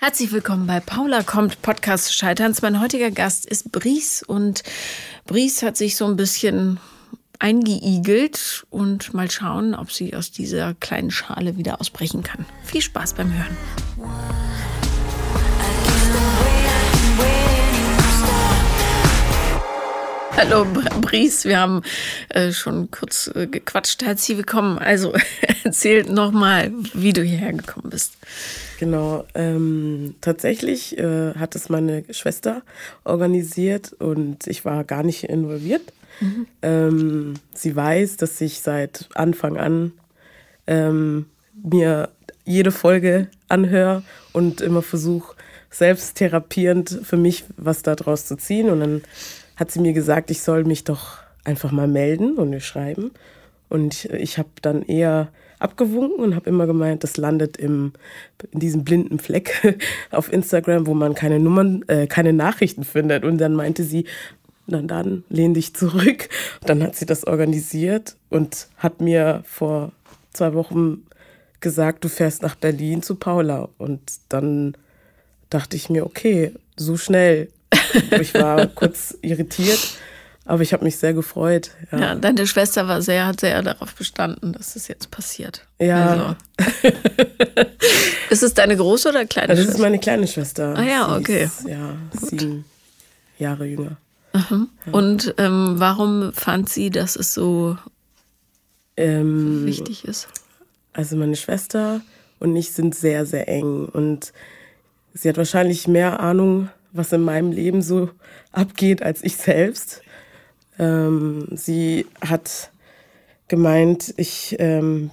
Herzlich 0.00 0.30
willkommen 0.30 0.68
bei 0.68 0.78
Paula 0.78 1.24
kommt 1.24 1.60
Podcast 1.60 2.14
Scheiterns. 2.14 2.62
Mein 2.62 2.80
heutiger 2.80 3.10
Gast 3.10 3.44
ist 3.44 3.72
Bries 3.72 4.22
und 4.22 4.62
Bries 5.26 5.64
hat 5.64 5.76
sich 5.76 5.96
so 5.96 6.06
ein 6.06 6.14
bisschen 6.14 6.78
eingeigelt 7.40 8.64
und 8.70 9.12
mal 9.12 9.28
schauen, 9.28 9.74
ob 9.74 9.90
sie 9.90 10.14
aus 10.14 10.30
dieser 10.30 10.74
kleinen 10.74 11.10
Schale 11.10 11.56
wieder 11.56 11.80
ausbrechen 11.80 12.22
kann. 12.22 12.46
Viel 12.62 12.80
Spaß 12.80 13.14
beim 13.14 13.32
Hören. 13.32 13.56
Hallo 20.38 20.64
Bries, 21.00 21.44
wir 21.46 21.58
haben 21.58 21.82
äh, 22.28 22.52
schon 22.52 22.92
kurz 22.92 23.28
äh, 23.34 23.48
gequatscht. 23.48 24.04
Herzlich 24.04 24.36
willkommen. 24.36 24.78
Also 24.78 25.12
erzähl 25.64 26.04
nochmal, 26.04 26.70
wie 26.94 27.12
du 27.12 27.24
hierher 27.24 27.52
gekommen 27.52 27.90
bist. 27.90 28.12
Genau, 28.78 29.26
ähm, 29.34 30.14
tatsächlich 30.20 30.96
äh, 30.96 31.34
hat 31.34 31.56
es 31.56 31.70
meine 31.70 32.04
Schwester 32.10 32.62
organisiert 33.02 33.92
und 33.94 34.46
ich 34.46 34.64
war 34.64 34.84
gar 34.84 35.02
nicht 35.02 35.24
involviert. 35.24 35.82
Mhm. 36.20 36.46
Ähm, 36.62 37.34
sie 37.52 37.74
weiß, 37.74 38.16
dass 38.18 38.40
ich 38.40 38.60
seit 38.60 39.08
Anfang 39.14 39.56
an 39.56 39.90
ähm, 40.68 41.26
mir 41.64 42.10
jede 42.44 42.70
Folge 42.70 43.26
anhöre 43.48 44.04
und 44.32 44.60
immer 44.60 44.82
versuche, 44.82 45.34
selbst 45.70 46.16
therapierend 46.16 47.00
für 47.02 47.16
mich 47.16 47.44
was 47.56 47.82
daraus 47.82 48.26
zu 48.26 48.36
ziehen. 48.36 48.70
Und 48.70 48.80
dann 48.80 49.02
hat 49.58 49.70
sie 49.70 49.80
mir 49.80 49.92
gesagt, 49.92 50.30
ich 50.30 50.40
soll 50.40 50.64
mich 50.64 50.84
doch 50.84 51.18
einfach 51.44 51.72
mal 51.72 51.88
melden 51.88 52.36
und 52.36 52.50
mir 52.50 52.60
schreiben. 52.60 53.10
Und 53.68 54.06
ich 54.06 54.38
habe 54.38 54.48
dann 54.62 54.82
eher 54.82 55.28
abgewunken 55.58 56.24
und 56.24 56.36
habe 56.36 56.48
immer 56.48 56.66
gemeint, 56.66 57.02
das 57.02 57.16
landet 57.16 57.56
im, 57.56 57.92
in 58.52 58.60
diesem 58.60 58.84
blinden 58.84 59.18
Fleck 59.18 59.78
auf 60.10 60.32
Instagram, 60.32 60.86
wo 60.86 60.94
man 60.94 61.14
keine 61.14 61.40
Nummern, 61.40 61.84
äh, 61.88 62.06
keine 62.06 62.32
Nachrichten 62.32 62.84
findet. 62.84 63.24
Und 63.24 63.38
dann 63.38 63.54
meinte 63.54 63.82
sie, 63.82 64.04
dann, 64.68 64.86
dann 64.86 65.24
lehn 65.28 65.54
dich 65.54 65.74
zurück. 65.74 66.28
Und 66.60 66.68
dann 66.68 66.82
hat 66.82 66.94
sie 66.94 67.06
das 67.06 67.26
organisiert 67.26 68.16
und 68.30 68.68
hat 68.76 69.00
mir 69.00 69.42
vor 69.44 69.92
zwei 70.32 70.54
Wochen 70.54 71.04
gesagt, 71.60 72.04
du 72.04 72.08
fährst 72.08 72.42
nach 72.42 72.54
Berlin 72.54 73.02
zu 73.02 73.16
Paula. 73.16 73.68
Und 73.78 74.00
dann 74.28 74.76
dachte 75.50 75.76
ich 75.76 75.90
mir, 75.90 76.06
okay, 76.06 76.52
so 76.76 76.96
schnell. 76.96 77.48
Ich 78.20 78.34
war 78.34 78.66
kurz 78.74 79.16
irritiert, 79.22 79.78
aber 80.44 80.62
ich 80.62 80.72
habe 80.72 80.84
mich 80.84 80.96
sehr 80.96 81.14
gefreut. 81.14 81.70
Ja. 81.92 81.98
ja. 81.98 82.14
deine 82.14 82.46
Schwester 82.46 82.88
war 82.88 83.02
sehr, 83.02 83.26
hat 83.26 83.40
sehr 83.40 83.62
darauf 83.62 83.94
bestanden, 83.94 84.52
dass 84.52 84.74
das 84.74 84.88
jetzt 84.88 85.10
passiert. 85.10 85.66
Ja. 85.78 86.36
Also. 86.58 86.80
ist 88.30 88.42
es 88.42 88.54
deine 88.54 88.76
große 88.76 89.08
oder 89.08 89.26
kleine 89.26 89.50
also 89.50 89.62
Schwester? 89.62 89.72
Das 89.72 89.80
ist 89.80 89.82
meine 89.82 89.98
kleine 89.98 90.26
Schwester. 90.26 90.74
Ah 90.76 90.82
ja, 90.82 91.16
okay. 91.16 91.44
Ist, 91.44 91.66
ja, 91.66 91.96
Gut. 92.10 92.30
sieben 92.30 92.64
Jahre 93.38 93.66
jünger. 93.66 93.96
Mhm. 94.32 94.68
Ja. 94.86 94.92
Und 94.92 95.34
ähm, 95.38 95.74
warum 95.76 96.32
fand 96.32 96.68
sie, 96.68 96.90
dass 96.90 97.16
es 97.16 97.34
so 97.34 97.76
ähm, 98.96 99.64
wichtig 99.64 100.04
ist? 100.04 100.28
Also 100.92 101.16
meine 101.16 101.36
Schwester 101.36 102.00
und 102.40 102.54
ich 102.56 102.72
sind 102.72 102.94
sehr, 102.94 103.26
sehr 103.26 103.48
eng 103.48 103.86
und 103.86 104.32
sie 105.14 105.28
hat 105.28 105.36
wahrscheinlich 105.36 105.88
mehr 105.88 106.20
Ahnung, 106.20 106.70
was 106.92 107.12
in 107.12 107.22
meinem 107.22 107.52
Leben 107.52 107.82
so 107.82 108.10
abgeht, 108.52 109.02
als 109.02 109.22
ich 109.22 109.36
selbst. 109.36 110.02
Ähm, 110.78 111.48
sie 111.52 112.06
hat 112.20 112.70
gemeint, 113.48 114.14
ich 114.16 114.56
ähm, 114.58 115.10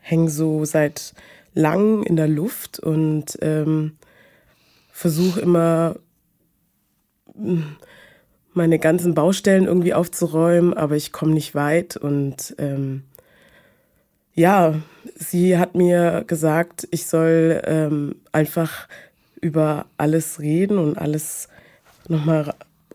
hänge 0.00 0.30
so 0.30 0.64
seit 0.64 1.14
langem 1.54 2.02
in 2.02 2.16
der 2.16 2.28
Luft 2.28 2.78
und 2.78 3.38
ähm, 3.42 3.96
versuche 4.92 5.40
immer 5.40 5.96
meine 8.52 8.78
ganzen 8.78 9.14
Baustellen 9.14 9.66
irgendwie 9.66 9.94
aufzuräumen, 9.94 10.74
aber 10.74 10.96
ich 10.96 11.12
komme 11.12 11.32
nicht 11.32 11.54
weit. 11.54 11.96
Und 11.96 12.54
ähm, 12.58 13.04
ja, 14.34 14.74
sie 15.14 15.58
hat 15.58 15.74
mir 15.74 16.24
gesagt, 16.26 16.86
ich 16.90 17.06
soll 17.06 17.62
ähm, 17.64 18.16
einfach 18.32 18.88
über 19.40 19.86
alles 19.96 20.40
reden 20.40 20.78
und 20.78 20.98
alles 20.98 21.48
nochmal 22.08 22.54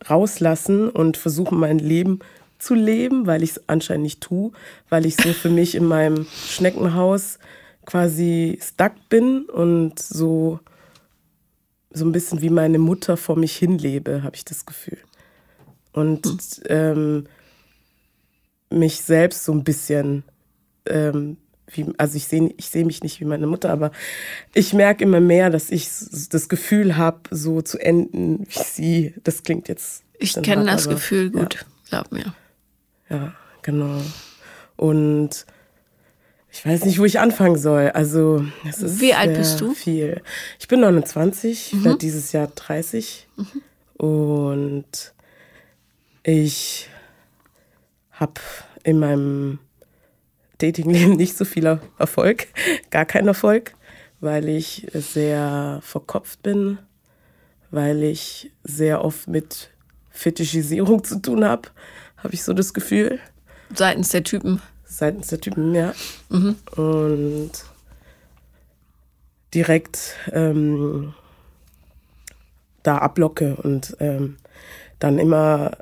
rauslassen 0.09 0.89
und 0.89 1.17
versuchen, 1.17 1.59
mein 1.59 1.79
Leben 1.79 2.19
zu 2.59 2.73
leben, 2.75 3.27
weil 3.27 3.43
ich 3.43 3.51
es 3.51 3.61
anscheinend 3.67 4.03
nicht 4.03 4.21
tue, 4.21 4.51
weil 4.89 5.05
ich 5.05 5.17
so 5.17 5.33
für 5.33 5.49
mich 5.49 5.75
in 5.75 5.85
meinem 5.85 6.25
Schneckenhaus 6.47 7.39
quasi 7.85 8.59
stuck 8.61 8.93
bin 9.09 9.43
und 9.45 9.99
so, 9.99 10.59
so 11.91 12.05
ein 12.05 12.11
bisschen 12.11 12.41
wie 12.41 12.49
meine 12.49 12.79
Mutter 12.79 13.17
vor 13.17 13.37
mich 13.37 13.55
hinlebe, 13.55 14.23
habe 14.23 14.35
ich 14.35 14.45
das 14.45 14.65
Gefühl 14.65 14.97
und 15.93 16.25
hm. 16.25 16.39
ähm, 16.67 17.27
mich 18.69 19.01
selbst 19.01 19.45
so 19.45 19.51
ein 19.51 19.63
bisschen, 19.63 20.23
ähm, 20.87 21.37
wie, 21.75 21.85
also 21.97 22.17
ich 22.17 22.27
sehe 22.27 22.53
ich 22.57 22.69
seh 22.69 22.83
mich 22.83 23.03
nicht 23.03 23.19
wie 23.19 23.25
meine 23.25 23.47
Mutter, 23.47 23.69
aber 23.69 23.91
ich 24.53 24.73
merke 24.73 25.03
immer 25.03 25.19
mehr, 25.19 25.49
dass 25.49 25.69
ich 25.69 25.89
das 26.29 26.49
Gefühl 26.49 26.97
habe, 26.97 27.19
so 27.31 27.61
zu 27.61 27.77
enden 27.79 28.45
wie 28.49 28.59
sie. 28.59 29.13
Das 29.23 29.43
klingt 29.43 29.67
jetzt. 29.67 30.03
Ich 30.19 30.33
kenne 30.41 30.65
das 30.65 30.85
aber, 30.85 30.95
Gefühl 30.95 31.31
gut, 31.31 31.55
ja. 31.55 31.61
glaub 31.89 32.11
mir. 32.11 32.33
Ja, 33.09 33.33
genau. 33.61 34.01
Und 34.75 35.45
ich 36.51 36.65
weiß 36.65 36.85
nicht, 36.85 36.99
wo 36.99 37.05
ich 37.05 37.19
anfangen 37.19 37.57
soll. 37.57 37.89
Also, 37.89 38.45
es 38.67 38.79
ist 38.79 39.01
Wie 39.01 39.13
alt 39.15 39.35
bist 39.35 39.59
du? 39.59 39.73
Viel. 39.73 40.21
Ich 40.59 40.67
bin 40.67 40.81
29, 40.81 41.73
mhm. 41.73 41.83
werde 41.83 41.97
dieses 41.97 42.31
Jahr 42.31 42.47
30. 42.47 43.27
Mhm. 43.35 44.05
Und 44.05 45.13
ich 46.21 46.89
habe 48.11 48.39
in 48.83 48.99
meinem 48.99 49.59
Datingleben 50.59 51.15
nicht 51.15 51.37
so 51.37 51.45
viel 51.45 51.79
Erfolg, 51.97 52.47
gar 52.91 53.05
keinen 53.05 53.27
Erfolg, 53.27 53.73
weil 54.19 54.47
ich 54.49 54.87
sehr 54.93 55.79
verkopft 55.81 56.43
bin, 56.43 56.77
weil 57.71 58.03
ich 58.03 58.51
sehr 58.63 59.03
oft 59.03 59.27
mit 59.27 59.69
Fetischisierung 60.11 61.03
zu 61.03 61.21
tun 61.21 61.43
habe, 61.43 61.69
habe 62.17 62.33
ich 62.33 62.43
so 62.43 62.53
das 62.53 62.73
Gefühl. 62.73 63.19
Seitens 63.73 64.09
der 64.09 64.23
Typen. 64.23 64.61
Seitens 64.85 65.27
der 65.27 65.41
Typen, 65.41 65.73
ja. 65.73 65.93
Mhm. 66.29 66.55
Und 66.75 67.51
direkt 69.53 70.15
ähm, 70.31 71.13
da 72.83 72.97
ablocke 72.99 73.55
und 73.55 73.95
ähm, 73.99 74.37
dann 74.99 75.19
immer 75.19 75.77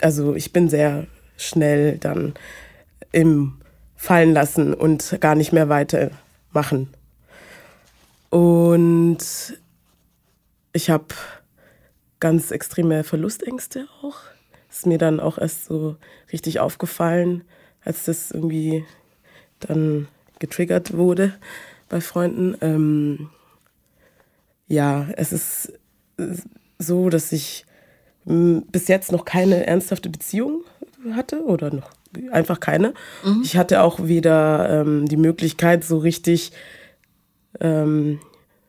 also 0.00 0.34
ich 0.34 0.52
bin 0.52 0.68
sehr 0.68 1.06
schnell 1.36 1.98
dann 1.98 2.34
im 3.12 3.59
Fallen 4.02 4.32
lassen 4.32 4.72
und 4.72 5.18
gar 5.20 5.34
nicht 5.34 5.52
mehr 5.52 5.68
weitermachen. 5.68 6.88
Und 8.30 9.18
ich 10.72 10.88
habe 10.88 11.04
ganz 12.18 12.50
extreme 12.50 13.04
Verlustängste 13.04 13.88
auch. 14.00 14.16
Ist 14.70 14.86
mir 14.86 14.96
dann 14.96 15.20
auch 15.20 15.36
erst 15.36 15.66
so 15.66 15.96
richtig 16.32 16.60
aufgefallen, 16.60 17.44
als 17.84 18.06
das 18.06 18.30
irgendwie 18.30 18.86
dann 19.58 20.08
getriggert 20.38 20.96
wurde 20.96 21.34
bei 21.90 22.00
Freunden. 22.00 22.56
Ähm, 22.62 23.28
ja, 24.66 25.08
es 25.18 25.30
ist 25.30 25.74
so, 26.78 27.10
dass 27.10 27.32
ich 27.32 27.66
bis 28.24 28.88
jetzt 28.88 29.12
noch 29.12 29.26
keine 29.26 29.66
ernsthafte 29.66 30.08
Beziehung 30.08 30.64
hatte 31.12 31.44
oder 31.44 31.70
noch 31.70 31.99
einfach 32.30 32.60
keine. 32.60 32.94
Mhm. 33.24 33.42
Ich 33.44 33.56
hatte 33.56 33.82
auch 33.82 34.00
weder 34.02 34.80
ähm, 34.80 35.06
die 35.08 35.16
Möglichkeit, 35.16 35.84
so 35.84 35.98
richtig 35.98 36.52
ähm, 37.60 38.20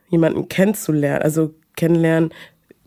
jemanden 0.09 0.49
kennenzulernen. 0.49 1.21
Also 1.23 1.53
kennenlernen 1.75 2.33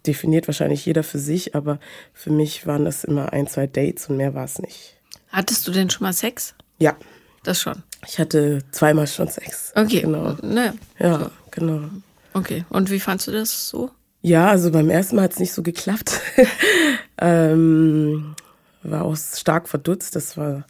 definiert 0.06 0.46
wahrscheinlich 0.46 0.84
jeder 0.84 1.02
für 1.02 1.19
sich, 1.19 1.55
aber 1.55 1.78
für 2.12 2.31
mich 2.31 2.67
waren 2.67 2.84
das 2.84 3.05
immer 3.05 3.32
ein, 3.32 3.46
zwei 3.46 3.67
Dates 3.67 4.08
und 4.08 4.17
mehr 4.17 4.34
war 4.34 4.44
es 4.44 4.58
nicht. 4.58 4.96
Hattest 5.31 5.67
du 5.67 5.73
denn 5.73 5.90
schon 5.90 6.05
mal 6.05 6.12
Sex? 6.12 6.55
Ja. 6.78 6.96
Das 7.43 7.61
schon? 7.61 7.82
Ich 8.06 8.19
hatte 8.19 8.62
zweimal 8.70 9.06
schon 9.06 9.28
Sex. 9.28 9.73
Okay. 9.75 10.02
Genau. 10.02 10.37
Naja. 10.43 10.75
Ja, 10.99 11.19
so. 11.19 11.31
genau. 11.50 11.81
Okay. 12.32 12.64
Und 12.69 12.90
wie 12.90 13.00
fandst 13.00 13.26
du 13.26 13.32
das 13.32 13.69
so? 13.69 13.90
Ja, 14.23 14.49
also 14.49 14.70
beim 14.70 14.88
ersten 14.88 15.17
Mal 15.17 15.23
hat 15.23 15.32
es 15.32 15.38
nicht 15.38 15.52
so 15.52 15.62
geklappt. 15.62 16.20
ähm, 17.19 18.34
war 18.84 19.04
auch 19.04 19.16
stark 19.16 19.69
verdutzt. 19.69 20.16
Das 20.16 20.36
war 20.36 20.64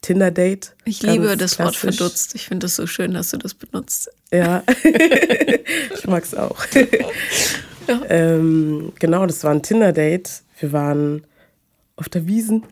Tinder-Date. 0.00 0.74
Ich 0.84 1.02
liebe 1.02 1.36
das 1.36 1.56
klassisch. 1.56 1.84
Wort 1.84 1.96
verdutzt. 1.96 2.34
Ich 2.34 2.46
finde 2.46 2.66
es 2.66 2.76
so 2.76 2.86
schön, 2.86 3.14
dass 3.14 3.30
du 3.30 3.38
das 3.38 3.54
benutzt. 3.54 4.10
Ja, 4.32 4.62
ich 5.94 6.06
mag 6.06 6.24
es 6.24 6.34
auch. 6.34 6.58
ja. 7.88 8.00
ähm, 8.08 8.92
genau, 8.98 9.26
das 9.26 9.42
war 9.44 9.52
ein 9.52 9.62
Tinder-Date. 9.62 10.42
Wir 10.58 10.72
waren 10.72 11.24
auf 11.96 12.08
der 12.08 12.26
Wiesen, 12.26 12.64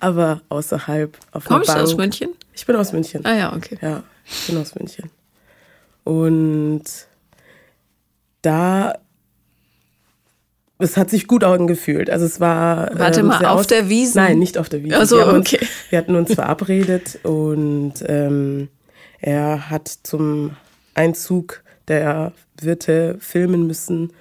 aber 0.00 0.42
außerhalb 0.48 1.16
auf 1.32 1.44
Kommst 1.44 1.70
du 1.70 1.74
aus 1.74 1.96
München? 1.96 2.30
Ich 2.54 2.66
bin 2.66 2.76
aus 2.76 2.92
München. 2.92 3.24
Ah 3.24 3.34
ja, 3.34 3.52
okay. 3.54 3.78
Ja, 3.80 4.02
ich 4.24 4.46
bin 4.46 4.58
aus 4.58 4.74
München. 4.74 5.10
Und 6.04 6.84
da 8.42 8.94
es 10.82 10.96
hat 10.96 11.10
sich 11.10 11.26
gut 11.26 11.44
angefühlt. 11.44 12.10
Also 12.10 12.26
es 12.26 12.40
war. 12.40 12.90
Warte 12.98 13.20
ähm, 13.20 13.26
mal, 13.26 13.44
auf 13.46 13.66
der 13.66 13.88
Wiese? 13.88 14.18
Nein, 14.18 14.38
nicht 14.38 14.58
auf 14.58 14.68
der 14.68 14.82
Wiese. 14.82 14.98
Also, 14.98 15.16
wir, 15.16 15.28
okay. 15.28 15.58
uns, 15.60 15.68
wir 15.90 15.98
hatten 15.98 16.14
uns 16.16 16.34
verabredet 16.34 17.18
und 17.22 17.94
ähm, 18.06 18.68
er 19.20 19.70
hat 19.70 19.88
zum 19.88 20.56
Einzug 20.94 21.62
der 21.88 22.32
Wirte 22.60 23.16
filmen 23.20 23.66
müssen 23.66 24.12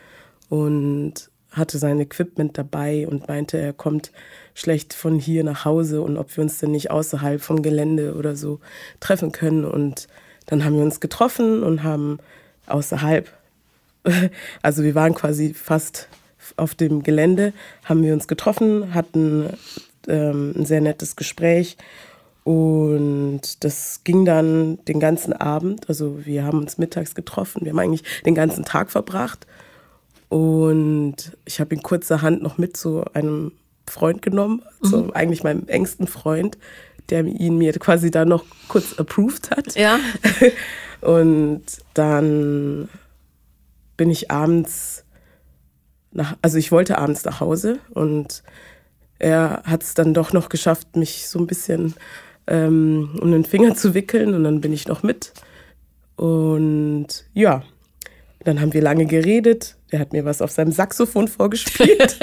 und 0.50 1.30
hatte 1.52 1.78
sein 1.78 2.00
Equipment 2.00 2.58
dabei 2.58 3.08
und 3.08 3.28
meinte, 3.28 3.58
er 3.58 3.74
kommt 3.74 4.12
schlecht 4.54 4.94
von 4.94 5.20
hier 5.20 5.44
nach 5.44 5.66
Hause 5.66 6.02
und 6.02 6.18
ob 6.18 6.36
wir 6.36 6.44
uns 6.44 6.60
denn 6.60 6.72
nicht 6.72 6.92
außerhalb 6.92 7.42
vom 7.42 7.62
Gelände 7.62 8.16
oder 8.16 8.36
so 8.36 8.60
treffen 9.00 9.32
können. 9.32 9.66
Und 9.66 10.08
dann 10.46 10.64
haben 10.64 10.76
wir 10.76 10.84
uns 10.84 11.00
getroffen 11.00 11.64
und 11.64 11.84
haben 11.84 12.20
außerhalb, 12.68 13.30
also 14.62 14.84
wir 14.84 14.96
waren 14.96 15.14
quasi 15.14 15.54
fast 15.54 16.08
auf 16.58 16.76
dem 16.76 17.04
Gelände, 17.04 17.54
haben 17.86 18.04
wir 18.04 18.14
uns 18.14 18.28
getroffen, 18.28 18.94
hatten 18.94 19.50
ähm, 20.08 20.54
ein 20.58 20.66
sehr 20.66 20.82
nettes 20.82 21.16
Gespräch 21.16 21.78
und 22.44 23.64
das 23.64 24.02
ging 24.04 24.26
dann 24.26 24.84
den 24.86 25.00
ganzen 25.00 25.34
Abend. 25.34 25.88
Also 25.90 26.26
wir 26.26 26.44
haben 26.44 26.60
uns 26.60 26.78
mittags 26.78 27.14
getroffen, 27.14 27.64
wir 27.64 27.72
haben 27.72 27.80
eigentlich 27.80 28.04
den 28.26 28.36
ganzen 28.36 28.66
Tag 28.66 28.92
verbracht. 28.92 29.46
Und 30.30 31.38
ich 31.46 31.60
habe 31.60 31.76
ihn 31.76 31.84
kurzerhand 31.84 32.42
noch 32.42 32.58
mit 32.58 32.78
zu 32.78 33.04
einem 33.14 33.52
Freund 33.86 34.22
genommen, 34.22 34.64
mhm. 34.82 34.88
so 34.88 35.14
eigentlich 35.14 35.44
meinem 35.44 35.68
engsten 35.68 36.08
Freund, 36.08 36.58
der 37.10 37.26
ihn 37.26 37.58
mir 37.58 37.74
quasi 37.74 38.10
da 38.10 38.26
noch 38.26 38.46
kurz 38.70 38.94
approved 38.98 39.52
hat. 39.52 39.76
Ja. 39.76 40.00
Und 41.02 41.64
dann 41.94 42.88
bin 43.98 44.10
ich 44.10 44.32
abends 44.32 45.01
nach, 46.12 46.38
also 46.42 46.58
ich 46.58 46.72
wollte 46.72 46.98
abends 46.98 47.26
nach 47.26 47.40
Hause 47.40 47.80
und 47.94 48.44
er 49.20 49.62
hat 49.66 49.84
es 49.84 49.94
dann 49.94 50.14
doch 50.14 50.34
noch 50.34 50.50
geschafft, 50.50 50.96
mich 50.96 51.28
so 51.28 51.40
ein 51.40 51.48
bisschen 51.48 51.94
ähm, 52.48 53.18
um 53.22 53.32
den 53.32 53.46
Finger 53.46 53.76
zu 53.76 53.94
wickeln 53.94 54.34
und 54.34 54.44
dann 54.44 54.62
bin 54.62 54.74
ich 54.74 54.88
noch 54.88 55.04
mit. 55.04 55.34
Und 56.16 57.08
ja, 57.34 57.64
dann 58.44 58.60
haben 58.62 58.74
wir 58.74 58.82
lange 58.82 59.06
geredet. 59.06 59.76
Der 59.92 60.00
hat 60.00 60.14
mir 60.14 60.26
was 60.26 60.42
auf 60.42 60.52
seinem 60.52 60.72
Saxophon 60.72 61.28
vorgespielt. 61.28 62.18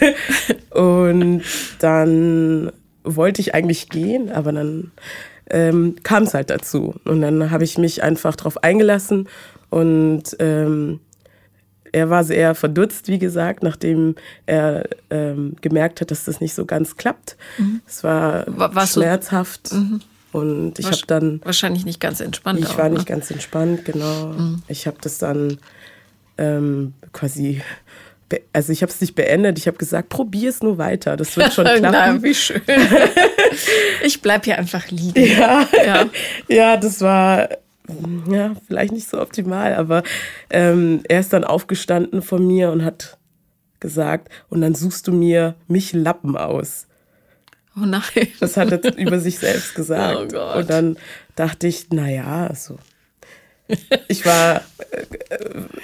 und 0.70 1.42
dann 1.78 2.72
wollte 3.02 3.40
ich 3.40 3.54
eigentlich 3.54 3.90
gehen, 3.90 4.30
aber 4.30 4.52
dann 4.52 4.92
ähm, 5.50 5.96
kam 6.02 6.22
es 6.22 6.34
halt 6.34 6.50
dazu. 6.50 6.94
Und 7.04 7.20
dann 7.20 7.50
habe 7.50 7.64
ich 7.64 7.76
mich 7.78 8.02
einfach 8.02 8.36
darauf 8.36 8.62
eingelassen 8.62 9.28
und 9.70 10.36
ähm, 10.38 11.00
er 11.94 12.10
war 12.10 12.24
sehr 12.24 12.56
verdutzt, 12.56 13.06
wie 13.06 13.20
gesagt, 13.20 13.62
nachdem 13.62 14.16
er 14.46 14.88
ähm, 15.10 15.54
gemerkt 15.60 16.00
hat, 16.00 16.10
dass 16.10 16.24
das 16.24 16.40
nicht 16.40 16.52
so 16.52 16.64
ganz 16.64 16.96
klappt. 16.96 17.36
Mhm. 17.56 17.82
Es 17.86 18.02
war 18.02 18.44
Warst 18.48 18.94
schmerzhaft. 18.94 19.72
Mhm. 19.72 20.00
Und 20.32 20.80
ich 20.80 20.86
habe 20.86 21.06
dann. 21.06 21.40
Wahrscheinlich 21.44 21.84
nicht 21.84 22.00
ganz 22.00 22.20
entspannt. 22.20 22.58
Ich 22.58 22.66
auch, 22.66 22.78
war 22.78 22.88
nicht 22.88 23.08
ne? 23.08 23.14
ganz 23.14 23.30
entspannt, 23.30 23.84
genau. 23.84 24.26
Mhm. 24.26 24.62
Ich 24.66 24.88
habe 24.88 24.96
das 25.00 25.18
dann 25.18 25.58
ähm, 26.36 26.94
quasi. 27.12 27.62
Also 28.52 28.72
ich 28.72 28.82
habe 28.82 28.90
es 28.90 29.00
nicht 29.00 29.14
beendet. 29.14 29.56
Ich 29.58 29.68
habe 29.68 29.76
gesagt, 29.76 30.08
probier 30.08 30.50
es 30.50 30.64
nur 30.64 30.78
weiter. 30.78 31.16
Das 31.16 31.36
wird 31.36 31.52
schon 31.52 31.64
klappen. 31.76 31.92
Na, 31.92 32.20
wie 32.20 32.34
schön. 32.34 32.60
ich 34.02 34.20
bleib 34.20 34.46
hier 34.46 34.58
einfach 34.58 34.90
liegen. 34.90 35.24
Ja, 35.24 35.68
ja. 35.86 36.06
ja 36.48 36.76
das 36.76 37.00
war 37.00 37.48
ja, 38.30 38.54
vielleicht 38.66 38.92
nicht 38.92 39.08
so 39.08 39.20
optimal, 39.20 39.74
aber 39.74 40.02
ähm, 40.50 41.02
er 41.08 41.20
ist 41.20 41.32
dann 41.32 41.44
aufgestanden 41.44 42.22
von 42.22 42.46
mir 42.46 42.70
und 42.70 42.84
hat 42.84 43.18
gesagt, 43.80 44.30
und 44.48 44.62
dann 44.62 44.74
suchst 44.74 45.06
du 45.06 45.12
mir 45.12 45.54
mich 45.68 45.92
Lappen 45.92 46.36
aus. 46.36 46.86
Oh 47.76 47.84
nein. 47.84 48.02
Das 48.40 48.56
hat 48.56 48.72
er 48.72 48.96
über 48.96 49.18
sich 49.18 49.38
selbst 49.38 49.74
gesagt. 49.74 50.18
Oh 50.18 50.26
Gott. 50.28 50.56
Und 50.56 50.70
dann 50.70 50.96
dachte 51.36 51.66
ich, 51.66 51.90
naja, 51.90 52.46
also. 52.46 52.78
Ich 54.08 54.24
war, 54.26 54.62
äh, 54.90 55.04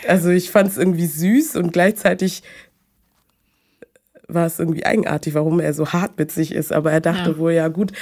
also 0.07 0.31
ich 0.31 0.51
fand 0.51 0.71
es 0.71 0.77
irgendwie 0.77 1.07
süß 1.07 1.57
und 1.57 1.73
gleichzeitig 1.73 2.43
war 4.29 4.47
es 4.47 4.59
irgendwie 4.59 4.85
eigenartig, 4.85 5.35
warum 5.35 5.61
er 5.61 5.75
so 5.75 5.93
hart 5.93 6.19
mit 6.19 6.31
sich 6.31 6.53
ist. 6.53 6.73
Aber 6.73 6.93
er 6.93 7.01
dachte 7.01 7.31
ja. 7.31 7.39
wohl, 7.39 7.53
ja 7.53 7.69
gut, 7.69 7.93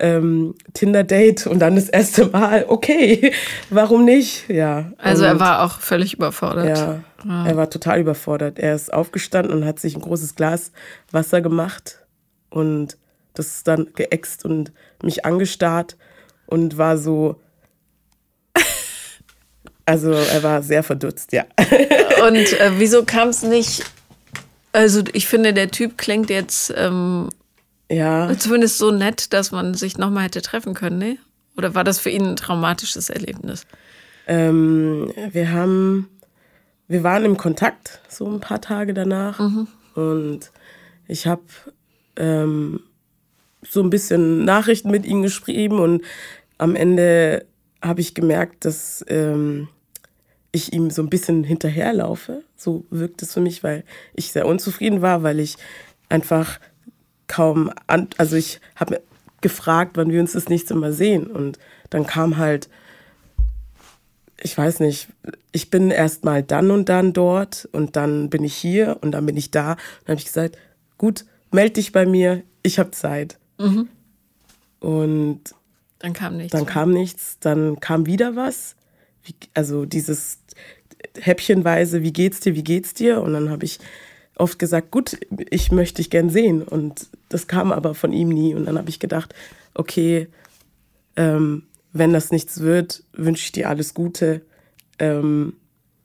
ähm, 0.00 0.54
Tinder-Date 0.74 1.46
und 1.46 1.58
dann 1.58 1.74
das 1.74 1.88
erste 1.88 2.26
Mal, 2.26 2.64
okay, 2.68 3.32
warum 3.70 4.04
nicht? 4.04 4.48
Ja. 4.48 4.92
Also 4.98 5.24
und, 5.24 5.30
er 5.30 5.40
war 5.40 5.64
auch 5.64 5.80
völlig 5.80 6.14
überfordert. 6.14 6.78
Ja, 6.78 7.00
ja, 7.24 7.46
er 7.46 7.56
war 7.56 7.70
total 7.70 8.00
überfordert. 8.00 8.58
Er 8.58 8.74
ist 8.74 8.92
aufgestanden 8.92 9.52
und 9.52 9.64
hat 9.64 9.80
sich 9.80 9.96
ein 9.96 10.02
großes 10.02 10.34
Glas 10.34 10.72
Wasser 11.10 11.40
gemacht 11.40 12.00
und 12.50 12.96
das 13.34 13.46
ist 13.48 13.68
dann 13.68 13.88
geäxt 13.94 14.44
und 14.44 14.72
mich 15.02 15.24
angestarrt 15.24 15.96
und 16.46 16.78
war 16.78 16.98
so. 16.98 17.40
Also 19.84 20.12
er 20.12 20.42
war 20.42 20.62
sehr 20.62 20.82
verdutzt, 20.82 21.32
ja. 21.32 21.46
Und 22.26 22.60
äh, 22.60 22.72
wieso 22.76 23.04
kam 23.04 23.28
es 23.30 23.42
nicht? 23.42 23.84
Also 24.72 25.02
ich 25.14 25.26
finde, 25.26 25.54
der 25.54 25.70
Typ 25.70 25.96
klingt 25.96 26.28
jetzt 26.28 26.74
ähm, 26.76 27.30
ja. 27.90 28.30
Zumindest 28.38 28.78
so 28.78 28.90
nett, 28.90 29.32
dass 29.32 29.52
man 29.52 29.74
sich 29.74 29.98
nochmal 29.98 30.24
hätte 30.24 30.42
treffen 30.42 30.74
können, 30.74 30.98
ne? 30.98 31.18
Oder 31.56 31.74
war 31.74 31.84
das 31.84 31.98
für 31.98 32.10
ihn 32.10 32.24
ein 32.26 32.36
traumatisches 32.36 33.10
Erlebnis? 33.10 33.66
Ähm, 34.26 35.12
wir 35.32 35.50
haben, 35.50 36.08
wir 36.86 37.02
waren 37.02 37.24
im 37.24 37.36
Kontakt 37.36 38.00
so 38.08 38.30
ein 38.30 38.40
paar 38.40 38.60
Tage 38.60 38.94
danach 38.94 39.40
mhm. 39.40 39.66
und 39.94 40.52
ich 41.08 41.26
habe 41.26 41.42
ähm, 42.16 42.80
so 43.62 43.82
ein 43.82 43.90
bisschen 43.90 44.44
Nachrichten 44.44 44.90
mit 44.90 45.06
ihm 45.06 45.22
geschrieben 45.22 45.80
und 45.80 46.02
am 46.58 46.76
Ende 46.76 47.46
habe 47.82 48.00
ich 48.00 48.14
gemerkt, 48.14 48.64
dass 48.64 49.04
ähm, 49.08 49.68
ich 50.52 50.72
ihm 50.72 50.90
so 50.90 51.02
ein 51.02 51.10
bisschen 51.10 51.44
hinterherlaufe. 51.44 52.42
So 52.56 52.84
wirkt 52.90 53.22
es 53.22 53.34
für 53.34 53.40
mich, 53.40 53.62
weil 53.62 53.84
ich 54.14 54.32
sehr 54.32 54.46
unzufrieden 54.46 55.02
war, 55.02 55.22
weil 55.22 55.40
ich 55.40 55.56
einfach 56.08 56.58
kaum 57.28 57.70
an, 57.86 58.08
also 58.16 58.36
ich 58.36 58.60
habe 58.76 59.00
gefragt, 59.40 59.92
wann 59.96 60.10
wir 60.10 60.20
uns 60.20 60.32
das 60.32 60.48
nächste 60.48 60.74
Mal 60.74 60.92
sehen. 60.92 61.26
Und 61.26 61.58
dann 61.90 62.06
kam 62.06 62.38
halt, 62.38 62.68
ich 64.40 64.56
weiß 64.56 64.80
nicht, 64.80 65.08
ich 65.52 65.70
bin 65.70 65.90
erst 65.90 66.24
mal 66.24 66.42
dann 66.42 66.70
und 66.70 66.88
dann 66.88 67.12
dort 67.12 67.68
und 67.72 67.96
dann 67.96 68.30
bin 68.30 68.44
ich 68.44 68.54
hier 68.54 68.98
und 69.00 69.12
dann 69.12 69.26
bin 69.26 69.36
ich 69.36 69.50
da. 69.50 69.76
Dann 70.04 70.14
habe 70.14 70.20
ich 70.20 70.26
gesagt, 70.26 70.58
gut, 70.96 71.24
melde 71.50 71.74
dich 71.74 71.92
bei 71.92 72.06
mir, 72.06 72.42
ich 72.62 72.78
habe 72.78 72.90
Zeit. 72.90 73.38
Mhm. 73.58 73.88
Und 74.80 75.40
dann 75.98 76.12
kam 76.12 76.36
nichts. 76.36 76.52
Dann 76.52 76.66
kam 76.66 76.92
nichts, 76.92 77.38
dann 77.40 77.80
kam 77.80 78.06
wieder 78.06 78.36
was. 78.36 78.76
Wie, 79.24 79.34
also 79.54 79.84
dieses 79.84 80.38
häppchenweise, 81.18 82.02
wie 82.02 82.12
geht's 82.12 82.40
dir, 82.40 82.54
wie 82.54 82.64
geht's 82.64 82.94
dir? 82.94 83.20
Und 83.20 83.32
dann 83.32 83.50
habe 83.50 83.64
ich 83.64 83.78
oft 84.38 84.58
gesagt, 84.58 84.90
gut, 84.90 85.18
ich 85.50 85.72
möchte 85.72 85.96
dich 85.96 86.10
gern 86.10 86.30
sehen. 86.30 86.62
Und 86.62 87.08
das 87.28 87.46
kam 87.46 87.72
aber 87.72 87.94
von 87.94 88.12
ihm 88.12 88.28
nie. 88.28 88.54
Und 88.54 88.66
dann 88.66 88.78
habe 88.78 88.88
ich 88.88 89.00
gedacht, 89.00 89.34
okay, 89.74 90.28
ähm, 91.16 91.64
wenn 91.92 92.12
das 92.12 92.30
nichts 92.30 92.60
wird, 92.60 93.02
wünsche 93.12 93.44
ich 93.44 93.52
dir 93.52 93.68
alles 93.68 93.94
Gute. 93.94 94.42
Ähm, 94.98 95.54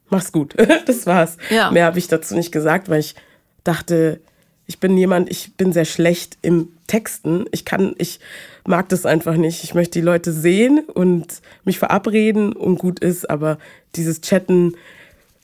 mach's 0.09 0.31
gut. 0.31 0.55
das 0.85 1.05
war's. 1.05 1.37
Ja. 1.49 1.71
Mehr 1.71 1.85
habe 1.85 1.99
ich 1.99 2.07
dazu 2.07 2.35
nicht 2.35 2.51
gesagt, 2.51 2.89
weil 2.89 2.99
ich 2.99 3.15
dachte, 3.63 4.21
ich 4.65 4.79
bin 4.79 4.97
jemand, 4.97 5.29
ich 5.29 5.55
bin 5.55 5.73
sehr 5.73 5.85
schlecht 5.85 6.37
im 6.41 6.69
Texten. 6.87 7.45
Ich 7.51 7.65
kann, 7.65 7.95
ich 7.97 8.19
mag 8.65 8.89
das 8.89 9.05
einfach 9.05 9.35
nicht. 9.35 9.63
Ich 9.63 9.73
möchte 9.73 9.99
die 9.99 10.05
Leute 10.05 10.31
sehen 10.31 10.79
und 10.79 11.41
mich 11.65 11.79
verabreden 11.79 12.53
und 12.53 12.77
gut 12.77 12.99
ist, 12.99 13.29
aber 13.29 13.57
dieses 13.95 14.21
Chatten 14.21 14.75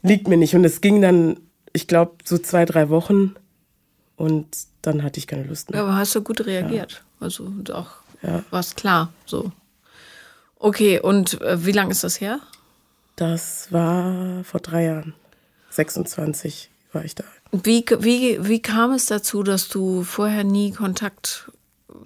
liegt 0.02 0.28
mir 0.28 0.38
nicht. 0.38 0.56
Und 0.56 0.64
es 0.64 0.80
ging 0.80 1.02
dann 1.02 1.38
ich 1.74 1.88
glaube, 1.88 2.18
so 2.24 2.38
zwei, 2.38 2.66
drei 2.66 2.90
Wochen 2.90 3.36
und 4.16 4.48
dann 4.82 5.04
hatte 5.04 5.20
ich 5.20 5.28
keine 5.28 5.44
Lust 5.44 5.70
mehr. 5.70 5.82
Ja, 5.82 5.88
aber 5.88 5.98
hast 5.98 6.16
du 6.16 6.22
gut 6.22 6.46
reagiert. 6.46 6.92
Ja. 6.92 7.26
Also 7.26 7.52
auch 7.74 7.92
ja. 8.22 8.44
war 8.50 8.60
es 8.60 8.76
klar. 8.76 9.14
So. 9.26 9.52
Okay, 10.58 11.00
und 11.00 11.42
äh, 11.42 11.66
wie 11.66 11.72
lange 11.72 11.92
ist 11.92 12.04
das 12.04 12.20
her? 12.20 12.40
Das 13.16 13.72
war 13.72 14.44
vor 14.44 14.60
drei 14.60 14.86
Jahren. 14.86 15.14
26 15.72 16.70
war 16.94 17.04
ich 17.04 17.16
da. 17.16 17.24
Wie, 17.52 17.86
wie, 18.00 18.48
wie 18.48 18.62
kam 18.62 18.92
es 18.92 19.08
dazu, 19.08 19.44
dass 19.44 19.68
du 19.70 20.04
vorher 20.04 20.44
nie 20.44 20.72
Kontakt, 20.72 21.52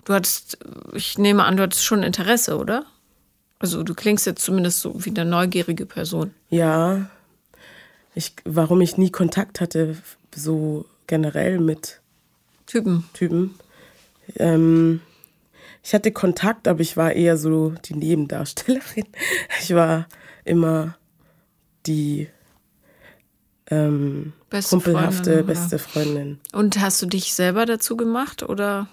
du 0.05 0.13
hattest, 0.13 0.58
ich 0.93 1.17
nehme 1.17 1.43
an, 1.43 1.58
du 1.58 1.63
hattest 1.63 1.84
schon 1.84 2.03
Interesse, 2.03 2.58
oder? 2.58 2.86
Also 3.60 3.84
du 3.84 3.93
klingst 3.93 4.25
jetzt 4.25 4.43
zumindest 4.43 4.82
so 4.82 5.05
wie 5.05 5.10
eine 5.10 5.25
neugierige 5.25 5.86
Person. 5.86 6.34
Ja, 6.50 7.10
ich, 8.15 8.34
warum 8.46 8.82
ich 8.82 8.98
nie 8.98 9.12
Kontakt 9.12 9.62
hatte, 9.62 9.98
so 10.36 10.86
generell 11.08 11.60
mit 11.60 12.00
Typen. 12.65 13.05
Typen. 13.13 13.55
Ähm, 14.38 15.01
ich 15.84 15.93
hatte 15.93 16.12
Kontakt, 16.12 16.67
aber 16.67 16.79
ich 16.79 16.96
war 16.96 17.13
eher 17.13 17.38
so 17.38 17.72
die 17.86 17.96
Nebendarstellerin. 17.96 19.05
Ich 19.62 19.74
war 19.74 20.08
immer 20.46 20.98
die, 21.86 22.27
ähm, 23.67 24.34
Beste 24.50 24.75
kumpelhafte 24.75 25.24
Freundin, 25.24 25.46
beste 25.46 25.79
Freundin. 25.79 26.39
Und 26.51 26.79
hast 26.79 27.01
du 27.01 27.05
dich 27.05 27.34
selber 27.34 27.65
dazu 27.65 27.98
gemacht 27.98 28.43
oder 28.43 28.88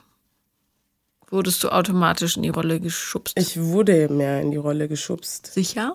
wurdest 1.28 1.62
du 1.62 1.68
automatisch 1.68 2.36
in 2.36 2.42
die 2.42 2.48
Rolle 2.48 2.80
geschubst? 2.80 3.38
Ich 3.38 3.60
wurde 3.60 4.08
mehr 4.08 4.40
in 4.40 4.50
die 4.50 4.56
Rolle 4.56 4.88
geschubst, 4.88 5.46
Sicher? 5.46 5.92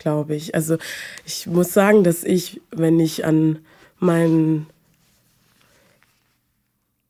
Glaube 0.00 0.34
ich. 0.34 0.56
Also 0.56 0.78
ich 1.24 1.46
muss 1.46 1.72
sagen, 1.72 2.02
dass 2.02 2.24
ich, 2.24 2.60
wenn 2.72 2.98
ich 2.98 3.24
an 3.24 3.60
mein, 4.00 4.66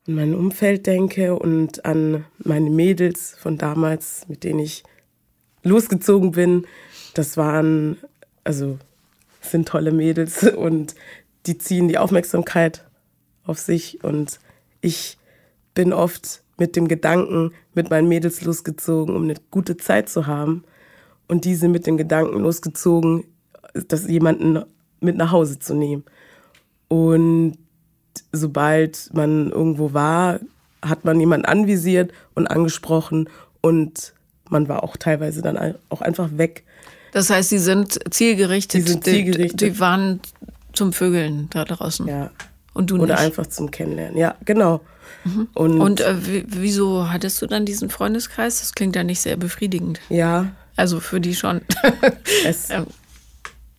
an 0.06 0.14
mein 0.14 0.34
Umfeld 0.34 0.86
denke 0.86 1.34
und 1.38 1.86
an 1.86 2.26
meine 2.38 2.68
Mädels 2.68 3.34
von 3.38 3.56
damals, 3.56 4.28
mit 4.28 4.44
denen 4.44 4.58
ich 4.58 4.82
losgezogen 5.62 6.32
bin, 6.32 6.66
das 7.14 7.38
waren, 7.38 7.96
also 8.44 8.78
sind 9.40 9.68
tolle 9.68 9.92
Mädels 9.92 10.42
und 10.56 10.94
die 11.46 11.56
ziehen 11.56 11.88
die 11.88 11.96
Aufmerksamkeit 11.96 12.84
auf 13.44 13.58
sich 13.58 14.04
und 14.04 14.40
ich 14.82 15.16
bin 15.74 15.92
oft 15.92 16.42
mit 16.58 16.76
dem 16.76 16.88
Gedanken 16.88 17.52
mit 17.72 17.88
meinen 17.88 18.08
Mädels 18.08 18.42
losgezogen, 18.42 19.16
um 19.16 19.22
eine 19.22 19.36
gute 19.50 19.76
Zeit 19.78 20.10
zu 20.10 20.26
haben 20.26 20.64
und 21.30 21.44
diese 21.44 21.68
mit 21.68 21.86
dem 21.86 21.96
Gedanken 21.96 22.40
losgezogen, 22.40 23.24
das 23.88 24.06
jemanden 24.08 24.62
mit 25.00 25.16
nach 25.16 25.30
Hause 25.32 25.58
zu 25.58 25.74
nehmen. 25.74 26.04
Und 26.88 27.54
sobald 28.32 29.10
man 29.12 29.50
irgendwo 29.50 29.92
war, 29.92 30.40
hat 30.82 31.04
man 31.04 31.20
jemanden 31.20 31.46
anvisiert 31.46 32.12
und 32.34 32.46
angesprochen 32.48 33.28
und 33.60 34.14
man 34.48 34.68
war 34.68 34.82
auch 34.82 34.96
teilweise 34.96 35.42
dann 35.42 35.76
auch 35.88 36.00
einfach 36.00 36.30
weg. 36.36 36.64
Das 37.12 37.30
heißt, 37.30 37.50
sie 37.50 37.58
sind 37.58 37.98
zielgerichtet. 38.12 38.86
Die 38.86 38.90
sind 38.92 39.04
zielgerichtet. 39.04 39.60
Die, 39.60 39.70
die 39.72 39.80
waren 39.80 40.20
zum 40.72 40.92
Vögeln 40.92 41.48
da 41.50 41.64
draußen. 41.64 42.06
Ja. 42.06 42.30
Und 42.72 42.90
du 42.90 42.96
Oder 42.96 43.14
nicht. 43.14 43.24
einfach 43.24 43.46
zum 43.46 43.70
Kennenlernen. 43.70 44.16
Ja, 44.16 44.36
genau. 44.44 44.80
Und, 45.54 45.80
Und 45.80 46.00
äh, 46.00 46.14
wie- 46.26 46.44
wieso 46.48 47.10
hattest 47.12 47.42
du 47.42 47.46
dann 47.46 47.66
diesen 47.66 47.90
Freundeskreis? 47.90 48.60
Das 48.60 48.74
klingt 48.74 48.94
ja 48.96 49.02
nicht 49.04 49.20
sehr 49.20 49.36
befriedigend. 49.36 50.00
ja, 50.08 50.52
Also 50.76 51.00
für 51.00 51.20
die 51.20 51.34
schon. 51.34 51.60
es, 52.46 52.68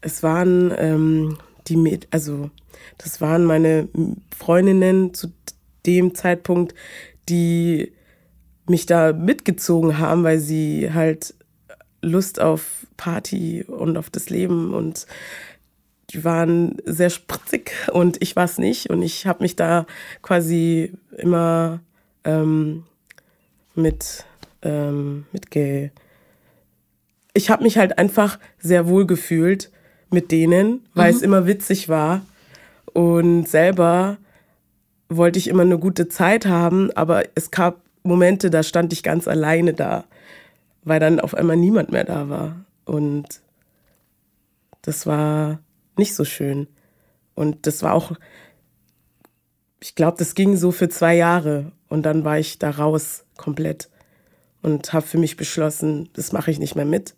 es 0.01 0.23
waren 0.23 0.73
ähm, 0.77 1.37
die 1.67 1.77
Mäd 1.77 2.07
also 2.11 2.49
das 2.97 3.21
waren 3.21 3.45
meine 3.45 3.87
Freundinnen 4.35 5.13
zu 5.13 5.31
dem 5.85 6.13
Zeitpunkt, 6.15 6.75
die 7.29 7.91
mich 8.67 8.85
da 8.85 9.13
mitgezogen 9.13 9.97
haben, 9.97 10.23
weil 10.23 10.39
sie 10.39 10.91
halt 10.93 11.33
Lust 12.01 12.39
auf 12.39 12.85
Party 12.97 13.63
und 13.63 13.97
auf 13.97 14.09
das 14.09 14.29
Leben 14.29 14.73
und 14.73 15.07
die 16.11 16.23
waren 16.23 16.77
sehr 16.85 17.09
spritzig 17.09 17.71
und 17.91 18.21
ich 18.21 18.35
war 18.35 18.45
es 18.45 18.57
nicht 18.57 18.89
und 18.89 19.01
ich 19.01 19.25
habe 19.27 19.43
mich 19.43 19.55
da 19.55 19.85
quasi 20.21 20.93
immer 21.17 21.79
ähm, 22.23 22.83
mit 23.75 24.25
ähm, 24.61 25.25
mitge 25.31 25.91
ich 27.33 27.49
habe 27.49 27.63
mich 27.63 27.77
halt 27.77 27.97
einfach 27.97 28.39
sehr 28.59 28.87
wohl 28.87 29.05
gefühlt 29.05 29.71
mit 30.09 30.31
denen, 30.31 30.85
weil 30.93 31.13
es 31.13 31.21
immer 31.21 31.47
witzig 31.47 31.87
war. 31.89 32.21
Und 32.93 33.47
selber 33.47 34.17
wollte 35.07 35.39
ich 35.39 35.47
immer 35.47 35.63
eine 35.63 35.79
gute 35.79 36.09
Zeit 36.09 36.45
haben, 36.45 36.91
aber 36.91 37.23
es 37.35 37.51
gab 37.51 37.81
Momente, 38.03 38.49
da 38.49 38.63
stand 38.63 38.91
ich 38.93 39.03
ganz 39.03 39.27
alleine 39.27 39.73
da, 39.73 40.05
weil 40.83 40.99
dann 40.99 41.19
auf 41.19 41.33
einmal 41.33 41.57
niemand 41.57 41.91
mehr 41.91 42.03
da 42.03 42.29
war. 42.29 42.65
Und 42.85 43.41
das 44.81 45.05
war 45.05 45.59
nicht 45.97 46.15
so 46.15 46.25
schön. 46.25 46.67
Und 47.35 47.67
das 47.67 47.83
war 47.83 47.93
auch, 47.93 48.13
ich 49.79 49.95
glaube, 49.95 50.17
das 50.17 50.35
ging 50.35 50.57
so 50.57 50.71
für 50.71 50.89
zwei 50.89 51.15
Jahre. 51.15 51.71
Und 51.87 52.03
dann 52.03 52.23
war 52.25 52.39
ich 52.39 52.59
da 52.59 52.71
raus 52.71 53.23
komplett 53.37 53.89
und 54.61 54.93
habe 54.93 55.05
für 55.05 55.17
mich 55.17 55.37
beschlossen, 55.37 56.09
das 56.13 56.31
mache 56.31 56.51
ich 56.51 56.59
nicht 56.59 56.75
mehr 56.75 56.85
mit. 56.85 57.15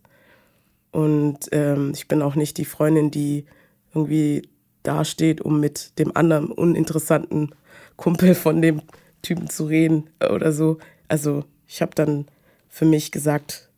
Und 0.94 1.50
ähm, 1.52 1.92
ich 1.94 2.08
bin 2.08 2.22
auch 2.22 2.36
nicht 2.36 2.58
die 2.58 2.66
Freundin, 2.66 3.10
die 3.10 3.46
irgendwie 3.94 4.48
dasteht, 4.84 5.42
um 5.42 5.60
mit 5.60 5.98
dem 5.98 6.16
anderen 6.16 6.52
uninteressanten 6.52 7.54
Kumpel 7.98 8.36
von 8.36 8.62
dem 8.62 8.82
Typen 9.24 9.50
zu 9.50 9.66
reden 9.66 10.10
oder 10.32 10.52
so. 10.52 10.78
Also 11.08 11.46
ich 11.68 11.82
habe 11.82 11.96
dann 11.96 12.28
für 12.70 12.86
mich 12.86 13.12
gesagt, 13.12 13.70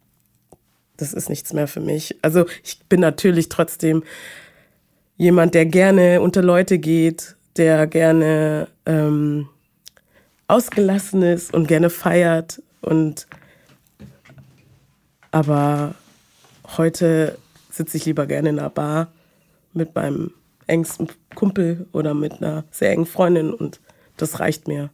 das 0.98 1.14
ist 1.14 1.30
nichts 1.30 1.54
mehr 1.54 1.68
für 1.68 1.80
mich. 1.80 2.18
Also 2.22 2.46
ich 2.64 2.80
bin 2.90 3.00
natürlich 3.00 3.48
trotzdem 3.48 4.04
jemand, 5.16 5.54
der 5.54 5.66
gerne 5.66 6.22
unter 6.22 6.42
Leute 6.42 6.80
geht, 6.80 7.38
der 7.56 7.88
gerne 7.88 8.68
ähm, 8.86 9.48
ausgelassen 10.48 11.22
ist 11.22 11.54
und 11.54 11.68
gerne 11.68 11.90
feiert 11.90 12.62
und 12.82 13.28
aber 15.32 15.96
heute 16.78 17.38
sitze 17.70 17.98
ich 17.98 18.06
lieber 18.06 18.26
gerne 18.26 18.50
in 18.50 18.60
einer 18.60 18.70
Bar 18.70 19.12
mit 19.74 19.96
meinem 19.96 20.32
engsten 20.68 21.08
Kumpel 21.36 21.88
oder 21.92 22.14
mit 22.14 22.34
einer 22.34 22.64
sehr 22.72 22.92
engen 22.92 23.06
Freundin 23.06 23.54
und 23.54 23.80
das 24.18 24.40
reicht 24.40 24.68
mir. 24.68 24.90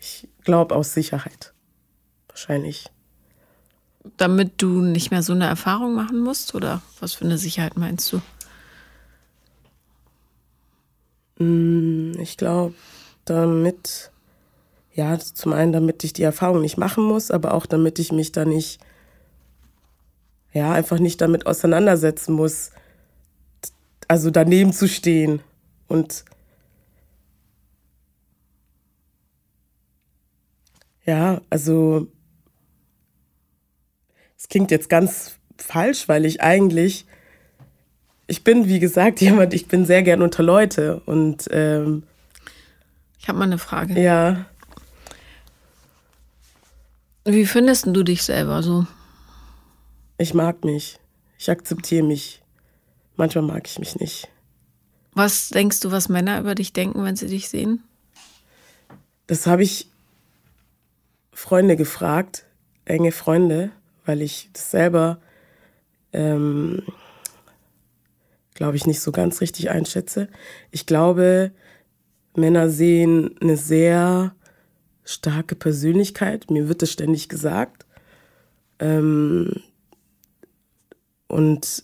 Ich 0.00 0.28
glaube 0.44 0.74
aus 0.74 0.94
Sicherheit. 0.94 1.52
Wahrscheinlich. 2.28 2.86
Damit 4.16 4.54
du 4.56 4.80
nicht 4.80 5.10
mehr 5.10 5.22
so 5.22 5.32
eine 5.32 5.46
Erfahrung 5.46 5.94
machen 5.94 6.20
musst? 6.20 6.54
Oder 6.54 6.82
was 6.98 7.14
für 7.14 7.24
eine 7.24 7.38
Sicherheit 7.38 7.76
meinst 7.76 8.12
du? 8.12 8.20
Ich 12.20 12.36
glaube, 12.36 12.74
damit, 13.24 14.10
ja, 14.94 15.18
zum 15.18 15.52
einen, 15.52 15.72
damit 15.72 16.04
ich 16.04 16.12
die 16.12 16.22
Erfahrung 16.22 16.60
nicht 16.60 16.78
machen 16.78 17.04
muss, 17.04 17.30
aber 17.30 17.54
auch 17.54 17.66
damit 17.66 17.98
ich 17.98 18.12
mich 18.12 18.32
da 18.32 18.44
nicht, 18.44 18.80
ja, 20.52 20.72
einfach 20.72 20.98
nicht 20.98 21.20
damit 21.20 21.46
auseinandersetzen 21.46 22.34
muss, 22.34 22.72
also 24.08 24.30
daneben 24.30 24.72
zu 24.72 24.88
stehen 24.88 25.40
und 25.88 26.24
ja, 31.04 31.40
also 31.50 32.06
es 34.36 34.48
klingt 34.48 34.70
jetzt 34.70 34.88
ganz 34.88 35.32
falsch, 35.56 36.08
weil 36.08 36.24
ich 36.24 36.42
eigentlich, 36.42 37.06
ich 38.26 38.44
bin, 38.44 38.68
wie 38.68 38.80
gesagt, 38.80 39.20
jemand, 39.22 39.54
ich 39.54 39.68
bin 39.68 39.86
sehr 39.86 40.02
gern 40.02 40.22
unter 40.22 40.42
Leute 40.42 41.00
und 41.06 41.48
ähm, 41.50 42.02
Ich 43.18 43.28
habe 43.28 43.38
mal 43.38 43.44
eine 43.44 43.58
Frage. 43.58 44.00
ja, 44.00 44.46
Wie 47.24 47.46
findest 47.46 47.86
du 47.86 48.02
dich 48.02 48.24
selber 48.24 48.62
so? 48.62 48.86
Ich 50.22 50.34
mag 50.34 50.64
mich, 50.64 50.98
ich 51.38 51.50
akzeptiere 51.50 52.04
mich. 52.04 52.42
Manchmal 53.16 53.44
mag 53.44 53.66
ich 53.66 53.78
mich 53.78 53.98
nicht. 53.98 54.28
Was 55.14 55.50
denkst 55.50 55.80
du, 55.80 55.90
was 55.90 56.08
Männer 56.08 56.40
über 56.40 56.54
dich 56.54 56.72
denken, 56.72 57.04
wenn 57.04 57.16
sie 57.16 57.26
dich 57.26 57.48
sehen? 57.48 57.82
Das 59.26 59.46
habe 59.46 59.62
ich 59.62 59.88
Freunde 61.32 61.76
gefragt, 61.76 62.46
enge 62.84 63.12
Freunde, 63.12 63.70
weil 64.04 64.22
ich 64.22 64.50
das 64.52 64.70
selber, 64.70 65.20
ähm, 66.12 66.82
glaube 68.54 68.76
ich, 68.76 68.86
nicht 68.86 69.00
so 69.00 69.12
ganz 69.12 69.40
richtig 69.40 69.70
einschätze. 69.70 70.28
Ich 70.70 70.86
glaube, 70.86 71.52
Männer 72.34 72.70
sehen 72.70 73.34
eine 73.40 73.56
sehr 73.56 74.34
starke 75.04 75.54
Persönlichkeit. 75.54 76.50
Mir 76.50 76.68
wird 76.68 76.82
das 76.82 76.90
ständig 76.90 77.28
gesagt. 77.28 77.86
Ähm, 78.78 79.62
und 81.32 81.82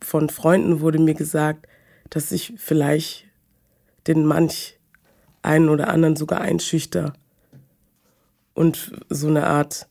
von 0.00 0.30
Freunden 0.30 0.80
wurde 0.80 0.98
mir 0.98 1.12
gesagt, 1.12 1.66
dass 2.08 2.32
ich 2.32 2.54
vielleicht 2.56 3.26
den 4.06 4.24
manch 4.24 4.78
einen 5.42 5.68
oder 5.68 5.88
anderen 5.88 6.16
sogar 6.16 6.40
einschüchter 6.40 7.12
und 8.54 8.92
so 9.10 9.28
eine 9.28 9.46
Art 9.46 9.86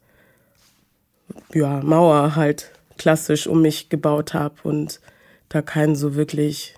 ja, 1.54 1.80
Mauer 1.84 2.36
halt 2.36 2.72
klassisch 2.98 3.46
um 3.46 3.62
mich 3.62 3.90
gebaut 3.90 4.34
habe 4.34 4.56
und 4.64 5.00
da 5.48 5.62
keinen 5.62 5.96
so 5.96 6.16
wirklich 6.16 6.74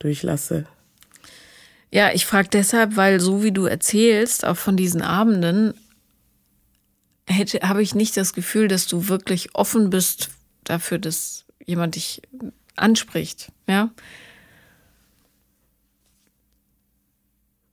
durchlasse. 0.00 0.66
Ja, 1.90 2.12
ich 2.12 2.26
frage 2.26 2.50
deshalb, 2.52 2.96
weil 2.96 3.20
so 3.20 3.42
wie 3.42 3.52
du 3.52 3.64
erzählst, 3.64 4.44
auch 4.44 4.58
von 4.58 4.76
diesen 4.76 5.00
Abenden, 5.00 5.72
habe 7.30 7.82
ich 7.82 7.94
nicht 7.94 8.18
das 8.18 8.34
Gefühl, 8.34 8.68
dass 8.68 8.86
du 8.86 9.08
wirklich 9.08 9.54
offen 9.54 9.88
bist 9.88 10.30
dafür, 10.68 10.98
dass 10.98 11.44
jemand 11.64 11.96
dich 11.96 12.22
anspricht, 12.76 13.52
ja. 13.66 13.90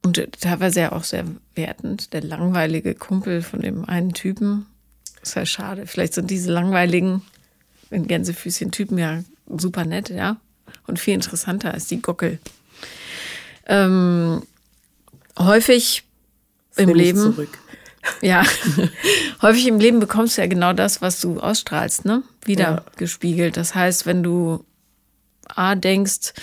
Und 0.03 0.21
teilweise 0.39 0.81
ja 0.81 0.91
auch 0.91 1.03
sehr 1.03 1.25
wertend. 1.55 2.13
Der 2.13 2.21
langweilige 2.21 2.93
Kumpel 2.93 3.41
von 3.41 3.61
dem 3.61 3.85
einen 3.85 4.13
Typen. 4.13 4.67
Ist 5.23 5.35
ja 5.35 5.47
schade. 5.47 5.87
Vielleicht 5.87 6.13
sind 6.13 6.29
diese 6.29 6.51
langweiligen 6.51 7.23
in 7.89 8.07
Gänsefüßchen 8.07 8.71
Typen 8.71 8.99
ja 8.99 9.23
super 9.47 9.83
nett, 9.83 10.09
ja. 10.09 10.37
Und 10.85 10.99
viel 10.99 11.15
interessanter 11.15 11.73
als 11.73 11.87
die 11.87 12.01
Gockel. 12.01 12.37
Ähm, 13.65 14.43
häufig 15.39 16.03
Das 16.75 16.83
im 16.83 16.93
Leben. 16.93 17.19
Zurück. 17.19 17.57
Ja, 18.21 18.43
häufig 19.41 19.67
im 19.67 19.79
Leben 19.79 19.99
bekommst 19.99 20.37
du 20.37 20.41
ja 20.41 20.47
genau 20.47 20.73
das, 20.73 21.01
was 21.01 21.19
du 21.21 21.39
ausstrahlst, 21.39 22.05
ne? 22.05 22.23
Wieder 22.45 22.63
Ja. 22.63 22.85
gespiegelt. 22.97 23.57
Das 23.57 23.75
heißt, 23.75 24.05
wenn 24.05 24.23
du 24.23 24.63
A 25.47 25.75
denkst, 25.75 26.33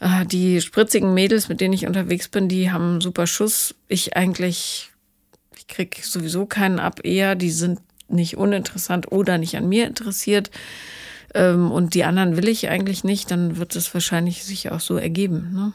ah, 0.00 0.24
die 0.24 0.60
spritzigen 0.60 1.14
Mädels, 1.14 1.48
mit 1.48 1.60
denen 1.60 1.74
ich 1.74 1.86
unterwegs 1.86 2.28
bin, 2.28 2.48
die 2.48 2.70
haben 2.70 2.90
einen 2.92 3.00
super 3.00 3.26
Schuss. 3.26 3.74
Ich 3.88 4.16
eigentlich, 4.16 4.90
ich 5.56 5.66
krieg 5.66 6.00
sowieso 6.04 6.46
keinen 6.46 6.78
ab, 6.78 7.00
eher, 7.04 7.34
die 7.34 7.50
sind 7.50 7.80
nicht 8.08 8.36
uninteressant 8.36 9.12
oder 9.12 9.38
nicht 9.38 9.56
an 9.56 9.68
mir 9.68 9.86
interessiert. 9.86 10.50
Ähm, 11.34 11.70
und 11.70 11.94
die 11.94 12.04
anderen 12.04 12.36
will 12.36 12.48
ich 12.48 12.68
eigentlich 12.70 13.04
nicht, 13.04 13.30
dann 13.30 13.58
wird 13.58 13.76
es 13.76 13.92
wahrscheinlich 13.92 14.44
sich 14.44 14.70
auch 14.70 14.80
so 14.80 14.96
ergeben, 14.96 15.50
ne? 15.52 15.72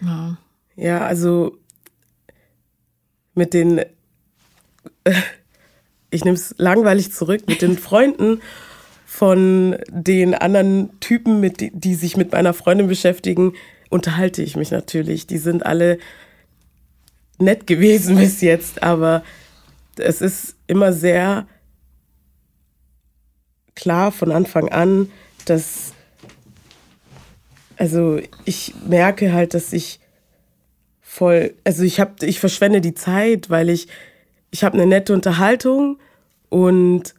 Ja. 0.00 0.36
Ja, 0.76 1.00
also 1.06 1.56
mit 3.36 3.54
den, 3.54 3.82
ich 6.10 6.24
nehme 6.24 6.36
es 6.36 6.54
langweilig 6.58 7.12
zurück, 7.12 7.42
mit 7.46 7.62
den 7.62 7.78
Freunden 7.78 8.40
von 9.04 9.76
den 9.88 10.34
anderen 10.34 10.98
Typen, 11.00 11.40
mit, 11.40 11.70
die, 11.72 11.94
sich 11.94 12.16
mit 12.16 12.32
meiner 12.32 12.54
Freundin 12.54 12.88
beschäftigen, 12.88 13.52
unterhalte 13.88 14.42
ich 14.42 14.56
mich 14.56 14.70
natürlich. 14.72 15.26
Die 15.26 15.38
sind 15.38 15.64
alle 15.64 15.98
nett 17.38 17.66
gewesen 17.66 18.16
bis 18.18 18.40
jetzt, 18.40 18.82
aber 18.82 19.22
es 19.96 20.20
ist 20.20 20.56
immer 20.66 20.92
sehr 20.92 21.46
klar 23.74 24.10
von 24.10 24.32
Anfang 24.32 24.70
an, 24.70 25.10
dass, 25.44 25.92
also 27.76 28.18
ich 28.44 28.74
merke 28.86 29.32
halt, 29.32 29.54
dass 29.54 29.72
ich 29.72 30.00
voll, 31.16 31.54
also 31.64 31.82
ich 31.82 31.98
habe, 31.98 32.26
ich 32.26 32.40
verschwende 32.40 32.82
die 32.82 32.92
Zeit, 32.92 33.48
weil 33.48 33.70
ich, 33.70 33.88
ich 34.50 34.64
habe 34.64 34.74
eine 34.74 34.86
nette 34.86 35.14
Unterhaltung 35.14 35.98
und 36.50 37.14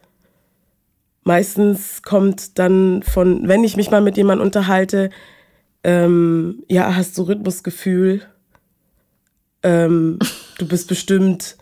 meistens 1.23 2.03
kommt 2.03 2.59
dann 2.59 3.01
von, 3.01 3.47
wenn 3.47 3.63
ich 3.63 3.75
mich 3.75 3.89
mal 3.89 4.01
mit 4.01 4.15
jemandem 4.15 4.45
unterhalte, 4.45 5.09
ähm, 5.83 6.63
ja, 6.69 6.95
hast 6.95 7.17
du 7.17 7.23
Rhythmusgefühl, 7.23 8.21
ähm, 9.63 10.19
du 10.59 10.67
bist 10.67 10.87
bestimmt 10.87 11.57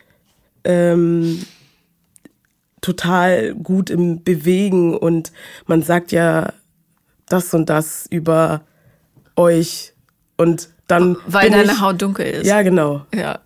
ähm, 0.65 1.41
total 2.81 3.55
gut 3.55 3.89
im 3.89 4.25
Bewegen 4.25 4.97
und 4.97 5.31
man 5.67 5.83
sagt 5.83 6.11
ja 6.11 6.51
das 7.29 7.53
und 7.53 7.69
das 7.69 8.07
über 8.09 8.65
euch 9.37 9.93
und 10.35 10.74
dann 10.87 11.17
Weil 11.27 11.49
deine 11.49 11.71
ich, 11.71 11.81
Haut 11.81 12.01
dunkel 12.01 12.25
ist. 12.27 12.47
ja 12.47 12.61
genau 12.61 13.05
Ja. 13.13 13.39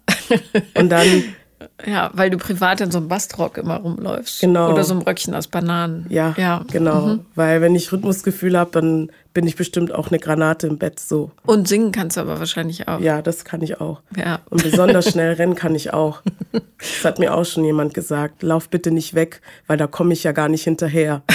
und 0.78 0.90
dann 0.90 1.08
ja, 1.86 2.10
weil 2.14 2.30
du 2.30 2.38
privat 2.38 2.80
in 2.82 2.90
so 2.92 2.98
einem 3.00 3.08
Bastrock 3.10 3.58
immer 3.58 3.78
rumläufst. 3.78 4.40
Genau. 4.42 4.72
Oder 4.72 4.84
so 4.86 4.94
einem 4.94 5.02
Röckchen 5.04 5.34
aus 5.36 5.48
Bananen. 5.48 6.06
ja, 6.10 6.34
ja. 6.38 6.64
genau 6.72 7.20
weil 7.36 7.62
wenn 7.62 7.76
ich 7.76 7.92
Rhythmusgefühl 7.92 8.58
habe 8.58 8.72
dann 8.72 9.12
bin 9.34 9.46
ich 9.48 9.56
bestimmt 9.56 9.94
auch 9.94 10.08
eine 10.10 10.20
Granate 10.20 10.68
im 10.68 10.78
Bett 10.78 11.00
so 11.00 11.32
Und 11.46 11.68
singen 11.68 11.92
kannst 11.92 12.18
du 12.18 12.22
aber 12.22 12.40
wahrscheinlich 12.40 12.88
auch. 12.88 13.00
ja 13.00 13.22
das 13.22 13.46
kann 13.46 13.62
ich 13.62 13.80
auch 13.80 14.02
Ja. 14.18 14.40
und 14.50 14.64
besonders 14.64 15.06
schnell 15.12 15.34
rennen 15.34 15.56
kann 15.56 15.76
ich 15.76 15.94
auch 15.94 16.22
das 16.52 17.04
hat 17.06 17.20
mir 17.20 17.34
auch 17.34 17.46
schon 17.46 17.64
jemand 17.64 17.94
gesagt 17.94 18.42
lauf 18.44 18.70
bitte 18.70 18.92
nicht 18.92 19.14
weg 19.14 19.42
weil 19.68 19.78
da 19.78 19.88
komme 19.88 20.14
ich 20.14 20.24
ja 20.24 20.32
gar 20.34 20.50
nicht 20.50 20.64
hinterher 20.64 21.22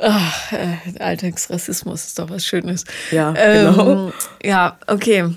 Ach, 0.00 0.52
äh, 0.52 0.98
Alltagsrassismus 0.98 2.06
ist 2.06 2.18
doch 2.18 2.30
was 2.30 2.44
Schönes. 2.44 2.84
Ja, 3.10 3.34
ähm, 3.36 3.74
genau. 3.74 4.12
Ja, 4.42 4.78
okay. 4.86 5.32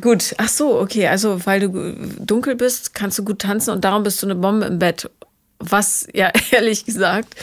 Gut. 0.00 0.34
Ach 0.38 0.48
so, 0.48 0.80
okay. 0.80 1.08
Also, 1.08 1.44
weil 1.46 1.60
du 1.60 1.94
dunkel 2.18 2.56
bist, 2.56 2.94
kannst 2.94 3.18
du 3.18 3.24
gut 3.24 3.40
tanzen 3.40 3.70
und 3.70 3.84
darum 3.84 4.02
bist 4.02 4.22
du 4.22 4.26
eine 4.26 4.34
Bombe 4.34 4.66
im 4.66 4.78
Bett. 4.78 5.10
Was, 5.58 6.06
ja, 6.14 6.32
ehrlich 6.50 6.84
gesagt, 6.84 7.34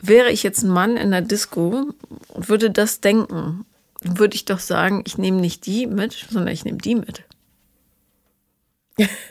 wäre 0.00 0.30
ich 0.30 0.42
jetzt 0.42 0.62
ein 0.62 0.70
Mann 0.70 0.96
in 0.96 1.10
der 1.10 1.22
Disco 1.22 1.92
und 2.28 2.48
würde 2.48 2.70
das 2.70 3.00
denken, 3.00 3.64
würde 4.02 4.34
ich 4.34 4.46
doch 4.46 4.60
sagen, 4.60 5.02
ich 5.06 5.18
nehme 5.18 5.40
nicht 5.40 5.66
die 5.66 5.86
mit, 5.86 6.26
sondern 6.30 6.52
ich 6.52 6.64
nehme 6.64 6.78
die 6.78 6.94
mit. 6.94 7.22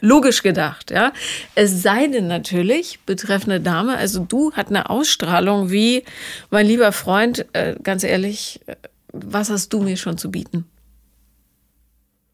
Logisch 0.01 0.43
gedacht, 0.43 0.91
ja. 0.91 1.13
Es 1.55 1.81
sei 1.81 2.07
denn 2.07 2.27
natürlich, 2.27 2.99
betreffende 3.05 3.59
Dame, 3.59 3.97
also 3.97 4.23
du 4.23 4.53
hat 4.53 4.69
eine 4.69 4.89
Ausstrahlung 4.89 5.71
wie, 5.71 6.03
mein 6.49 6.65
lieber 6.65 6.91
Freund, 6.91 7.45
äh, 7.53 7.75
ganz 7.81 8.03
ehrlich, 8.03 8.61
äh, 8.67 8.75
was 9.11 9.49
hast 9.49 9.73
du 9.73 9.81
mir 9.81 9.97
schon 9.97 10.17
zu 10.17 10.31
bieten? 10.31 10.65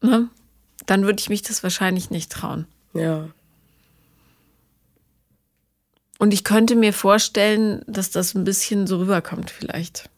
Ne? 0.02 0.28
Dann 0.86 1.04
würde 1.04 1.20
ich 1.20 1.28
mich 1.28 1.42
das 1.42 1.62
wahrscheinlich 1.62 2.10
nicht 2.10 2.30
trauen. 2.30 2.66
ja 2.94 3.28
Und 6.18 6.32
ich 6.32 6.44
könnte 6.44 6.76
mir 6.76 6.92
vorstellen, 6.92 7.82
dass 7.86 8.10
das 8.10 8.34
ein 8.34 8.44
bisschen 8.44 8.86
so 8.86 8.98
rüberkommt 8.98 9.50
vielleicht. 9.50 10.08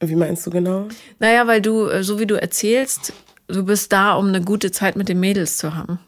wie 0.00 0.16
meinst 0.16 0.46
du 0.46 0.50
genau 0.50 0.88
Naja, 1.18 1.46
weil 1.46 1.60
du, 1.60 1.86
äh, 1.88 2.02
so 2.02 2.18
wie 2.18 2.26
du 2.26 2.40
erzählst, 2.40 3.12
du 3.48 3.64
bist 3.64 3.92
da, 3.92 4.14
um 4.14 4.28
eine 4.28 4.42
gute 4.42 4.70
Zeit 4.70 4.96
mit 4.96 5.08
den 5.08 5.20
Mädels 5.20 5.58
zu 5.58 5.74
haben. 5.74 5.98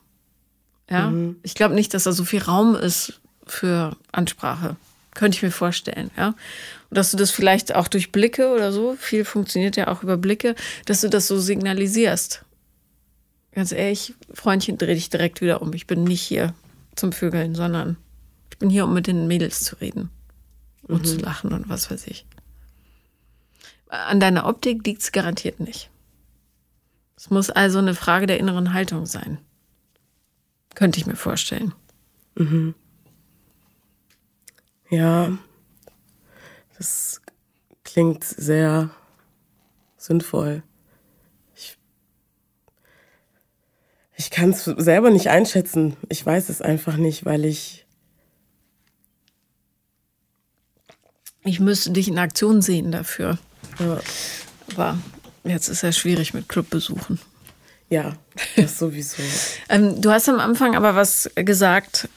Ja, 0.91 1.13
ich 1.43 1.55
glaube 1.55 1.75
nicht, 1.75 1.93
dass 1.93 2.05
da 2.05 2.13
so 2.13 2.25
viel 2.25 2.43
Raum 2.43 2.75
ist 2.75 3.21
für 3.47 3.95
Ansprache. 4.11 4.77
Könnte 5.15 5.37
ich 5.37 5.43
mir 5.43 5.51
vorstellen, 5.51 6.11
ja. 6.17 6.29
Und 6.29 6.97
dass 6.97 7.11
du 7.11 7.17
das 7.19 7.31
vielleicht 7.31 7.75
auch 7.75 7.89
durch 7.89 8.11
Blicke 8.11 8.55
oder 8.55 8.73
so, 8.73 8.97
viel 8.99 9.25
funktioniert 9.25 9.77
ja 9.77 9.89
auch 9.89 10.03
über 10.03 10.17
Blicke, 10.17 10.55
dass 10.87 11.03
du 11.03 11.11
das 11.11 11.27
so 11.27 11.39
signalisierst. 11.39 12.45
Ganz 13.53 13.73
ehrlich, 13.73 14.15
Freundchen, 14.33 14.79
dreh 14.79 14.95
dich 14.95 15.11
direkt 15.11 15.41
wieder 15.41 15.61
um. 15.61 15.73
Ich 15.75 15.87
bin 15.87 16.05
nicht 16.05 16.23
hier 16.23 16.55
zum 16.95 17.13
Vögeln, 17.13 17.55
sondern 17.55 17.97
ich 18.51 18.59
bin 18.59 18.71
hier, 18.71 18.85
um 18.85 18.95
mit 18.95 19.07
den 19.07 19.27
Mädels 19.27 19.65
zu 19.65 19.77
reden 19.77 20.09
und 20.85 21.07
zu 21.07 21.19
lachen 21.19 21.53
und 21.53 21.69
was 21.69 21.91
weiß 21.91 22.07
ich. 22.07 22.25
An 23.89 24.21
deiner 24.21 24.47
Optik 24.47 24.87
liegt 24.87 25.03
es 25.03 25.13
garantiert 25.13 25.61
nicht. 25.61 25.91
Es 27.19 27.31
muss 27.31 27.51
also 27.51 27.79
eine 27.79 27.97
Frage 27.97 28.29
der 28.29 28.39
inneren 28.39 28.73
Haltung 28.75 29.05
sein. 29.05 29.39
Könnte 30.77 31.01
ich 31.01 31.07
mir 31.07 31.17
vorstellen. 31.17 31.75
Ja, 34.89 35.37
das 36.77 37.21
klingt 37.83 38.23
sehr 38.23 38.91
sinnvoll. 39.97 40.63
Ich, 41.57 41.77
ich 44.15 44.31
kann 44.31 44.51
es 44.51 44.63
selber 44.65 45.11
nicht 45.11 45.29
einschätzen. 45.29 45.97
Ich 46.09 46.25
weiß 46.25 46.49
es 46.51 46.63
einfach 46.63 46.97
nicht, 46.97 47.25
weil 47.25 47.45
ich, 47.45 47.85
Ich 51.43 51.59
müsste 51.59 51.91
dich 51.91 52.07
in 52.07 52.19
Aktion 52.19 52.63
sehen 52.63 52.93
dafür. 52.93 53.39
ja, 53.81 53.99
Aber 54.77 54.99
jetzt 55.45 55.69
ist 55.69 55.83
ja 55.83 55.93
schwierig 55.93 56.35
mit 56.35 56.49
Clubbesuchen. 56.49 57.19
ja 57.91 58.17
das 58.57 58.79
sowieso. 58.79 59.23
Ähm, 59.69 60.01
du 60.01 60.11
hast 60.11 60.29
am 60.29 60.41
Anfang 60.41 60.77
aber 60.77 60.95
was 60.95 61.31
gesagt. 61.35 62.09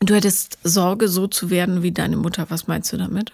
Du 0.00 0.14
hättest 0.14 0.58
Sorge, 0.64 1.08
so 1.08 1.26
zu 1.28 1.48
werden 1.50 1.82
wie 1.82 1.92
deine 1.92 2.16
Mutter. 2.16 2.46
Was 2.50 2.66
meinst 2.66 2.92
du 2.92 2.96
damit? 2.96 3.32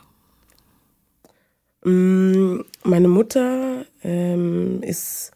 Mm, 1.85 2.61
Meine 2.83 3.09
Mutter 3.09 3.87
ähm, 4.03 4.83
ist, 4.83 5.31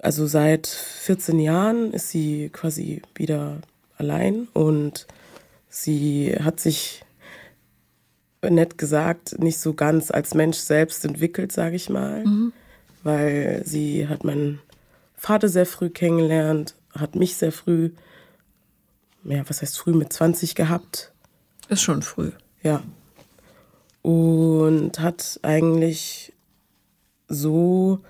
also 0.00 0.26
seit 0.26 0.66
14 0.66 1.38
Jahren 1.38 1.92
ist 1.92 2.10
sie 2.10 2.50
quasi 2.52 3.02
wieder 3.14 3.60
allein 3.98 4.48
und 4.52 5.06
sie 5.68 6.34
hat 6.42 6.58
sich, 6.60 7.02
nett 8.50 8.78
gesagt, 8.78 9.38
nicht 9.38 9.58
so 9.58 9.74
ganz 9.74 10.10
als 10.10 10.34
Mensch 10.34 10.58
selbst 10.58 11.04
entwickelt, 11.04 11.52
sage 11.52 11.76
ich 11.76 11.88
mal, 11.88 12.24
weil 13.02 13.62
sie 13.64 14.08
hat 14.08 14.24
meinen 14.24 14.60
Vater 15.16 15.48
sehr 15.48 15.66
früh 15.66 15.90
kennengelernt, 15.90 16.74
hat 16.92 17.14
mich 17.16 17.36
sehr 17.36 17.52
früh, 17.52 17.90
ja, 19.24 19.42
was 19.48 19.62
heißt 19.62 19.78
früh, 19.78 19.92
mit 19.92 20.12
20 20.12 20.54
gehabt. 20.54 21.12
Ist 21.68 21.82
schon 21.82 22.02
früh. 22.02 22.32
Ja. 22.62 22.82
Und 24.02 25.00
hat 25.00 25.40
eigentlich 25.42 26.32
so. 27.28 28.00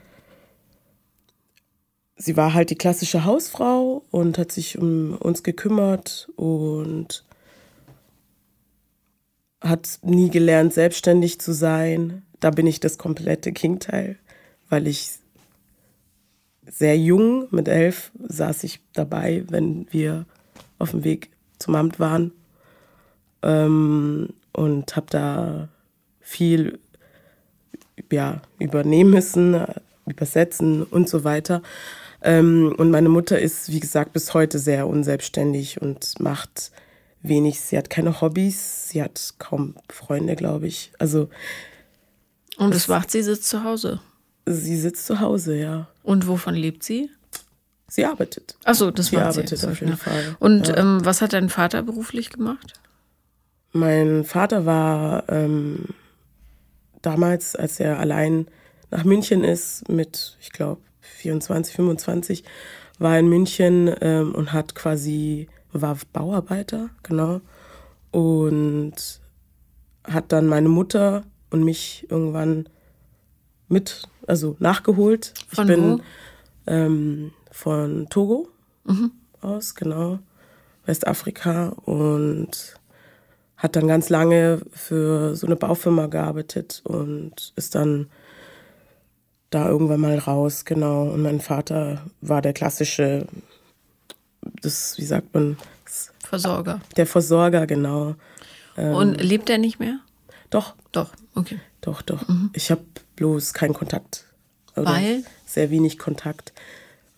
Sie 2.18 2.37
war 2.37 2.55
halt 2.55 2.70
die 2.70 2.77
klassische 2.77 3.25
Hausfrau 3.25 4.03
und 4.11 4.38
hat 4.38 4.51
sich 4.51 4.79
um 4.79 5.16
uns 5.18 5.42
gekümmert 5.42 6.31
und 6.37 7.26
hat 9.61 9.99
nie 10.03 10.31
gelernt, 10.31 10.73
selbstständig 10.73 11.40
zu 11.40 11.53
sein. 11.53 12.23
Da 12.40 12.51
bin 12.51 12.66
ich 12.66 12.81
das 12.81 12.99
komplette 12.99 13.53
Gegenteil, 13.53 14.16
weil 14.69 14.87
ich 14.87 15.11
sehr 16.69 16.99
jung, 16.99 17.49
mit 17.51 17.69
elf, 17.69 18.11
saß 18.29 18.64
ich 18.64 18.81
dabei, 18.92 19.45
wenn 19.49 19.87
wir 19.90 20.27
auf 20.79 20.90
dem 20.90 21.05
Weg 21.05 21.31
zum 21.59 21.75
Amt 21.75 21.99
waren 22.01 22.33
ähm, 23.42 24.31
und 24.53 24.97
habe 24.97 25.07
da 25.11 25.69
viel 26.21 26.79
ja, 28.11 28.42
übernehmen 28.59 29.11
müssen, 29.11 29.64
übersetzen 30.07 30.83
und 30.83 31.09
so 31.09 31.25
weiter. 31.25 31.62
Ähm, 32.23 32.75
und 32.77 32.90
meine 32.90 33.09
Mutter 33.09 33.38
ist, 33.38 33.71
wie 33.73 33.81
gesagt, 33.81 34.12
bis 34.12 34.35
heute 34.35 34.59
sehr 34.59 34.87
unselbstständig 34.87 35.81
und 35.81 36.19
macht 36.21 36.73
wenig. 37.29 37.61
Sie 37.61 37.77
hat 37.77 37.91
keine 37.91 38.21
Hobbys, 38.21 38.89
sie 38.89 39.03
hat 39.03 39.35
kaum 39.39 39.75
Freunde, 39.91 40.37
glaube 40.37 40.67
ich. 40.67 40.93
Also. 40.99 41.29
Und 42.57 42.75
was 42.75 42.89
macht 42.89 43.11
sie? 43.11 43.23
Sitzt 43.23 43.49
zu 43.49 43.65
Hause? 43.65 44.01
Sie 44.47 44.77
sitzt 44.77 45.07
zu 45.07 45.21
Hause, 45.21 45.57
ja. 45.57 45.89
Und 46.03 46.29
wovon 46.29 46.55
lebt 46.55 46.83
sie? 46.83 47.11
Sie 47.89 48.05
arbeitet. 48.05 48.57
Achso, 48.65 48.91
das 48.91 49.07
sie 49.07 49.17
macht 49.17 49.27
arbeitet 49.27 49.59
sie. 49.59 49.69
auf 49.69 49.81
jeden 49.81 49.97
Fall. 49.97 50.37
Und 50.39 50.69
ja. 50.69 50.77
ähm, 50.79 51.05
was 51.05 51.23
hat 51.23 51.33
dein 51.33 51.49
Vater 51.49 51.83
beruflich 51.83 52.31
gemacht? 52.31 52.75
Mein 53.73 54.25
Vater 54.25 54.67
war 54.67 55.29
ähm, 55.29 55.87
damals, 57.03 57.55
als 57.55 57.79
er 57.79 57.99
allein 57.99 58.47
nach 58.91 59.05
München 59.05 59.45
ist, 59.45 59.89
mit, 59.89 60.37
ich 60.41 60.51
glaube, 60.51 60.81
24, 61.01 61.75
25, 61.75 62.45
war 62.99 63.19
in 63.19 63.29
München 63.29 63.95
ähm, 64.01 64.35
und 64.35 64.53
hat 64.53 64.75
quasi, 64.75 65.49
war 65.83 65.97
Bauarbeiter, 66.12 66.91
genau. 67.03 67.41
Und 68.11 69.21
hat 70.05 70.33
dann 70.33 70.47
meine 70.47 70.69
Mutter 70.69 71.25
und 71.51 71.65
mich 71.65 72.07
irgendwann 72.11 72.69
mit, 73.69 74.09
also 74.27 74.57
nachgeholt. 74.59 75.35
Von 75.49 75.69
ich 75.69 75.75
bin? 75.75 76.03
Ähm, 76.67 77.33
von 77.51 78.09
Togo 78.11 78.49
Mhm. 78.85 79.11
aus, 79.41 79.75
genau, 79.75 80.21
Westafrika 80.85 81.71
und 81.85 82.77
hat 83.57 83.75
dann 83.75 83.89
ganz 83.89 84.11
lange 84.11 84.61
für 84.71 85.35
so 85.35 85.47
eine 85.47 85.57
Baufirma 85.57 86.07
gearbeitet 86.07 86.83
und 86.85 87.53
ist 87.57 87.75
dann 87.75 88.09
da 89.51 89.69
irgendwann 89.69 90.01
mal 90.01 90.19
raus, 90.19 90.65
genau. 90.65 91.05
Und 91.05 91.23
mein 91.23 91.41
Vater 91.41 92.03
war 92.21 92.43
der 92.43 92.53
klassische, 92.53 93.27
das, 94.62 94.98
wie 94.98 95.04
sagt 95.04 95.35
man, 95.35 95.56
das- 95.85 96.12
Versorger. 96.24 96.80
der 96.96 97.06
Versorger, 97.06 97.66
genau. 97.66 98.14
Und 98.76 99.20
lebt 99.22 99.48
er 99.48 99.59
nicht 99.59 99.78
mehr? 99.78 100.00
Doch, 100.50 100.74
Doch, 100.92 101.12
okay. 101.35 101.59
doch, 101.80 102.02
doch. 102.02 102.24
Ich 102.52 102.70
habe 102.70 102.82
bloß 103.16 103.54
keinen 103.54 103.74
Kontakt. 103.74 104.26
Oder 104.76 104.87
Weil? 104.87 105.24
Sehr 105.46 105.70
wenig 105.70 105.98
Kontakt. 105.98 106.52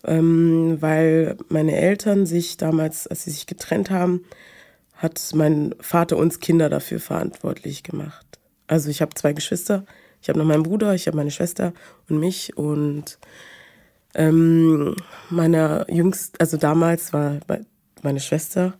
Ähm, 0.05 0.77
weil 0.79 1.35
meine 1.49 1.75
Eltern 1.75 2.25
sich 2.25 2.55
damals, 2.57 3.05
als 3.07 3.25
sie 3.25 3.31
sich 3.31 3.45
getrennt 3.47 3.89
haben, 3.89 4.23
hat 4.95 5.19
mein 5.33 5.75
Vater 5.81 6.15
uns 6.17 6.39
Kinder 6.39 6.69
dafür 6.69 6.99
verantwortlich 7.01 7.83
gemacht. 7.83 8.25
Also 8.67 8.89
ich 8.89 9.01
habe 9.01 9.13
zwei 9.15 9.33
Geschwister. 9.33 9.85
Ich 10.21 10.29
habe 10.29 10.39
noch 10.39 10.45
meinen 10.45 10.63
Bruder, 10.63 10.93
ich 10.95 11.07
habe 11.07 11.17
meine 11.17 11.31
Schwester 11.31 11.73
und 12.07 12.19
mich. 12.19 12.55
Und 12.57 13.17
ähm, 14.15 14.95
meiner 15.29 15.85
jüngst, 15.89 16.39
also 16.41 16.57
damals 16.57 17.13
war 17.13 17.39
meine 18.01 18.19
Schwester 18.19 18.73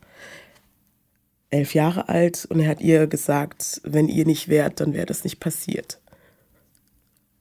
elf 1.50 1.74
Jahre 1.74 2.08
alt 2.08 2.46
und 2.48 2.60
er 2.60 2.68
hat 2.68 2.80
ihr 2.80 3.06
gesagt, 3.06 3.80
wenn 3.84 4.08
ihr 4.08 4.24
nicht 4.24 4.48
wärt, 4.48 4.80
dann 4.80 4.94
wäre 4.94 5.06
das 5.06 5.24
nicht 5.24 5.40
passiert. 5.40 6.00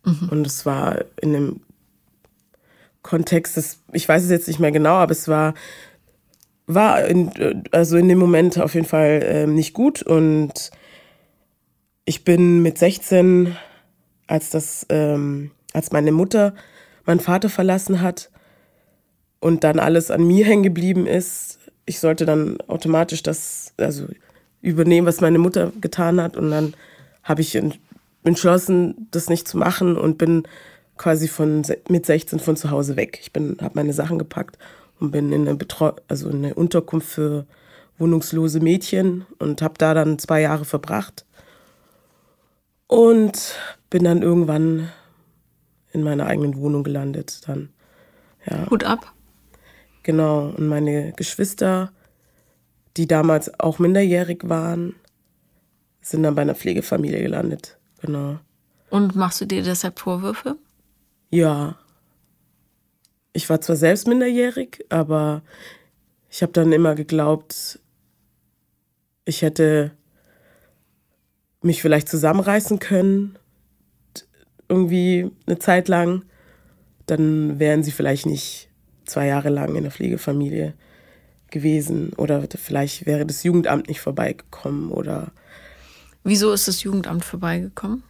Und 0.03 0.47
es 0.47 0.65
war 0.65 1.03
in 1.21 1.33
dem 1.33 1.61
Kontext, 3.01 3.57
des, 3.57 3.81
ich 3.91 4.07
weiß 4.07 4.23
es 4.23 4.29
jetzt 4.29 4.47
nicht 4.47 4.59
mehr 4.59 4.71
genau, 4.71 4.95
aber 4.95 5.11
es 5.11 5.27
war, 5.27 5.53
war 6.67 7.05
in, 7.05 7.63
also 7.71 7.97
in 7.97 8.09
dem 8.09 8.17
Moment 8.17 8.59
auf 8.59 8.73
jeden 8.73 8.87
Fall 8.87 9.21
ähm, 9.23 9.55
nicht 9.55 9.73
gut. 9.73 10.01
Und 10.01 10.71
ich 12.05 12.23
bin 12.23 12.61
mit 12.61 12.77
16, 12.77 13.55
als 14.27 14.49
das, 14.49 14.85
ähm, 14.89 15.51
als 15.73 15.91
meine 15.91 16.11
Mutter 16.11 16.55
meinen 17.09 17.19
Vater 17.19 17.49
verlassen 17.49 18.01
hat 18.01 18.29
und 19.39 19.63
dann 19.63 19.79
alles 19.79 20.11
an 20.11 20.25
mir 20.27 20.45
hängen 20.45 20.63
geblieben 20.63 21.07
ist, 21.07 21.57
ich 21.85 21.99
sollte 21.99 22.25
dann 22.25 22.61
automatisch 22.67 23.23
das, 23.23 23.73
also 23.77 24.05
übernehmen, 24.61 25.07
was 25.07 25.21
meine 25.21 25.39
Mutter 25.39 25.71
getan 25.81 26.21
hat. 26.21 26.37
Und 26.37 26.51
dann 26.51 26.75
habe 27.23 27.41
ich 27.41 27.55
en- 27.55 27.73
entschlossen, 28.23 29.07
das 29.09 29.27
nicht 29.27 29.47
zu 29.47 29.57
machen 29.57 29.97
und 29.97 30.19
bin 30.19 30.43
quasi 30.97 31.27
von 31.27 31.63
mit 31.87 32.05
16 32.05 32.39
von 32.39 32.55
zu 32.55 32.69
Hause 32.69 32.95
weg. 32.95 33.17
Ich 33.21 33.33
bin, 33.33 33.57
habe 33.59 33.73
meine 33.73 33.93
Sachen 33.93 34.19
gepackt 34.19 34.59
und 34.99 35.09
bin 35.09 35.31
in 35.31 35.47
eine 35.47 35.55
Betreu 35.55 35.93
also 36.07 36.29
in 36.29 36.45
eine 36.45 36.53
Unterkunft 36.53 37.07
für 37.09 37.47
wohnungslose 37.97 38.59
Mädchen 38.59 39.25
und 39.39 39.63
habe 39.63 39.75
da 39.79 39.95
dann 39.95 40.19
zwei 40.19 40.41
Jahre 40.41 40.65
verbracht 40.65 41.25
und 42.87 43.55
bin 43.89 44.03
dann 44.03 44.21
irgendwann 44.21 44.89
in 45.91 46.03
meiner 46.03 46.25
eigenen 46.25 46.57
Wohnung 46.57 46.83
gelandet. 46.83 47.47
Dann 47.47 47.69
ja. 48.49 48.69
Hut 48.69 48.83
ab. 48.83 49.13
Genau, 50.03 50.49
und 50.49 50.67
meine 50.67 51.13
Geschwister, 51.13 51.91
die 52.97 53.07
damals 53.07 53.59
auch 53.59 53.79
minderjährig 53.79 54.49
waren, 54.49 54.95
sind 56.01 56.23
dann 56.23 56.35
bei 56.35 56.41
einer 56.41 56.55
Pflegefamilie 56.55 57.21
gelandet. 57.21 57.77
Genau. 58.01 58.39
Und 58.89 59.15
machst 59.15 59.41
du 59.41 59.45
dir 59.45 59.61
deshalb 59.61 59.99
Vorwürfe? 59.99 60.55
Ja. 61.29 61.77
Ich 63.33 63.49
war 63.49 63.61
zwar 63.61 63.75
selbst 63.75 64.07
minderjährig, 64.07 64.85
aber 64.89 65.43
ich 66.29 66.41
habe 66.41 66.51
dann 66.53 66.71
immer 66.71 66.95
geglaubt, 66.95 67.79
ich 69.25 69.41
hätte 69.41 69.91
mich 71.61 71.81
vielleicht 71.81 72.09
zusammenreißen 72.09 72.79
können, 72.79 73.37
irgendwie 74.69 75.29
eine 75.45 75.59
Zeit 75.59 75.87
lang. 75.87 76.23
Dann 77.05 77.59
wären 77.59 77.83
sie 77.83 77.91
vielleicht 77.91 78.25
nicht 78.25 78.69
zwei 79.05 79.27
Jahre 79.27 79.49
lang 79.49 79.75
in 79.75 79.83
der 79.83 79.91
Pflegefamilie 79.91 80.73
gewesen 81.49 82.13
oder 82.15 82.47
vielleicht 82.55 83.07
wäre 83.07 83.25
das 83.25 83.43
Jugendamt 83.43 83.87
nicht 83.87 84.01
vorbeigekommen 84.01 84.91
oder 84.91 85.31
Wieso 86.23 86.51
ist 86.51 86.67
das 86.67 86.83
Jugendamt 86.83 87.25
vorbeigekommen? 87.25 88.03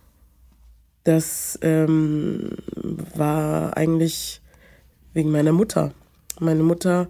Das 1.03 1.57
ähm, 1.61 2.49
war 3.15 3.77
eigentlich 3.77 4.41
wegen 5.13 5.31
meiner 5.31 5.53
Mutter. 5.53 5.93
Meine 6.39 6.63
Mutter 6.63 7.07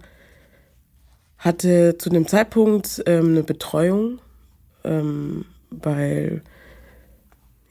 hatte 1.38 1.96
zu 1.98 2.10
dem 2.10 2.26
Zeitpunkt 2.26 3.02
ähm, 3.06 3.30
eine 3.30 3.42
Betreuung, 3.42 4.20
ähm, 4.84 5.46
weil, 5.70 6.42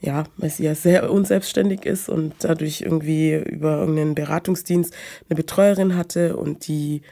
ja, 0.00 0.24
weil 0.36 0.50
sie 0.50 0.64
ja 0.64 0.74
sehr 0.74 1.10
unselbstständig 1.10 1.84
ist 1.84 2.08
und 2.08 2.34
dadurch 2.40 2.80
irgendwie 2.80 3.34
über 3.34 3.78
irgendeinen 3.78 4.14
Beratungsdienst 4.14 4.94
eine 5.28 5.36
Betreuerin 5.36 5.96
hatte 5.96 6.36
und 6.36 6.66
die 6.68 7.02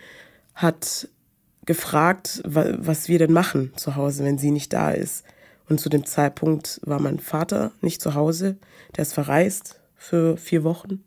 hat 0.55 1.09
gefragt, 1.67 2.41
wa 2.47 2.65
was 2.79 3.09
wir 3.09 3.19
denn 3.19 3.33
machen 3.33 3.73
zu 3.77 3.95
Hause, 3.95 4.25
wenn 4.25 4.39
sie 4.39 4.51
nicht 4.51 4.73
da 4.73 4.91
ist. 4.91 5.25
Und 5.69 5.81
zu 5.81 5.91
dem 5.91 6.07
Zeitpunkt 6.07 6.81
war 6.83 6.99
mein 6.99 7.19
Vater 7.19 7.73
nicht 7.83 8.01
zu 8.01 8.15
Hause. 8.15 8.57
Der 8.97 9.03
ist 9.03 9.13
verreist 9.13 9.79
für 9.95 10.39
vier 10.39 10.65
Wochen, 10.65 11.05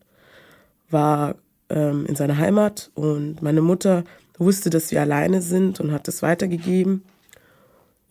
war 0.91 1.35
ähm, 1.69 2.05
in 2.05 2.15
seiner 2.15 2.37
Heimat 2.37 2.91
und 2.93 3.41
meine 3.41 3.61
Mutter 3.61 4.03
wusste, 4.37 4.69
dass 4.69 4.91
wir 4.91 5.01
alleine 5.01 5.41
sind 5.41 5.79
und 5.79 5.91
hat 5.91 6.07
das 6.07 6.21
weitergegeben. 6.21 7.03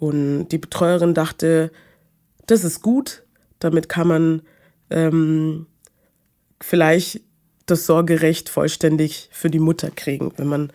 Und 0.00 0.48
die 0.48 0.58
Betreuerin 0.58 1.14
dachte, 1.14 1.70
das 2.46 2.64
ist 2.64 2.82
gut, 2.82 3.22
damit 3.60 3.88
kann 3.88 4.08
man 4.08 4.42
ähm, 4.90 5.66
vielleicht 6.60 7.20
das 7.66 7.86
Sorgerecht 7.86 8.48
vollständig 8.48 9.28
für 9.32 9.48
die 9.48 9.60
Mutter 9.60 9.90
kriegen, 9.90 10.32
wenn 10.36 10.48
man 10.48 10.72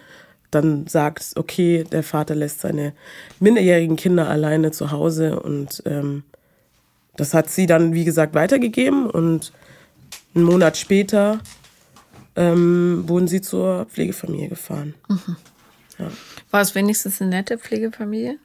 dann 0.52 0.88
sagt, 0.88 1.34
okay, 1.36 1.84
der 1.84 2.04
Vater 2.04 2.34
lässt 2.34 2.62
seine 2.62 2.94
minderjährigen 3.40 3.98
Kinder 3.98 4.30
alleine 4.30 4.72
zu 4.72 4.92
Hause 4.92 5.40
und 5.40 5.84
ähm, 5.86 6.24
das 7.18 7.34
hat 7.34 7.50
sie 7.50 7.66
dann, 7.66 7.94
wie 7.94 8.06
gesagt, 8.06 8.34
weitergegeben 8.34 9.10
und 9.10 9.52
einen 10.34 10.46
Monat 10.46 10.78
später 10.78 11.40
ähm, 12.36 13.04
wurden 13.08 13.28
sie 13.28 13.42
zur 13.42 13.86
Pflegefamilie 13.86 14.50
gefahren. 14.50 14.96
War 16.52 16.62
es 16.62 16.76
wenigstens 16.76 17.22
eine 17.22 17.32
nette 17.32 17.58
Pflegefamilie? 17.58 18.38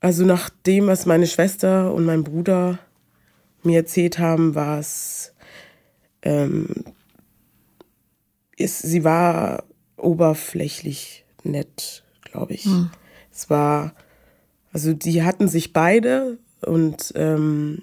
Also 0.00 0.24
nach 0.24 0.48
dem, 0.66 0.86
was 0.86 1.04
meine 1.04 1.26
Schwester 1.26 1.92
und 1.92 2.04
mein 2.04 2.24
Bruder 2.24 2.78
mir 3.62 3.80
erzählt 3.80 4.18
haben, 4.18 4.54
war 4.54 4.78
es, 4.78 5.34
ähm, 6.22 6.68
ist, 8.56 8.80
sie 8.80 9.04
war 9.04 9.64
oberflächlich 9.98 11.26
nett, 11.44 12.02
glaube 12.22 12.54
ich. 12.54 12.66
Es 13.30 13.50
war, 13.50 13.94
also 14.72 14.94
die 14.94 15.22
hatten 15.22 15.48
sich 15.48 15.74
beide 15.74 16.38
und 16.62 17.12
ähm, 17.14 17.82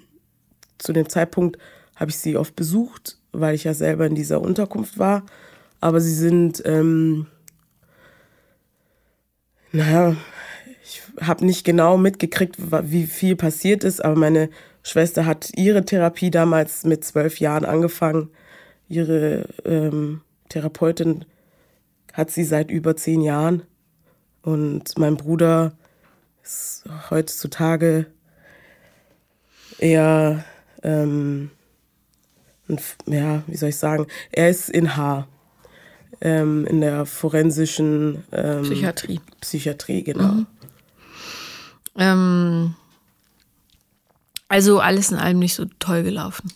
zu 0.78 0.92
dem 0.92 1.08
Zeitpunkt 1.08 1.58
habe 1.94 2.10
ich 2.10 2.18
sie 2.18 2.36
oft 2.36 2.54
besucht, 2.56 3.18
weil 3.32 3.54
ich 3.54 3.64
ja 3.64 3.74
selber 3.74 4.06
in 4.06 4.14
dieser 4.14 4.40
Unterkunft 4.40 4.98
war. 4.98 5.24
Aber 5.80 6.00
sie 6.00 6.14
sind, 6.14 6.62
ähm, 6.64 7.26
naja, 9.72 10.16
ich 10.88 11.02
habe 11.20 11.44
nicht 11.44 11.64
genau 11.64 11.98
mitgekriegt, 11.98 12.56
wie 12.58 13.06
viel 13.06 13.36
passiert 13.36 13.84
ist, 13.84 14.02
aber 14.02 14.16
meine 14.16 14.48
Schwester 14.82 15.26
hat 15.26 15.50
ihre 15.54 15.84
Therapie 15.84 16.30
damals 16.30 16.84
mit 16.84 17.04
zwölf 17.04 17.40
Jahren 17.40 17.66
angefangen. 17.66 18.30
Ihre 18.88 19.48
ähm, 19.66 20.22
Therapeutin 20.48 21.26
hat 22.14 22.30
sie 22.30 22.44
seit 22.44 22.70
über 22.70 22.96
zehn 22.96 23.20
Jahren. 23.20 23.62
Und 24.42 24.98
mein 24.98 25.16
Bruder 25.16 25.72
ist 26.42 26.84
heutzutage 27.10 28.06
eher, 29.78 30.42
ähm, 30.82 31.50
ja, 33.06 33.42
wie 33.46 33.56
soll 33.56 33.68
ich 33.68 33.76
sagen, 33.76 34.06
er 34.32 34.48
ist 34.48 34.70
in 34.70 34.96
H. 34.96 35.28
Ähm, 36.20 36.66
in 36.66 36.80
der 36.80 37.06
forensischen 37.06 38.24
ähm, 38.32 38.62
Psychiatrie. 38.62 39.20
Psychiatrie, 39.40 40.02
genau. 40.02 40.32
Mhm. 40.32 40.46
Ähm, 41.98 42.74
also 44.48 44.80
alles 44.80 45.10
in 45.10 45.18
allem 45.18 45.38
nicht 45.38 45.54
so 45.54 45.66
toll 45.78 46.02
gelaufen. 46.04 46.52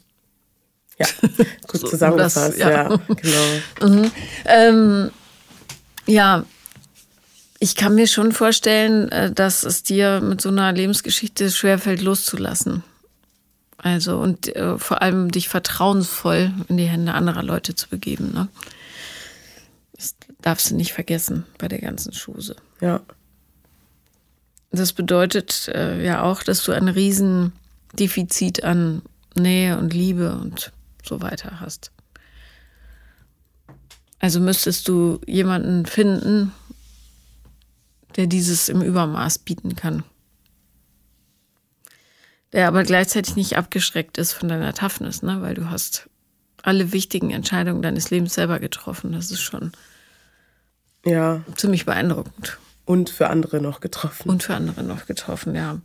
Ja, 0.98 1.06
gut 1.66 1.80
so, 1.80 1.88
zusammengefasst, 1.88 2.58
ja. 2.58 2.70
ja. 2.70 2.96
genau. 3.06 3.42
Mhm. 3.82 4.10
Ähm, 4.46 5.10
ja, 6.06 6.44
ich 7.58 7.76
kann 7.76 7.94
mir 7.94 8.06
schon 8.06 8.32
vorstellen, 8.32 9.10
äh, 9.10 9.32
dass 9.32 9.64
es 9.64 9.82
dir 9.82 10.20
mit 10.20 10.40
so 10.40 10.48
einer 10.48 10.72
Lebensgeschichte 10.72 11.50
schwerfällt, 11.50 12.02
loszulassen. 12.02 12.82
Also 13.78 14.18
und 14.18 14.54
äh, 14.54 14.78
vor 14.78 15.02
allem 15.02 15.30
dich 15.30 15.48
vertrauensvoll 15.48 16.52
in 16.68 16.76
die 16.76 16.86
Hände 16.86 17.14
anderer 17.14 17.42
Leute 17.42 17.74
zu 17.74 17.88
begeben. 17.88 18.32
Ne? 18.32 18.48
Das 19.92 20.14
darfst 20.40 20.70
du 20.70 20.76
nicht 20.76 20.92
vergessen 20.92 21.44
bei 21.58 21.68
der 21.68 21.80
ganzen 21.80 22.12
Schuse. 22.12 22.56
Ja. 22.80 23.00
Das 24.72 24.94
bedeutet 24.94 25.68
äh, 25.68 26.02
ja 26.02 26.22
auch, 26.22 26.42
dass 26.42 26.64
du 26.64 26.72
ein 26.72 26.88
Riesendefizit 26.88 28.64
an 28.64 29.02
Nähe 29.34 29.78
und 29.78 29.92
Liebe 29.92 30.34
und 30.34 30.72
so 31.04 31.20
weiter 31.20 31.60
hast. 31.60 31.92
Also 34.18 34.40
müsstest 34.40 34.88
du 34.88 35.20
jemanden 35.26 35.84
finden, 35.84 36.52
der 38.16 38.26
dieses 38.26 38.68
im 38.68 38.80
Übermaß 38.80 39.38
bieten 39.38 39.76
kann. 39.76 40.04
Der 42.52 42.68
aber 42.68 42.84
gleichzeitig 42.84 43.36
nicht 43.36 43.56
abgeschreckt 43.56 44.18
ist 44.18 44.32
von 44.32 44.48
deiner 44.48 44.74
Toughness, 44.74 45.22
ne? 45.22 45.40
weil 45.42 45.54
du 45.54 45.70
hast 45.70 46.08
alle 46.62 46.92
wichtigen 46.92 47.30
Entscheidungen 47.30 47.82
deines 47.82 48.10
Lebens 48.10 48.34
selber 48.34 48.60
getroffen. 48.60 49.12
Das 49.12 49.30
ist 49.30 49.40
schon 49.40 49.72
ja. 51.04 51.42
ziemlich 51.56 51.84
beeindruckend. 51.84 52.58
Und 52.84 53.10
für 53.10 53.30
andere 53.30 53.60
noch 53.60 53.80
getroffen. 53.80 54.28
Und 54.28 54.42
für 54.42 54.54
andere 54.54 54.82
noch 54.82 55.06
getroffen, 55.06 55.54
ja. 55.54 55.78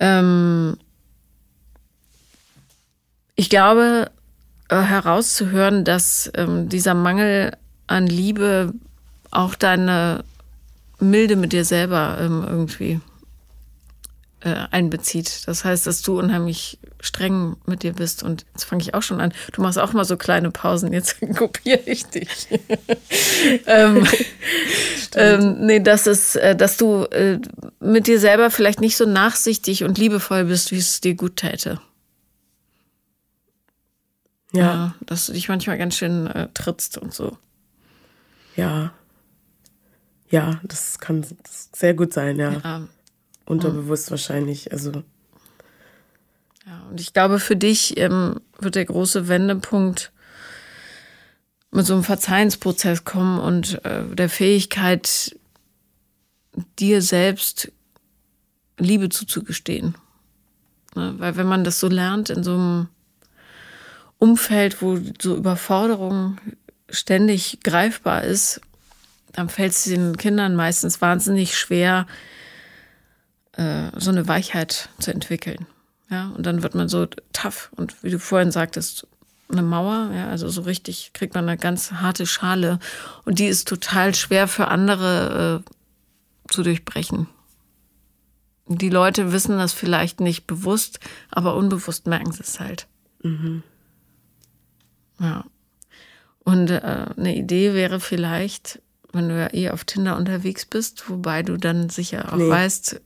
Ähm 0.00 0.76
ich 3.34 3.50
glaube, 3.50 4.10
äh, 4.68 4.80
herauszuhören, 4.80 5.84
dass 5.84 6.30
ähm, 6.34 6.68
dieser 6.68 6.94
Mangel 6.94 7.56
an 7.86 8.06
Liebe 8.06 8.72
auch 9.30 9.54
deine 9.54 10.24
Milde 10.98 11.36
mit 11.36 11.52
dir 11.52 11.64
selber 11.64 12.18
ähm, 12.20 12.44
irgendwie 12.48 13.00
äh, 14.46 14.68
einbezieht. 14.70 15.42
Das 15.48 15.64
heißt, 15.64 15.88
dass 15.88 16.02
du 16.02 16.20
unheimlich 16.20 16.78
streng 17.00 17.56
mit 17.66 17.82
dir 17.82 17.92
bist. 17.92 18.22
Und 18.22 18.46
jetzt 18.52 18.62
fange 18.62 18.80
ich 18.80 18.94
auch 18.94 19.02
schon 19.02 19.20
an. 19.20 19.32
Du 19.52 19.60
machst 19.60 19.76
auch 19.76 19.92
mal 19.92 20.04
so 20.04 20.16
kleine 20.16 20.52
Pausen. 20.52 20.92
Jetzt 20.92 21.16
kopiere 21.36 21.80
ich 21.86 22.06
dich. 22.06 22.48
ähm, 23.66 24.06
ähm, 25.16 25.66
nee, 25.66 25.80
das 25.80 26.06
ist, 26.06 26.36
äh, 26.36 26.54
dass 26.54 26.76
du 26.76 27.02
äh, 27.06 27.40
mit 27.80 28.06
dir 28.06 28.20
selber 28.20 28.52
vielleicht 28.52 28.80
nicht 28.80 28.96
so 28.96 29.04
nachsichtig 29.04 29.82
und 29.82 29.98
liebevoll 29.98 30.44
bist, 30.44 30.70
wie 30.70 30.78
es 30.78 31.00
dir 31.00 31.16
gut 31.16 31.36
täte. 31.36 31.80
Ja. 34.52 34.60
ja 34.62 34.94
dass 35.04 35.26
du 35.26 35.32
dich 35.32 35.48
manchmal 35.48 35.76
ganz 35.76 35.96
schön 35.96 36.28
äh, 36.28 36.48
trittst 36.54 36.98
und 36.98 37.12
so. 37.12 37.36
Ja. 38.54 38.92
Ja, 40.28 40.60
das 40.62 41.00
kann 41.00 41.26
sehr 41.74 41.94
gut 41.94 42.12
sein, 42.12 42.38
ja. 42.38 42.52
ja. 42.52 42.88
Unterbewusst 43.46 44.10
wahrscheinlich. 44.10 44.72
Also. 44.72 45.02
Ja, 46.66 46.84
und 46.90 47.00
ich 47.00 47.12
glaube, 47.12 47.38
für 47.38 47.56
dich 47.56 47.96
ähm, 47.96 48.40
wird 48.58 48.74
der 48.74 48.84
große 48.84 49.28
Wendepunkt 49.28 50.12
mit 51.70 51.86
so 51.86 51.94
einem 51.94 52.04
Verzeihensprozess 52.04 53.04
kommen 53.04 53.38
und 53.38 53.84
äh, 53.84 54.04
der 54.14 54.28
Fähigkeit, 54.28 55.36
dir 56.78 57.02
selbst 57.02 57.70
Liebe 58.78 59.10
zuzugestehen. 59.10 59.94
Ne? 60.94 61.14
Weil 61.18 61.36
wenn 61.36 61.46
man 61.46 61.64
das 61.64 61.78
so 61.78 61.88
lernt 61.88 62.30
in 62.30 62.42
so 62.42 62.54
einem 62.54 62.88
Umfeld, 64.18 64.80
wo 64.80 64.98
so 65.20 65.36
Überforderung 65.36 66.38
ständig 66.88 67.60
greifbar 67.62 68.24
ist, 68.24 68.60
dann 69.32 69.48
fällt 69.50 69.72
es 69.72 69.84
den 69.84 70.16
Kindern 70.16 70.56
meistens 70.56 71.02
wahnsinnig 71.02 71.58
schwer, 71.58 72.06
äh, 73.56 73.90
so 73.96 74.10
eine 74.10 74.28
Weichheit 74.28 74.88
zu 74.98 75.12
entwickeln. 75.12 75.66
Ja, 76.10 76.28
und 76.36 76.46
dann 76.46 76.62
wird 76.62 76.74
man 76.74 76.88
so 76.88 77.06
tough 77.32 77.70
und 77.76 78.02
wie 78.02 78.10
du 78.10 78.18
vorhin 78.18 78.52
sagtest, 78.52 79.06
eine 79.48 79.62
Mauer, 79.62 80.10
ja, 80.12 80.28
also 80.28 80.48
so 80.48 80.62
richtig 80.62 81.12
kriegt 81.12 81.34
man 81.34 81.48
eine 81.48 81.56
ganz 81.56 81.92
harte 81.92 82.26
Schale 82.26 82.78
und 83.24 83.38
die 83.38 83.46
ist 83.46 83.68
total 83.68 84.14
schwer 84.14 84.48
für 84.48 84.68
andere 84.68 85.64
äh, 85.64 86.52
zu 86.52 86.62
durchbrechen. 86.62 87.28
Die 88.68 88.90
Leute 88.90 89.32
wissen 89.32 89.58
das 89.58 89.72
vielleicht 89.72 90.20
nicht 90.20 90.46
bewusst, 90.46 90.98
aber 91.30 91.54
unbewusst 91.54 92.06
merken 92.06 92.32
sie 92.32 92.42
es 92.42 92.58
halt. 92.58 92.88
Mhm. 93.22 93.62
Ja. 95.20 95.44
Und 96.40 96.70
äh, 96.70 97.06
eine 97.16 97.36
Idee 97.36 97.74
wäre 97.74 98.00
vielleicht, 98.00 98.80
wenn 99.12 99.28
du 99.28 99.38
ja 99.38 99.52
eh 99.52 99.70
auf 99.70 99.84
Tinder 99.84 100.16
unterwegs 100.16 100.66
bist, 100.66 101.08
wobei 101.08 101.42
du 101.42 101.56
dann 101.56 101.88
sicher 101.88 102.32
auch 102.32 102.36
nee, 102.36 102.48
weißt, 102.48 103.00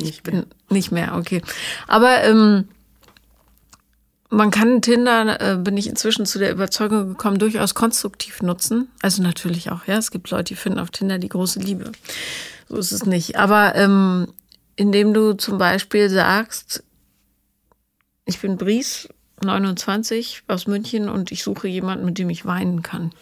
ich 0.00 0.22
bin 0.22 0.34
mehr. 0.34 0.46
nicht 0.70 0.92
mehr, 0.92 1.14
okay. 1.16 1.42
Aber 1.86 2.22
ähm, 2.24 2.68
man 4.30 4.50
kann 4.50 4.82
Tinder, 4.82 5.40
äh, 5.40 5.56
bin 5.56 5.76
ich 5.76 5.86
inzwischen 5.86 6.26
zu 6.26 6.38
der 6.38 6.52
Überzeugung 6.52 7.08
gekommen, 7.08 7.38
durchaus 7.38 7.74
konstruktiv 7.74 8.42
nutzen. 8.42 8.88
Also 9.00 9.22
natürlich 9.22 9.70
auch, 9.70 9.86
ja, 9.86 9.96
es 9.96 10.10
gibt 10.10 10.30
Leute, 10.30 10.44
die 10.44 10.56
finden 10.56 10.78
auf 10.78 10.90
Tinder 10.90 11.18
die 11.18 11.28
große 11.28 11.60
Liebe. 11.60 11.92
So 12.68 12.76
ist 12.76 12.92
es 12.92 13.06
nicht. 13.06 13.36
Aber 13.36 13.74
ähm, 13.76 14.28
indem 14.74 15.14
du 15.14 15.34
zum 15.34 15.58
Beispiel 15.58 16.10
sagst, 16.10 16.82
ich 18.24 18.40
bin 18.40 18.56
Bries, 18.56 19.08
29 19.42 20.42
aus 20.48 20.66
München 20.66 21.08
und 21.08 21.30
ich 21.30 21.42
suche 21.42 21.68
jemanden, 21.68 22.04
mit 22.04 22.18
dem 22.18 22.30
ich 22.30 22.44
weinen 22.46 22.82
kann. 22.82 23.12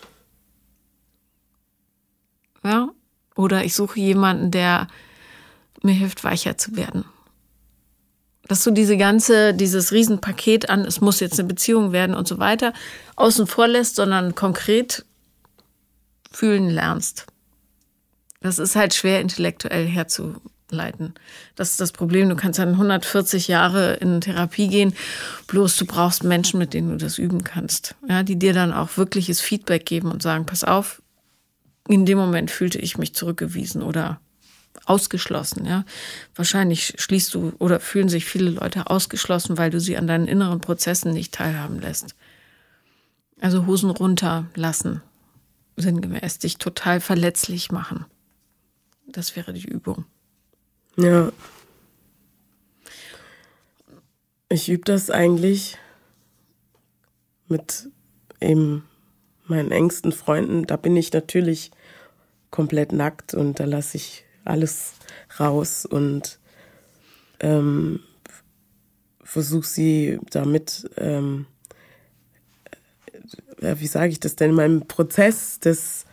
Ja? 2.65 2.91
Oder 3.37 3.65
ich 3.65 3.75
suche 3.75 4.01
jemanden, 4.01 4.51
der 4.51 4.89
mir 5.85 5.95
hilft, 5.95 6.25
weicher 6.25 6.57
zu 6.59 6.77
werden. 6.77 7.05
Dass 8.47 8.63
du 8.63 8.71
diese 8.71 8.97
ganze, 8.97 9.55
dieses 9.55 9.93
Riesenpaket 9.93 10.69
an, 10.69 10.85
es 10.85 11.01
muss 11.01 11.21
jetzt 11.21 11.39
eine 11.39 11.49
Beziehung 11.49 11.93
werden 11.93 12.15
und 12.15 12.29
so 12.29 12.39
weiter, 12.39 12.75
außen 13.17 13.47
vor 13.47 13.69
lässt, 13.69 13.97
sondern 13.97 14.35
konkret 14.35 15.05
fühlen 16.31 16.69
lernst. 16.69 17.27
Das 18.41 18.59
ist 18.59 18.77
halt 18.77 18.93
schwer 18.93 19.23
intellektuell 19.23 19.87
herzuleiten. 19.87 21.15
Das 21.57 21.71
ist 21.71 21.81
das 21.81 21.93
Problem. 21.93 22.29
Du 22.29 22.37
kannst 22.37 22.59
dann 22.59 22.73
140 22.73 23.49
Jahre 23.49 23.95
in 23.95 24.21
Therapie 24.21 24.69
gehen, 24.69 24.95
bloß 25.47 25.77
du 25.77 25.87
brauchst 25.87 26.25
Menschen, 26.25 26.59
mit 26.59 26.75
denen 26.75 26.91
du 26.91 26.97
das 26.99 27.17
üben 27.17 27.45
kannst. 27.45 27.95
Ja, 28.07 28.23
die 28.23 28.39
dir 28.39 28.53
dann 28.53 28.75
auch 28.75 28.99
wirkliches 28.99 29.41
Feedback 29.41 29.87
geben 29.87 30.13
und 30.13 30.23
sagen, 30.23 30.45
pass 30.45 30.63
auf, 30.63 31.01
in 31.89 32.05
dem 32.05 32.19
Moment 32.19 32.51
fühlte 32.51 32.79
ich 32.79 32.99
mich 32.99 33.15
zurückgewiesen 33.15 33.83
oder 33.83 34.21
ausgeschlossen. 34.85 35.65
Ja? 35.65 35.85
Wahrscheinlich 36.35 36.95
schließt 36.99 37.35
du 37.35 37.53
oder 37.59 37.81
fühlen 37.81 38.09
sich 38.09 38.25
viele 38.25 38.51
Leute 38.51 38.91
ausgeschlossen, 38.91 39.59
weil 39.59 39.71
du 39.71 39.81
sie 39.81 39.97
an 39.97 40.07
deinen 40.07 40.29
inneren 40.29 40.61
Prozessen 40.61 41.13
nicht 41.13 41.33
teilhaben 41.33 41.81
lässt. 41.81 42.15
Also 43.41 43.67
Hosen 43.67 43.91
runterlassen, 43.91 45.03
sinngemäß, 45.77 46.39
dich 46.39 46.59
total 46.59 47.01
verletzlich 47.01 47.73
machen. 47.73 48.07
Das 49.07 49.37
wäre 49.37 49.53
die 49.53 49.67
Übung. 49.67 50.05
Ja. 50.97 51.33
Ich 54.49 54.69
übe 54.69 54.85
das 54.85 55.11
eigentlich 55.11 55.79
mit 57.49 57.89
eben 58.41 58.85
meinen 59.47 59.73
engsten 59.73 60.13
Freunden. 60.13 60.67
Da 60.67 60.77
bin 60.77 60.97
ich 60.97 61.13
natürlich 61.13 61.71
komplett 62.51 62.93
nackt 62.93 63.35
und 63.35 63.59
da 63.59 63.65
lasse 63.65 63.97
ich 63.97 64.25
alles 64.45 64.95
raus 65.39 65.87
und 65.87 66.39
ähm, 67.41 68.01
versuche 69.23 69.67
sie 69.67 70.19
damit, 70.31 70.89
ähm, 70.97 71.47
äh, 73.61 73.77
wie 73.79 73.87
sage 73.87 74.13
ich 74.13 74.21
das 74.21 74.37
denn, 74.37 74.51
in 74.51 74.57
meinem 74.57 74.87
Prozess 74.87 75.59
des 75.61 76.05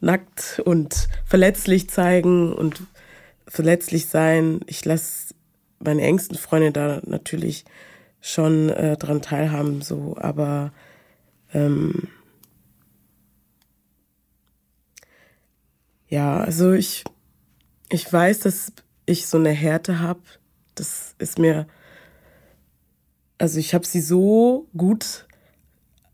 nackt 0.00 0.60
und 0.64 1.08
verletzlich 1.24 1.88
zeigen 1.88 2.52
und 2.52 2.82
verletzlich 3.46 4.06
sein. 4.06 4.60
Ich 4.66 4.84
lasse 4.84 5.34
meine 5.78 6.02
engsten 6.02 6.36
Freunde 6.36 6.72
da 6.72 7.00
natürlich 7.04 7.64
schon 8.20 8.70
äh, 8.70 8.96
dran 8.96 9.22
teilhaben, 9.22 9.82
so, 9.82 10.16
aber 10.18 10.72
ähm, 11.52 12.08
ja, 16.08 16.38
also 16.38 16.72
ich, 16.72 17.04
ich 17.94 18.12
weiß, 18.12 18.40
dass 18.40 18.72
ich 19.06 19.26
so 19.26 19.38
eine 19.38 19.50
Härte 19.50 20.00
habe. 20.00 20.20
Das 20.74 21.14
ist 21.18 21.38
mir, 21.38 21.66
also 23.38 23.58
ich 23.58 23.72
habe 23.72 23.86
sie 23.86 24.00
so 24.00 24.68
gut 24.76 25.26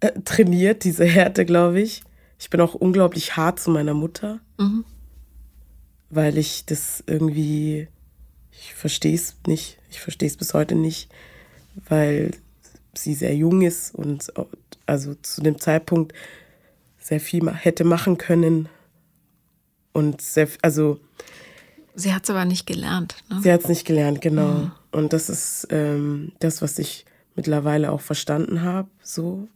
äh, 0.01 0.13
trainiert, 0.25 0.85
diese 0.85 1.05
Härte, 1.05 1.47
glaube 1.47 1.81
ich. 1.81 2.03
Ich 2.39 2.51
bin 2.51 2.61
auch 2.61 2.75
unglaublich 2.75 3.37
hart 3.37 3.61
zu 3.61 3.71
meiner 3.71 3.95
Mutter, 3.95 4.41
mhm. 4.59 4.85
weil 6.11 6.37
ich 6.39 6.67
das 6.67 7.03
irgendwie, 7.07 7.89
ich 8.53 8.75
verstehe 8.75 9.15
es 9.15 9.37
nicht, 9.47 9.79
ich 9.91 10.01
verstehe 10.01 10.29
es 10.29 10.37
bis 10.37 10.55
heute 10.55 10.75
nicht, 10.75 11.11
weil 11.89 12.33
sie 12.95 13.15
sehr 13.15 13.35
jung 13.35 13.63
ist 13.63 13.95
und 13.95 14.33
also 14.87 15.15
zu 15.15 15.41
dem 15.43 15.59
Zeitpunkt 15.59 16.13
sehr 16.99 17.21
viel 17.21 17.51
hätte 17.53 17.85
machen 17.85 18.19
können 18.19 18.69
und 19.93 20.21
sehr, 20.21 20.49
also 20.63 21.01
Sie 21.95 22.15
hat 22.15 22.25
es 22.25 22.31
aber 22.31 22.45
nicht 22.45 22.67
gelernt. 22.67 23.17
Ne? 23.29 23.41
Sie 23.43 23.53
hat 23.53 23.63
es 23.63 23.69
nicht 23.69 23.85
gelernt, 23.85 24.21
genau. 24.21 24.49
Mhm. 24.49 24.73
Und 24.93 25.13
das 25.13 25.29
ist 25.29 25.69
ähm, 25.71 26.33
das, 26.39 26.63
was 26.63 26.79
ich 26.79 27.05
mittlerweile 27.37 27.91
auch 27.93 28.01
verstanden 28.01 28.63
habe, 28.63 28.89
so, 29.03 29.49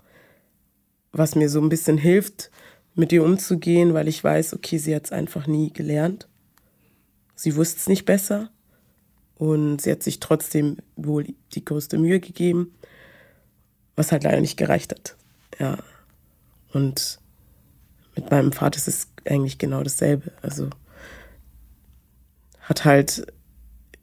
was 1.13 1.35
mir 1.35 1.49
so 1.49 1.61
ein 1.61 1.69
bisschen 1.69 1.99
hilft, 1.99 2.51
mit 2.95 3.13
ihr 3.13 3.25
umzugehen, 3.25 3.95
weil 3.95 4.09
ich 4.09 4.23
weiß, 4.23 4.55
okay, 4.55 4.79
sie 4.79 4.95
hat 4.95 5.07
es 5.07 5.13
einfach 5.13 5.47
nie 5.47 5.73
gelernt. 5.73 6.29
Sie 7.35 7.57
wusste 7.57 7.79
es 7.79 7.89
nicht 7.89 8.05
besser 8.05 8.51
und 9.37 9.81
sie 9.81 9.91
hat 9.91 10.03
sich 10.03 10.21
trotzdem 10.21 10.77
wohl 10.97 11.27
die 11.53 11.65
größte 11.65 11.99
Mühe 11.99 12.21
gegeben, 12.21 12.73
was 13.97 14.13
halt 14.13 14.23
leider 14.25 14.41
nicht 14.41 14.57
gereicht 14.57 14.93
hat. 14.93 15.17
Ja. 15.59 15.79
Und 16.73 17.19
mit 18.15 18.31
meinem 18.31 18.53
Vater 18.53 18.77
ist 18.77 18.89
es 18.89 19.09
eigentlich 19.29 19.59
genau 19.59 19.83
dasselbe. 19.83 20.31
Also 20.43 20.71
hat 22.65 22.85
halt 22.85 23.27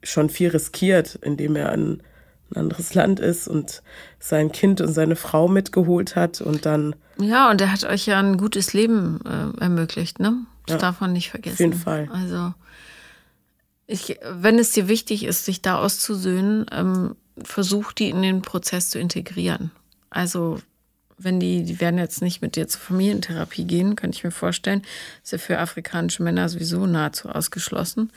schon 0.02 0.30
viel 0.30 0.48
riskiert, 0.50 1.16
indem 1.22 1.56
er 1.56 1.70
an 1.70 2.02
ein 2.50 2.56
anderes 2.56 2.94
Land 2.94 3.20
ist 3.20 3.48
und 3.48 3.82
sein 4.18 4.52
Kind 4.52 4.80
und 4.80 4.92
seine 4.92 5.16
Frau 5.16 5.48
mitgeholt 5.48 6.16
hat 6.16 6.40
und 6.40 6.66
dann. 6.66 6.94
Ja, 7.18 7.50
und 7.50 7.60
er 7.60 7.72
hat 7.72 7.84
euch 7.84 8.06
ja 8.06 8.18
ein 8.18 8.36
gutes 8.36 8.72
Leben 8.72 9.20
äh, 9.24 9.60
ermöglicht, 9.60 10.18
ne? 10.18 10.44
Das 10.66 10.74
ja, 10.74 10.78
darf 10.80 11.00
man 11.00 11.12
nicht 11.12 11.30
vergessen. 11.30 11.54
Auf 11.54 11.60
jeden 11.60 11.72
Fall. 11.74 12.08
Also, 12.12 12.54
ich, 13.86 14.18
wenn 14.30 14.58
es 14.58 14.72
dir 14.72 14.88
wichtig 14.88 15.24
ist, 15.24 15.44
sich 15.44 15.62
da 15.62 15.78
auszusöhnen, 15.78 16.66
ähm, 16.70 17.16
versuch 17.42 17.92
die 17.92 18.10
in 18.10 18.22
den 18.22 18.42
Prozess 18.42 18.90
zu 18.90 18.98
integrieren. 18.98 19.70
Also 20.10 20.58
wenn 21.24 21.40
die, 21.40 21.64
die 21.64 21.80
werden 21.80 21.98
jetzt 21.98 22.22
nicht 22.22 22.42
mit 22.42 22.56
dir 22.56 22.68
zur 22.68 22.80
Familientherapie 22.80 23.64
gehen, 23.64 23.96
könnte 23.96 24.16
ich 24.16 24.24
mir 24.24 24.30
vorstellen. 24.30 24.82
Ist 25.22 25.32
ja 25.32 25.38
für 25.38 25.58
afrikanische 25.58 26.22
Männer 26.22 26.48
sowieso 26.48 26.86
nahezu 26.86 27.28
ausgeschlossen. 27.28 28.12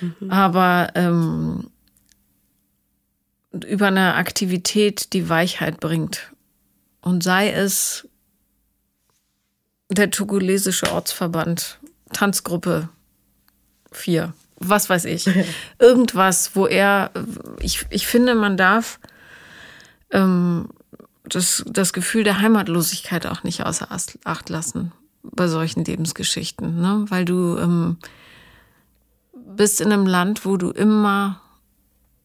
Mhm. 0.00 0.30
Aber 0.30 0.90
ähm, 0.94 1.70
über 3.52 3.88
eine 3.88 4.14
Aktivität, 4.14 5.12
die 5.12 5.28
Weichheit 5.28 5.80
bringt. 5.80 6.32
Und 7.00 7.22
sei 7.22 7.50
es 7.50 8.08
der 9.90 10.10
togolesische 10.10 10.90
Ortsverband, 10.92 11.78
Tanzgruppe 12.12 12.88
4, 13.92 14.32
was 14.58 14.88
weiß 14.88 15.04
ich. 15.04 15.28
Irgendwas, 15.78 16.56
wo 16.56 16.66
er, 16.66 17.10
ich, 17.60 17.86
ich 17.90 18.06
finde, 18.06 18.34
man 18.34 18.56
darf 18.56 18.98
ähm, 20.10 20.68
das, 21.24 21.64
das 21.66 21.92
Gefühl 21.92 22.24
der 22.24 22.40
Heimatlosigkeit 22.40 23.26
auch 23.26 23.42
nicht 23.42 23.64
außer 23.64 23.88
Acht 24.24 24.48
lassen 24.48 24.92
bei 25.22 25.48
solchen 25.48 25.84
Lebensgeschichten, 25.84 26.80
ne? 26.80 27.06
weil 27.08 27.24
du 27.24 27.56
ähm, 27.56 27.96
bist 29.32 29.80
in 29.80 29.92
einem 29.92 30.06
Land, 30.06 30.44
wo 30.44 30.56
du 30.56 30.70
immer 30.70 31.40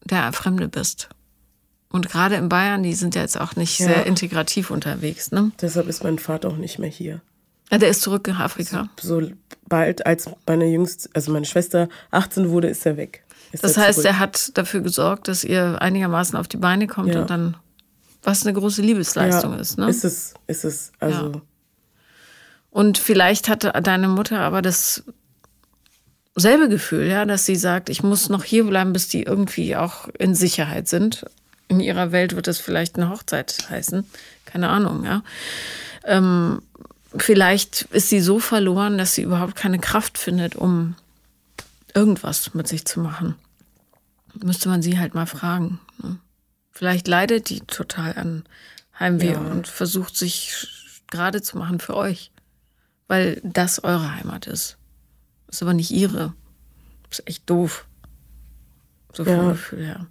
der 0.04 0.32
Fremde 0.32 0.68
bist. 0.68 1.08
Und 1.92 2.08
gerade 2.08 2.36
in 2.36 2.48
Bayern, 2.48 2.82
die 2.82 2.94
sind 2.94 3.14
ja 3.14 3.22
jetzt 3.22 3.40
auch 3.40 3.56
nicht 3.56 3.80
ja. 3.80 3.86
sehr 3.86 4.06
integrativ 4.06 4.70
unterwegs. 4.70 5.32
Ne? 5.32 5.50
Deshalb 5.60 5.88
ist 5.88 6.04
mein 6.04 6.18
Vater 6.18 6.48
auch 6.48 6.56
nicht 6.56 6.78
mehr 6.78 6.90
hier. 6.90 7.20
Ja, 7.70 7.78
der 7.78 7.88
ist 7.88 8.02
zurück 8.02 8.26
nach 8.28 8.40
Afrika. 8.40 8.88
So, 9.00 9.20
so 9.20 9.30
bald, 9.68 10.06
als 10.06 10.28
meine 10.46 10.66
jüngste, 10.66 11.08
also 11.14 11.32
meine 11.32 11.46
Schwester 11.46 11.88
18 12.10 12.50
wurde, 12.50 12.68
ist 12.68 12.84
er 12.84 12.96
weg. 12.96 13.24
Ist 13.52 13.64
das 13.64 13.76
heißt, 13.76 14.00
zurück. 14.00 14.12
er 14.12 14.18
hat 14.18 14.56
dafür 14.56 14.80
gesorgt, 14.80 15.26
dass 15.26 15.42
ihr 15.42 15.80
einigermaßen 15.80 16.38
auf 16.38 16.48
die 16.48 16.56
Beine 16.56 16.86
kommt 16.86 17.14
ja. 17.14 17.22
und 17.22 17.30
dann 17.30 17.56
was 18.22 18.44
eine 18.44 18.52
große 18.52 18.82
Liebesleistung 18.82 19.52
ja, 19.52 19.58
ist, 19.58 19.78
ne? 19.78 19.88
Ist 19.88 20.04
es, 20.04 20.34
ist 20.46 20.64
es. 20.64 20.92
Also. 20.98 21.32
Ja. 21.32 21.42
Und 22.70 22.98
vielleicht 22.98 23.48
hatte 23.48 23.72
deine 23.82 24.08
Mutter 24.08 24.40
aber 24.40 24.62
das 24.62 25.02
selbe 26.36 26.68
Gefühl, 26.68 27.06
ja, 27.06 27.24
dass 27.24 27.46
sie 27.46 27.56
sagt, 27.56 27.88
ich 27.88 28.02
muss 28.02 28.28
noch 28.28 28.44
hier 28.44 28.64
bleiben, 28.64 28.92
bis 28.92 29.08
die 29.08 29.24
irgendwie 29.24 29.76
auch 29.76 30.08
in 30.18 30.34
Sicherheit 30.34 30.88
sind. 30.88 31.24
In 31.68 31.80
ihrer 31.80 32.12
Welt 32.12 32.36
wird 32.36 32.46
das 32.46 32.58
vielleicht 32.58 32.96
eine 32.96 33.10
Hochzeit 33.10 33.56
heißen. 33.68 34.04
Keine 34.44 34.68
Ahnung, 34.68 35.04
ja. 35.04 35.22
Ähm, 36.04 36.62
vielleicht 37.16 37.82
ist 37.90 38.08
sie 38.08 38.20
so 38.20 38.38
verloren, 38.38 38.98
dass 38.98 39.14
sie 39.14 39.22
überhaupt 39.22 39.56
keine 39.56 39.78
Kraft 39.78 40.18
findet, 40.18 40.56
um 40.56 40.94
irgendwas 41.94 42.54
mit 42.54 42.68
sich 42.68 42.84
zu 42.84 43.00
machen. 43.00 43.34
Müsste 44.34 44.68
man 44.68 44.82
sie 44.82 44.98
halt 44.98 45.14
mal 45.14 45.26
fragen. 45.26 45.80
Ne? 46.02 46.18
Vielleicht 46.80 47.08
leidet 47.08 47.50
die 47.50 47.60
total 47.60 48.16
an 48.16 48.44
Heimweh 48.98 49.32
ja. 49.32 49.38
und 49.38 49.68
versucht 49.68 50.16
sich 50.16 50.66
gerade 51.10 51.42
zu 51.42 51.58
machen 51.58 51.78
für 51.78 51.94
euch, 51.94 52.32
weil 53.06 53.38
das 53.44 53.84
eure 53.84 54.14
Heimat 54.14 54.46
ist. 54.46 54.78
Ist 55.48 55.60
aber 55.60 55.74
nicht 55.74 55.90
ihre. 55.90 56.32
Ist 57.10 57.28
echt 57.28 57.50
doof. 57.50 57.86
So 59.12 59.26
vom 59.26 59.36
ja. 59.36 59.50
Gefühl 59.50 59.84
her. 59.84 60.06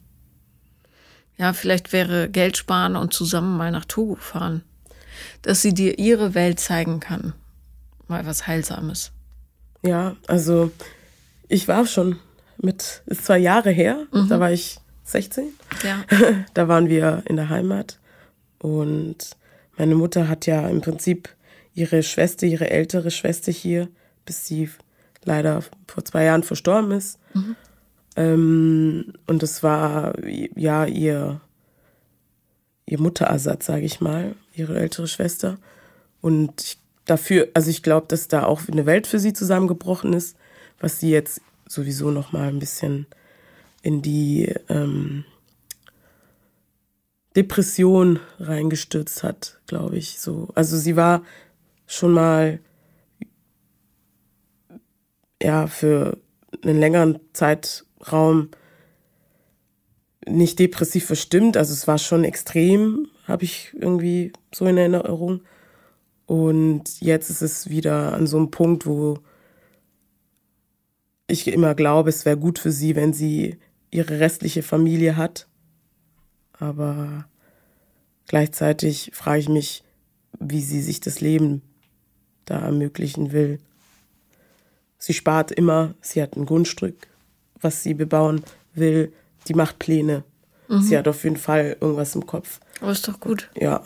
Ja, 1.39 1.53
vielleicht 1.53 1.91
wäre 1.91 2.29
Geld 2.29 2.55
sparen 2.55 2.95
und 2.95 3.15
zusammen 3.15 3.57
mal 3.57 3.71
nach 3.71 3.85
Togo 3.85 4.13
fahren. 4.13 4.61
Dass 5.41 5.63
sie 5.63 5.73
dir 5.73 5.97
ihre 5.97 6.35
Welt 6.35 6.59
zeigen 6.59 6.99
kann. 6.99 7.33
Mal 8.07 8.27
was 8.27 8.45
Heilsames. 8.45 9.11
Ja, 9.81 10.17
also 10.27 10.71
ich 11.47 11.67
war 11.67 11.87
schon 11.87 12.19
mit, 12.59 13.01
ist 13.07 13.25
zwei 13.25 13.39
Jahre 13.39 13.71
her, 13.71 14.05
mhm. 14.11 14.29
da 14.29 14.39
war 14.39 14.51
ich 14.51 14.79
16. 15.11 15.53
Ja. 15.83 16.03
Da 16.53 16.67
waren 16.67 16.89
wir 16.89 17.23
in 17.25 17.35
der 17.35 17.49
Heimat 17.49 17.99
und 18.59 19.37
meine 19.77 19.95
Mutter 19.95 20.27
hat 20.27 20.45
ja 20.45 20.67
im 20.67 20.81
Prinzip 20.81 21.29
ihre 21.73 22.03
Schwester, 22.03 22.45
ihre 22.45 22.69
ältere 22.69 23.11
Schwester 23.11 23.51
hier, 23.51 23.87
bis 24.25 24.45
sie 24.45 24.69
leider 25.23 25.63
vor 25.87 26.03
zwei 26.03 26.25
Jahren 26.25 26.43
verstorben 26.43 26.91
ist. 26.91 27.17
Mhm. 27.33 27.55
Ähm, 28.15 29.13
und 29.27 29.41
das 29.41 29.63
war 29.63 30.13
ja 30.25 30.85
ihr, 30.85 31.39
ihr 32.85 32.99
Mutterersatz, 32.99 33.65
sage 33.65 33.85
ich 33.85 34.01
mal, 34.01 34.35
ihre 34.53 34.77
ältere 34.77 35.07
Schwester. 35.07 35.57
Und 36.21 36.77
dafür, 37.05 37.47
also 37.53 37.69
ich 37.69 37.81
glaube, 37.81 38.07
dass 38.09 38.27
da 38.27 38.43
auch 38.43 38.61
eine 38.69 38.85
Welt 38.85 39.07
für 39.07 39.19
sie 39.19 39.33
zusammengebrochen 39.33 40.13
ist, 40.13 40.35
was 40.79 40.99
sie 40.99 41.11
jetzt 41.11 41.41
sowieso 41.67 42.11
noch 42.11 42.33
mal 42.33 42.49
ein 42.49 42.59
bisschen 42.59 43.05
in 43.81 44.01
die 44.01 44.53
ähm, 44.67 45.23
Depression 47.35 48.19
reingestürzt 48.39 49.23
hat, 49.23 49.59
glaube 49.67 49.97
ich. 49.97 50.19
So, 50.19 50.49
also 50.55 50.77
sie 50.77 50.95
war 50.95 51.23
schon 51.85 52.11
mal 52.11 52.59
ja 55.41 55.67
für 55.67 56.17
einen 56.63 56.79
längeren 56.79 57.19
Zeitraum 57.33 58.49
nicht 60.27 60.59
depressiv 60.59 61.05
verstimmt. 61.05 61.57
Also 61.57 61.73
es 61.73 61.87
war 61.87 61.97
schon 61.97 62.23
extrem, 62.23 63.07
habe 63.25 63.43
ich 63.43 63.73
irgendwie 63.73 64.33
so 64.53 64.65
in 64.65 64.77
Erinnerung. 64.77 65.41
Und 66.25 67.01
jetzt 67.01 67.29
ist 67.29 67.41
es 67.41 67.69
wieder 67.69 68.13
an 68.13 68.27
so 68.27 68.37
einem 68.37 68.51
Punkt, 68.51 68.85
wo 68.85 69.19
ich 71.27 71.47
immer 71.47 71.73
glaube, 71.75 72.09
es 72.09 72.25
wäre 72.25 72.37
gut 72.37 72.59
für 72.59 72.71
sie, 72.71 72.95
wenn 72.95 73.13
sie 73.13 73.57
ihre 73.91 74.19
restliche 74.19 74.63
Familie 74.63 75.17
hat. 75.17 75.47
Aber 76.53 77.25
gleichzeitig 78.27 79.11
frage 79.13 79.39
ich 79.39 79.49
mich, 79.49 79.83
wie 80.39 80.61
sie 80.61 80.81
sich 80.81 80.99
das 80.99 81.21
Leben 81.21 81.61
da 82.45 82.59
ermöglichen 82.59 83.31
will. 83.31 83.59
Sie 84.97 85.13
spart 85.13 85.51
immer, 85.51 85.93
sie 86.01 86.21
hat 86.21 86.35
ein 86.35 86.45
Grundstück, 86.45 87.07
was 87.61 87.83
sie 87.83 87.93
bebauen 87.93 88.43
will, 88.73 89.13
die 89.47 89.53
macht 89.53 89.79
Pläne. 89.79 90.23
Mhm. 90.67 90.81
Sie 90.81 90.97
hat 90.97 91.07
auf 91.07 91.23
jeden 91.23 91.37
Fall 91.37 91.77
irgendwas 91.79 92.15
im 92.15 92.25
Kopf. 92.25 92.59
Aber 92.81 92.91
ist 92.91 93.07
doch 93.07 93.19
gut. 93.19 93.49
Ja. 93.55 93.83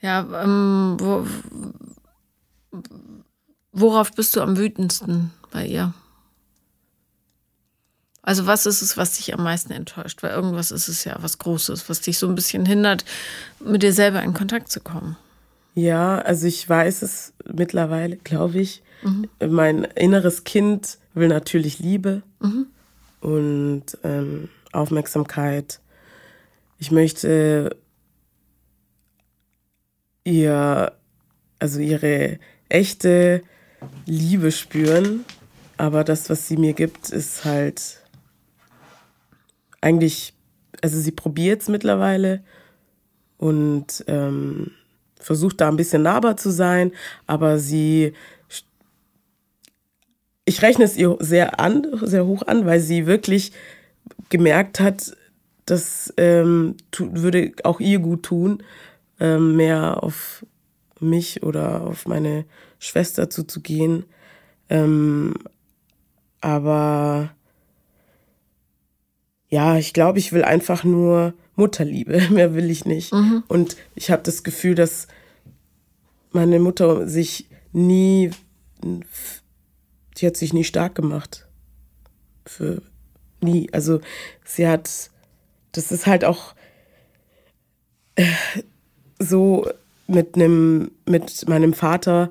Ja, 0.00 0.42
ähm, 0.42 0.96
wo, 0.98 1.24
worauf 3.70 4.12
bist 4.12 4.34
du 4.34 4.40
am 4.40 4.56
wütendsten 4.56 5.30
bei 5.52 5.66
ihr? 5.66 5.94
Also 8.22 8.46
was 8.46 8.66
ist 8.66 8.82
es, 8.82 8.96
was 8.96 9.16
dich 9.16 9.34
am 9.34 9.42
meisten 9.42 9.72
enttäuscht? 9.72 10.22
Weil 10.22 10.30
irgendwas 10.30 10.70
ist 10.70 10.88
es 10.88 11.04
ja 11.04 11.16
was 11.20 11.38
Großes, 11.38 11.88
was 11.88 12.00
dich 12.00 12.18
so 12.18 12.28
ein 12.28 12.36
bisschen 12.36 12.64
hindert, 12.64 13.04
mit 13.58 13.82
dir 13.82 13.92
selber 13.92 14.22
in 14.22 14.32
Kontakt 14.32 14.70
zu 14.70 14.80
kommen. 14.80 15.16
Ja, 15.74 16.18
also 16.18 16.46
ich 16.46 16.68
weiß 16.68 17.02
es 17.02 17.32
mittlerweile, 17.44 18.16
glaube 18.16 18.60
ich. 18.60 18.82
Mhm. 19.02 19.28
Mein 19.48 19.84
inneres 19.84 20.44
Kind 20.44 20.98
will 21.14 21.28
natürlich 21.28 21.80
Liebe 21.80 22.22
mhm. 22.40 22.66
und 23.20 23.84
ähm, 24.04 24.48
Aufmerksamkeit. 24.70 25.80
Ich 26.78 26.92
möchte 26.92 27.76
ihr, 30.24 30.92
also 31.58 31.80
ihre 31.80 32.38
echte 32.68 33.42
Liebe 34.06 34.52
spüren, 34.52 35.24
aber 35.76 36.04
das, 36.04 36.30
was 36.30 36.46
sie 36.46 36.56
mir 36.56 36.74
gibt, 36.74 37.10
ist 37.10 37.44
halt 37.44 38.01
eigentlich, 39.82 40.32
also 40.80 40.98
sie 40.98 41.12
probiert 41.12 41.60
es 41.60 41.68
mittlerweile 41.68 42.42
und 43.36 44.04
ähm, 44.06 44.70
versucht 45.16 45.60
da 45.60 45.68
ein 45.68 45.76
bisschen 45.76 46.02
nahbar 46.02 46.36
zu 46.38 46.50
sein, 46.50 46.92
aber 47.26 47.58
sie, 47.58 48.14
ich 50.44 50.62
rechne 50.62 50.84
es 50.84 50.96
ihr 50.96 51.16
sehr 51.20 51.60
an, 51.60 51.86
sehr 52.02 52.26
hoch 52.26 52.42
an, 52.46 52.64
weil 52.64 52.80
sie 52.80 53.06
wirklich 53.06 53.52
gemerkt 54.30 54.80
hat, 54.80 55.16
das 55.66 56.12
ähm, 56.16 56.76
würde 56.96 57.52
auch 57.64 57.80
ihr 57.80 57.98
gut 57.98 58.24
tun, 58.24 58.62
ähm, 59.20 59.56
mehr 59.56 60.02
auf 60.02 60.44
mich 60.98 61.42
oder 61.42 61.82
auf 61.82 62.06
meine 62.06 62.44
Schwester 62.78 63.30
zuzugehen. 63.30 64.04
Ähm, 64.68 65.34
aber 66.40 67.30
ja, 69.52 69.76
ich 69.76 69.92
glaube, 69.92 70.18
ich 70.18 70.32
will 70.32 70.44
einfach 70.44 70.82
nur 70.82 71.34
Mutterliebe. 71.56 72.22
Mehr 72.30 72.54
will 72.54 72.70
ich 72.70 72.86
nicht. 72.86 73.12
Mhm. 73.12 73.42
Und 73.48 73.76
ich 73.94 74.10
habe 74.10 74.22
das 74.22 74.44
Gefühl, 74.44 74.74
dass 74.74 75.08
meine 76.30 76.58
Mutter 76.58 77.06
sich 77.06 77.50
nie, 77.70 78.30
die 80.16 80.26
hat 80.26 80.38
sich 80.38 80.54
nie 80.54 80.64
stark 80.64 80.94
gemacht. 80.94 81.46
Für 82.46 82.80
nie. 83.42 83.68
Also 83.72 84.00
sie 84.42 84.66
hat, 84.66 85.10
das 85.72 85.92
ist 85.92 86.06
halt 86.06 86.24
auch 86.24 86.54
äh, 88.14 88.24
so 89.18 89.68
mit 90.06 90.34
einem, 90.34 90.92
mit 91.04 91.46
meinem 91.46 91.74
Vater. 91.74 92.30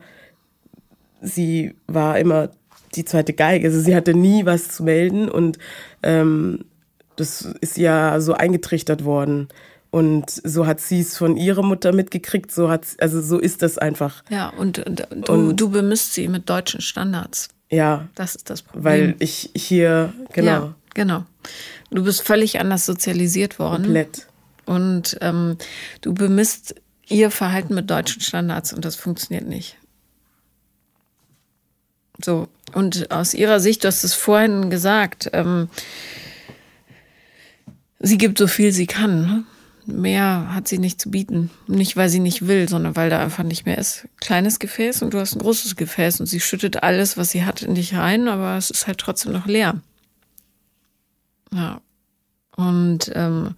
Sie 1.21 1.75
war 1.85 2.17
immer 2.17 2.49
die 2.95 3.05
zweite 3.05 3.33
Geige. 3.33 3.67
Also 3.67 3.79
sie 3.79 3.95
hatte 3.95 4.15
nie 4.15 4.43
was 4.47 4.69
zu 4.69 4.83
melden 4.83 5.29
und 5.29 5.59
ähm, 6.01 6.65
das 7.21 7.47
ist 7.61 7.77
ja 7.77 8.19
so 8.19 8.33
eingetrichtert 8.33 9.05
worden. 9.05 9.47
Und 9.91 10.29
so 10.29 10.65
hat 10.65 10.79
sie 10.79 11.01
es 11.01 11.17
von 11.17 11.35
ihrer 11.37 11.63
Mutter 11.63 11.93
mitgekriegt, 11.93 12.51
so 12.51 12.69
hat 12.69 12.85
also 12.99 13.21
so 13.21 13.37
ist 13.37 13.61
das 13.61 13.77
einfach. 13.77 14.23
Ja, 14.29 14.49
und, 14.49 14.79
und 14.79 15.05
du, 15.27 15.33
und, 15.33 15.57
du 15.57 15.69
bemisst 15.69 16.13
sie 16.13 16.27
mit 16.29 16.49
deutschen 16.49 16.81
Standards. 16.81 17.49
Ja. 17.69 18.07
Das 18.15 18.35
ist 18.35 18.49
das 18.49 18.61
Problem. 18.61 18.83
Weil 18.83 19.15
ich 19.19 19.49
hier, 19.53 20.13
genau. 20.33 20.51
Ja, 20.51 20.75
genau. 20.93 21.25
Du 21.89 22.03
bist 22.03 22.21
völlig 22.21 22.59
anders 22.59 22.85
sozialisiert 22.85 23.59
worden. 23.59 23.83
Komplett. 23.83 24.27
Und 24.65 25.17
ähm, 25.21 25.57
du 25.99 26.13
bemisst 26.13 26.75
ihr 27.07 27.29
Verhalten 27.29 27.75
mit 27.75 27.89
deutschen 27.89 28.21
Standards 28.21 28.71
und 28.71 28.85
das 28.85 28.95
funktioniert 28.95 29.47
nicht. 29.47 29.77
So, 32.23 32.47
und 32.73 33.11
aus 33.11 33.33
ihrer 33.33 33.59
Sicht, 33.59 33.83
du 33.83 33.87
hast 33.87 34.03
es 34.03 34.13
vorhin 34.13 34.69
gesagt, 34.69 35.29
ähm, 35.33 35.69
sie 38.01 38.17
gibt 38.17 38.37
so 38.37 38.47
viel 38.47 38.71
sie 38.71 38.87
kann. 38.87 39.21
Ne? 39.21 39.43
Mehr 39.85 40.53
hat 40.53 40.67
sie 40.67 40.77
nicht 40.77 41.01
zu 41.01 41.09
bieten. 41.09 41.49
Nicht, 41.67 41.95
weil 41.95 42.09
sie 42.09 42.19
nicht 42.19 42.47
will, 42.47 42.69
sondern 42.69 42.95
weil 42.95 43.09
da 43.09 43.19
einfach 43.19 43.43
nicht 43.43 43.65
mehr 43.65 43.77
ist. 43.77 44.07
Kleines 44.19 44.59
Gefäß 44.59 45.01
und 45.01 45.13
du 45.13 45.19
hast 45.19 45.35
ein 45.35 45.39
großes 45.41 45.75
Gefäß 45.75 46.19
und 46.19 46.27
sie 46.27 46.39
schüttet 46.39 46.83
alles, 46.83 47.17
was 47.17 47.31
sie 47.31 47.43
hat, 47.45 47.61
in 47.61 47.75
dich 47.75 47.95
rein, 47.95 48.27
aber 48.27 48.57
es 48.57 48.69
ist 48.69 48.87
halt 48.87 48.99
trotzdem 48.99 49.31
noch 49.31 49.47
leer. 49.47 49.81
Ja. 51.53 51.81
Und 52.55 53.11
ähm, 53.15 53.55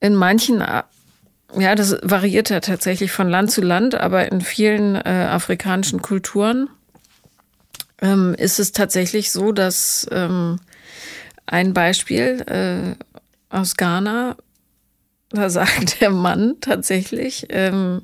in 0.00 0.14
manchen, 0.14 0.58
ja, 0.60 1.74
das 1.74 1.96
variiert 2.02 2.50
ja 2.50 2.60
tatsächlich 2.60 3.12
von 3.12 3.28
Land 3.28 3.52
zu 3.52 3.60
Land, 3.60 3.94
aber 3.94 4.30
in 4.30 4.40
vielen 4.40 4.96
äh, 4.96 5.28
afrikanischen 5.30 6.02
Kulturen 6.02 6.68
ähm, 8.00 8.34
ist 8.34 8.58
es 8.58 8.72
tatsächlich 8.72 9.30
so, 9.30 9.52
dass 9.52 10.06
ähm, 10.10 10.58
ein 11.48 11.74
Beispiel 11.74 12.44
äh, 12.46 13.54
aus 13.54 13.76
Ghana, 13.76 14.36
da 15.30 15.50
sagt 15.50 16.00
der 16.00 16.10
Mann 16.10 16.56
tatsächlich, 16.60 17.46
ähm, 17.50 18.02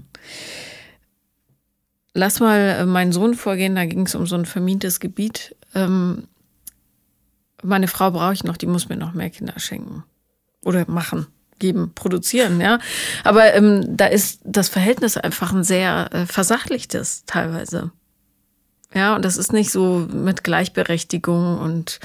lass 2.14 2.40
mal 2.40 2.59
äh, 2.59 2.86
meinen 2.86 3.12
Sohn 3.12 3.34
vorgehen, 3.34 3.74
da 3.74 3.84
ging 3.84 4.07
es 4.07 4.14
um 4.14 4.26
so 4.26 4.36
ein 4.36 4.47
vermintes 4.47 5.01
Gebiet. 5.01 5.55
Ähm, 5.74 6.28
meine 7.62 7.88
Frau 7.88 8.11
brauche 8.11 8.32
ich 8.32 8.45
noch, 8.45 8.57
die 8.57 8.66
muss 8.66 8.88
mir 8.88 8.97
noch 8.97 9.14
mehr 9.14 9.30
Kinder 9.30 9.59
schenken. 9.59 10.05
Oder 10.64 10.88
machen, 10.88 11.26
geben, 11.59 11.92
produzieren, 11.95 12.61
ja. 12.61 12.78
Aber 13.24 13.55
ähm, 13.55 13.97
da 13.97 14.07
ist 14.07 14.40
das 14.45 14.68
Verhältnis 14.68 15.16
einfach 15.16 15.53
ein 15.53 15.64
sehr 15.64 16.09
äh, 16.12 16.26
versachlichtes 16.26 17.24
teilweise. 17.26 17.90
Ja, 18.95 19.16
und 19.16 19.24
das 19.24 19.36
ist 19.36 19.53
nicht 19.53 19.70
so 19.70 20.07
mit 20.12 20.45
Gleichberechtigung 20.45 21.59
und 21.59 22.01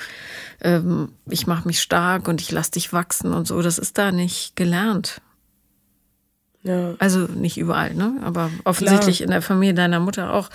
ähm, 0.61 1.13
ich 1.29 1.47
mache 1.47 1.67
mich 1.67 1.81
stark 1.81 2.27
und 2.27 2.41
ich 2.41 2.51
lass 2.51 2.71
dich 2.71 2.91
wachsen 2.91 3.33
und 3.33 3.47
so. 3.47 3.61
Das 3.61 3.77
ist 3.77 3.97
da 3.97 4.11
nicht 4.11 4.55
gelernt. 4.55 5.21
Ja. 6.63 6.95
Also 6.99 7.19
nicht 7.19 7.57
überall, 7.57 7.93
ne? 7.93 8.15
Aber 8.23 8.49
offensichtlich 8.65 9.17
Klar. 9.17 9.25
in 9.25 9.31
der 9.31 9.41
Familie 9.41 9.73
deiner 9.73 9.99
Mutter 9.99 10.33
auch. 10.33 10.49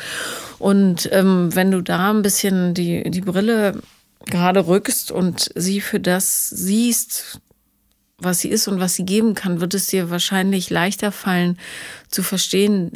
Und 0.59 1.09
ähm, 1.13 1.55
wenn 1.55 1.71
du 1.71 1.81
da 1.81 2.11
ein 2.11 2.23
bisschen 2.23 2.75
die, 2.75 3.11
die 3.11 3.23
Brille 3.23 3.81
gerade 4.27 4.67
rückst 4.67 5.11
und 5.11 5.51
sie 5.55 5.81
für 5.81 6.01
das 6.01 6.51
siehst, 6.51 7.41
was 8.19 8.41
sie 8.41 8.49
ist 8.49 8.69
und 8.69 8.81
was 8.81 8.95
sie 8.95 9.05
geben 9.05 9.35
kann, 9.35 9.61
wird 9.61 9.75
es 9.75 9.87
dir 9.87 10.11
wahrscheinlich 10.11 10.71
leichter 10.71 11.11
fallen 11.11 11.59
zu 12.09 12.23
verstehen, 12.23 12.93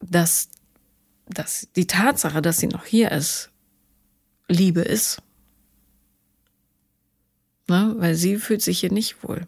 dass, 0.00 0.48
dass 1.30 1.68
die 1.76 1.86
Tatsache, 1.86 2.42
dass 2.42 2.58
sie 2.58 2.68
noch 2.68 2.84
hier 2.84 3.12
ist, 3.12 3.50
Liebe 4.48 4.80
ist. 4.80 5.22
Ne? 7.68 7.94
Weil 7.98 8.14
sie 8.14 8.36
fühlt 8.36 8.62
sich 8.62 8.80
hier 8.80 8.92
nicht 8.92 9.22
wohl. 9.22 9.46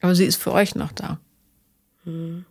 Aber 0.00 0.14
sie 0.14 0.24
ist 0.24 0.40
für 0.40 0.52
euch 0.52 0.74
noch 0.74 0.92
da. 0.92 1.18
Hm. 2.04 2.44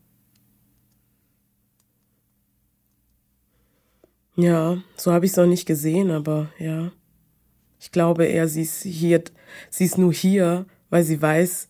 Ja, 4.36 4.84
so 4.98 5.14
habe 5.14 5.26
ich 5.26 5.32
es 5.32 5.38
noch 5.38 5.46
nicht 5.46 5.66
gesehen, 5.66 6.12
aber 6.12 6.50
ja. 6.60 6.92
Ich 7.80 7.92
glaube 7.92 8.26
eher, 8.26 8.48
sie 8.48 8.64
ist 8.64 8.84
hier, 8.84 9.24
sie 9.70 9.86
ist 9.86 9.98
nur 9.98 10.12
hier, 10.12 10.66
weil 10.90 11.04
sie 11.04 11.22
weiß, 11.22 11.70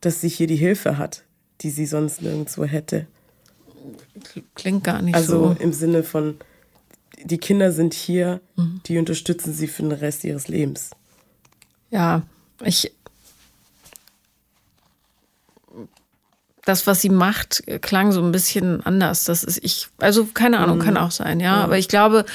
dass 0.00 0.20
sie 0.20 0.28
hier 0.28 0.46
die 0.46 0.56
Hilfe 0.56 0.96
hat, 0.96 1.24
die 1.60 1.70
sie 1.70 1.86
sonst 1.86 2.22
nirgendwo 2.22 2.64
hätte. 2.64 3.06
Klingt 4.54 4.84
gar 4.84 5.02
nicht 5.02 5.14
also 5.14 5.38
so. 5.38 5.48
Also 5.48 5.62
im 5.62 5.72
Sinne 5.72 6.02
von, 6.02 6.38
die 7.24 7.38
Kinder 7.38 7.72
sind 7.72 7.94
hier, 7.94 8.40
mhm. 8.56 8.80
die 8.86 8.98
unterstützen 8.98 9.52
sie 9.52 9.68
für 9.68 9.82
den 9.82 9.92
Rest 9.92 10.24
ihres 10.24 10.48
Lebens. 10.48 10.90
Ja, 11.90 12.22
ich. 12.62 12.92
Das, 16.64 16.86
was 16.86 17.00
sie 17.00 17.08
macht, 17.08 17.64
klang 17.80 18.12
so 18.12 18.22
ein 18.22 18.32
bisschen 18.32 18.84
anders. 18.84 19.24
Das 19.24 19.42
ist 19.42 19.58
ich, 19.62 19.88
also 19.98 20.26
keine 20.26 20.58
Ahnung, 20.58 20.78
mhm. 20.78 20.82
kann 20.82 20.96
auch 20.96 21.10
sein, 21.10 21.40
ja. 21.40 21.56
ja. 21.56 21.64
Aber 21.64 21.78
ich 21.78 21.88
glaube, 21.88 22.26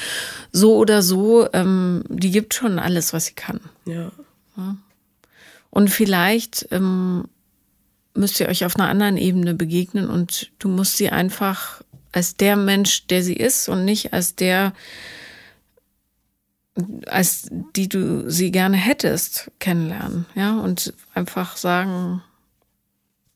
so 0.52 0.76
oder 0.76 1.02
so, 1.02 1.48
ähm, 1.52 2.02
die 2.08 2.30
gibt 2.30 2.52
schon 2.52 2.78
alles, 2.78 3.12
was 3.12 3.26
sie 3.26 3.34
kann. 3.34 3.60
Ja. 3.86 4.10
ja. 4.56 4.76
Und 5.70 5.90
vielleicht 5.90 6.68
ähm, 6.70 7.28
müsst 8.16 8.40
ihr 8.40 8.48
euch 8.48 8.64
auf 8.64 8.76
einer 8.76 8.88
anderen 8.88 9.16
Ebene 9.16 9.54
begegnen 9.54 10.08
und 10.08 10.50
du 10.58 10.68
musst 10.68 10.96
sie 10.96 11.10
einfach 11.10 11.82
als 12.12 12.36
der 12.36 12.56
Mensch, 12.56 13.06
der 13.08 13.22
sie 13.22 13.36
ist 13.36 13.68
und 13.68 13.84
nicht 13.84 14.12
als 14.12 14.34
der, 14.34 14.72
als 17.06 17.48
die 17.74 17.88
du 17.88 18.30
sie 18.30 18.50
gerne 18.50 18.76
hättest, 18.76 19.50
kennenlernen. 19.58 20.26
Ja, 20.34 20.58
und 20.58 20.94
einfach 21.14 21.56
sagen, 21.56 22.22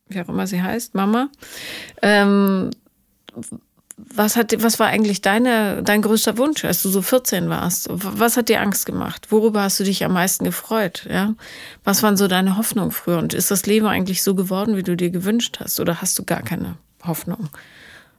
wie 0.08 0.20
auch 0.20 0.28
immer 0.28 0.46
sie 0.46 0.62
heißt, 0.62 0.94
Mama, 0.94 1.28
ähm, 2.02 2.70
was 4.14 4.36
hat, 4.36 4.62
was 4.62 4.78
war 4.78 4.88
eigentlich 4.88 5.20
deine, 5.20 5.82
dein 5.82 6.02
größter 6.02 6.38
Wunsch, 6.38 6.64
als 6.64 6.82
du 6.82 6.88
so 6.88 7.02
14 7.02 7.48
warst? 7.48 7.88
Was 7.90 8.36
hat 8.36 8.48
dir 8.48 8.60
Angst 8.60 8.86
gemacht? 8.86 9.30
Worüber 9.30 9.62
hast 9.62 9.80
du 9.80 9.84
dich 9.84 10.04
am 10.04 10.12
meisten 10.12 10.44
gefreut? 10.44 11.06
Ja? 11.10 11.34
Was 11.84 12.02
waren 12.02 12.16
so 12.16 12.28
deine 12.28 12.56
Hoffnungen 12.56 12.90
früher? 12.90 13.18
Und 13.18 13.34
ist 13.34 13.50
das 13.50 13.66
Leben 13.66 13.86
eigentlich 13.86 14.22
so 14.22 14.34
geworden, 14.34 14.76
wie 14.76 14.82
du 14.82 14.96
dir 14.96 15.10
gewünscht 15.10 15.58
hast? 15.60 15.80
Oder 15.80 16.00
hast 16.00 16.18
du 16.18 16.24
gar 16.24 16.42
keine 16.42 16.76
Hoffnung? 17.04 17.48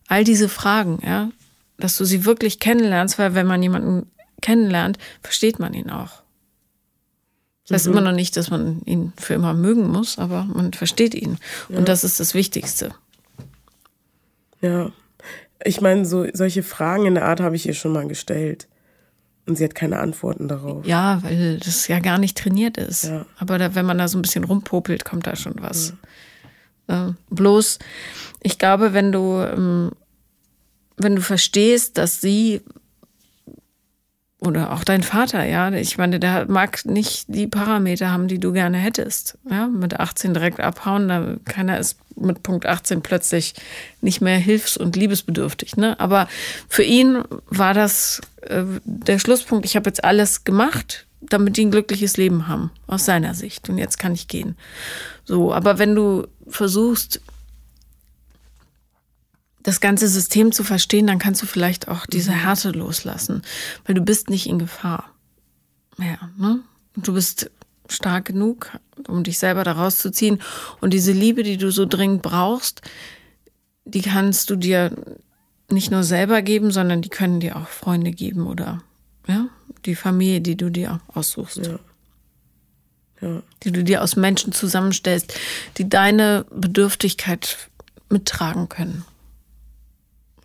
All 0.07 0.23
diese 0.23 0.49
Fragen, 0.49 0.99
ja, 1.05 1.29
dass 1.77 1.97
du 1.97 2.05
sie 2.05 2.25
wirklich 2.25 2.59
kennenlernst, 2.59 3.17
weil 3.17 3.34
wenn 3.34 3.47
man 3.47 3.63
jemanden 3.63 4.09
kennenlernt, 4.41 4.97
versteht 5.21 5.59
man 5.59 5.73
ihn 5.73 5.89
auch. 5.89 6.21
Das 7.67 7.75
heißt 7.75 7.88
mhm. 7.88 7.93
immer 7.93 8.01
noch 8.01 8.15
nicht, 8.15 8.36
dass 8.38 8.49
man 8.49 8.82
ihn 8.86 9.13
für 9.17 9.34
immer 9.34 9.53
mögen 9.53 9.88
muss, 9.88 10.17
aber 10.17 10.43
man 10.43 10.73
versteht 10.73 11.13
ihn. 11.15 11.38
Ja. 11.69 11.77
Und 11.77 11.88
das 11.88 12.03
ist 12.03 12.19
das 12.19 12.34
Wichtigste. 12.34 12.93
Ja. 14.61 14.91
Ich 15.66 15.82
meine, 15.82 16.05
so, 16.05 16.26
solche 16.34 16.64
Fragen 16.64 17.05
in 17.05 17.16
der 17.16 17.26
Art 17.26 17.39
habe 17.39 17.55
ich 17.55 17.68
ihr 17.68 17.74
schon 17.74 17.93
mal 17.93 18.07
gestellt. 18.07 18.68
Und 19.47 19.57
sie 19.57 19.64
hat 19.64 19.76
keine 19.76 19.99
Antworten 19.99 20.47
darauf. 20.47 20.86
Ja, 20.86 21.22
weil 21.24 21.57
das 21.57 21.88
ja 21.88 21.99
gar 21.99 22.20
nicht 22.20 22.38
trainiert 22.38 22.78
ist. 22.78 23.05
Ja. 23.05 23.26
Aber 23.38 23.57
da, 23.57 23.74
wenn 23.74 23.86
man 23.86 23.97
da 23.97 24.07
so 24.07 24.18
ein 24.18 24.22
bisschen 24.22 24.43
rumpopelt, 24.43 25.03
kommt 25.03 25.26
da 25.26 25.36
schon 25.36 25.55
was. 25.59 25.93
Ja. 26.88 27.09
Äh, 27.09 27.14
bloß, 27.30 27.80
ich 28.43 28.59
glaube, 28.59 28.93
wenn 28.93 29.12
du, 29.12 29.41
ähm, 29.41 29.91
wenn 30.97 31.16
du 31.16 31.22
verstehst, 31.22 31.97
dass 31.97 32.22
sie 32.22 32.62
oder 34.43 34.73
auch 34.73 34.83
dein 34.83 35.03
Vater, 35.03 35.45
ja, 35.45 35.71
ich 35.71 35.99
meine, 35.99 36.19
der 36.19 36.47
mag 36.49 36.83
nicht 36.85 37.25
die 37.27 37.45
Parameter 37.45 38.11
haben, 38.11 38.27
die 38.27 38.39
du 38.39 38.51
gerne 38.51 38.77
hättest. 38.77 39.37
Ja, 39.47 39.67
mit 39.67 39.99
18 39.99 40.33
direkt 40.33 40.59
abhauen, 40.59 41.07
da 41.07 41.35
keiner 41.45 41.77
ist 41.77 41.99
mit 42.15 42.41
Punkt 42.41 42.65
18 42.65 43.03
plötzlich 43.03 43.53
nicht 44.01 44.19
mehr 44.19 44.39
hilfs- 44.39 44.77
und 44.77 44.95
liebesbedürftig. 44.95 45.77
Ne? 45.77 45.99
Aber 45.99 46.27
für 46.67 46.81
ihn 46.81 47.23
war 47.49 47.75
das 47.75 48.19
äh, 48.41 48.63
der 48.83 49.19
Schlusspunkt, 49.19 49.63
ich 49.65 49.75
habe 49.75 49.87
jetzt 49.87 50.03
alles 50.03 50.43
gemacht, 50.43 51.05
damit 51.21 51.57
die 51.57 51.65
ein 51.65 51.71
glückliches 51.71 52.17
Leben 52.17 52.47
haben, 52.47 52.71
aus 52.87 53.05
seiner 53.05 53.35
Sicht. 53.35 53.69
Und 53.69 53.77
jetzt 53.77 53.99
kann 53.99 54.15
ich 54.15 54.27
gehen. 54.27 54.57
So, 55.23 55.53
aber 55.53 55.77
wenn 55.77 55.93
du 55.93 56.25
versuchst, 56.47 57.21
das 59.64 59.80
ganze 59.80 60.07
System 60.07 60.51
zu 60.51 60.64
verstehen, 60.64 61.07
dann 61.07 61.20
kannst 61.20 61.41
du 61.41 61.45
vielleicht 61.45 61.88
auch 61.88 62.05
diese 62.05 62.32
mhm. 62.32 62.36
Härte 62.36 62.72
loslassen, 62.72 63.41
weil 63.86 63.95
du 63.95 64.01
bist 64.01 64.30
nicht 64.30 64.47
in 64.47 64.59
Gefahr. 64.59 65.14
Ja, 65.97 66.30
ne? 66.38 66.59
Du 66.95 67.14
bist 67.14 67.49
stark 67.88 68.26
genug, 68.26 68.72
um 69.07 69.24
dich 69.24 69.38
selber 69.38 69.64
da 69.64 69.74
rauszuziehen. 69.74 70.41
Und 70.80 70.93
diese 70.93 71.12
Liebe, 71.12 71.43
die 71.43 71.57
du 71.57 71.72
so 71.72 71.86
dringend 71.86 72.22
brauchst, 72.22 72.82
die 73.86 74.01
kannst 74.01 74.49
du 74.49 74.55
dir 74.55 74.95
nicht 75.70 75.91
nur 75.91 76.03
selber 76.03 76.41
geben, 76.41 76.72
sondern 76.72 77.01
die 77.01 77.09
können 77.09 77.39
dir 77.39 77.55
auch 77.55 77.68
Freunde 77.68 78.12
geben 78.12 78.47
oder 78.47 78.82
ja, 79.28 79.47
die 79.86 79.95
Familie, 79.95 80.41
die 80.41 80.57
du 80.57 80.70
dir 80.70 80.99
aussuchst. 81.14 81.57
Ja. 81.57 81.80
Ja. 83.22 83.43
Die 83.64 83.72
du 83.72 83.84
dir 83.84 84.01
aus 84.01 84.16
Menschen 84.16 84.51
zusammenstellst, 84.51 85.39
die 85.78 85.88
deine 85.88 86.45
Bedürftigkeit 86.49 87.70
mittragen 88.09 88.68
können. 88.68 89.05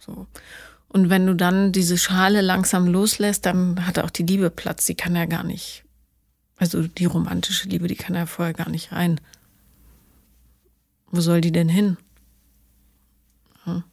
So. 0.07 0.27
Und 0.89 1.11
wenn 1.11 1.27
du 1.27 1.35
dann 1.35 1.73
diese 1.73 1.99
Schale 1.99 2.41
langsam 2.41 2.87
loslässt, 2.87 3.45
dann 3.45 3.87
hat 3.87 3.99
auch 3.99 4.11
die 4.11 4.23
Liebe 4.23 4.51
Platz. 4.51 4.87
Die 4.87 4.95
kann 4.95 5.17
ja 5.17 5.27
gar 5.27 5.43
nicht, 5.45 5.85
also 6.57 6.83
die 6.83 7.05
romantische 7.05 7.69
Liebe, 7.69 7.89
die 7.89 7.97
kann 7.97 8.15
ja 8.15 8.27
vorher 8.27 8.55
gar 8.55 8.71
nicht 8.71 8.93
rein. 8.93 9.21
Wo 11.11 11.21
soll 11.21 11.41
die 11.41 11.53
denn 11.53 11.69
hin? 11.69 11.97
Ja. 13.67 13.85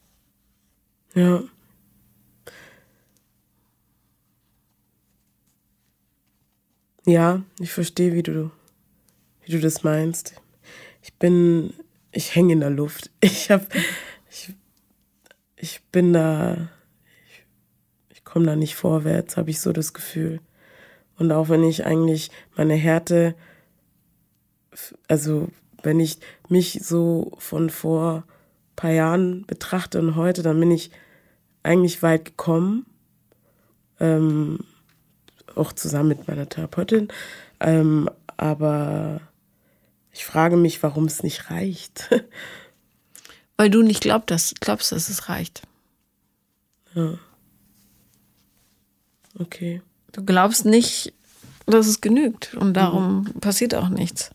ja. 1.16 1.44
Ja, 7.06 7.42
ich 7.60 7.72
verstehe, 7.72 8.14
wie 8.14 8.24
du, 8.24 8.50
wie 9.44 9.52
du 9.52 9.60
das 9.60 9.84
meinst. 9.84 10.36
Ich 11.02 11.14
bin, 11.16 11.74
ich 12.14 12.34
hänge 12.34 12.54
in 12.54 12.62
der 12.62 12.70
Luft. 12.70 13.10
Ich 13.22 13.52
habe 13.52 13.68
ich 14.30 14.54
bin 15.92 16.14
da, 16.14 16.70
ich, 17.28 17.46
ich 18.10 18.24
komme 18.24 18.46
da 18.46 18.56
nicht 18.56 18.76
vorwärts, 18.76 19.38
habe 19.38 19.50
ich 19.50 19.60
so 19.60 19.72
das 19.72 19.94
Gefühl. 19.94 20.40
Und 21.18 21.32
auch 21.32 21.50
wenn 21.50 21.64
ich 21.64 21.86
eigentlich 21.86 22.32
meine 22.56 22.76
Härte, 22.76 23.36
also 25.08 25.50
wenn 25.84 26.00
ich 26.00 26.18
mich 26.50 26.80
so 26.84 27.34
von 27.38 27.70
vor 27.70 28.24
paar 28.76 28.92
Jahren 28.92 29.46
betrachte 29.46 30.00
und 30.00 30.16
heute, 30.16 30.42
dann 30.42 30.60
bin 30.60 30.72
ich 30.72 30.92
eigentlich 31.62 32.02
weit 32.04 32.26
gekommen. 32.26 32.86
Ähm, 34.00 34.60
auch 35.56 35.72
zusammen 35.72 36.10
mit 36.10 36.28
meiner 36.28 36.50
Therapeutin. 36.50 37.10
Ähm, 37.60 38.10
aber 38.38 39.22
ich 40.12 40.26
frage 40.26 40.58
mich, 40.58 40.82
warum 40.84 41.06
es 41.06 41.24
nicht 41.24 41.50
reicht. 41.50 42.10
Weil 43.58 43.70
du 43.70 43.84
nicht 43.84 44.02
glaub, 44.02 44.28
dass, 44.28 44.54
glaubst, 44.60 44.92
dass 44.92 45.10
es 45.10 45.30
reicht. 45.30 45.62
Ja. 46.96 47.18
Okay. 49.38 49.82
Du 50.12 50.24
glaubst 50.24 50.66
nicht, 50.66 51.14
dass 51.66 51.88
es 51.88 52.02
genügt 52.02 52.54
und 52.56 52.74
darum 52.74 53.24
mhm. 53.24 53.40
passiert 53.40 53.74
auch 53.76 53.90
nichts. 53.90 54.32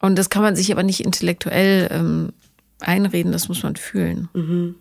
Und 0.00 0.16
das 0.16 0.28
kann 0.28 0.42
man 0.42 0.54
sich 0.54 0.70
aber 0.70 0.82
nicht 0.82 1.00
intellektuell 1.00 1.88
ähm, 1.90 2.32
einreden, 2.80 3.32
das 3.32 3.48
muss 3.48 3.62
man 3.62 3.76
fühlen. 3.76 4.28
Mhm. 4.34 4.74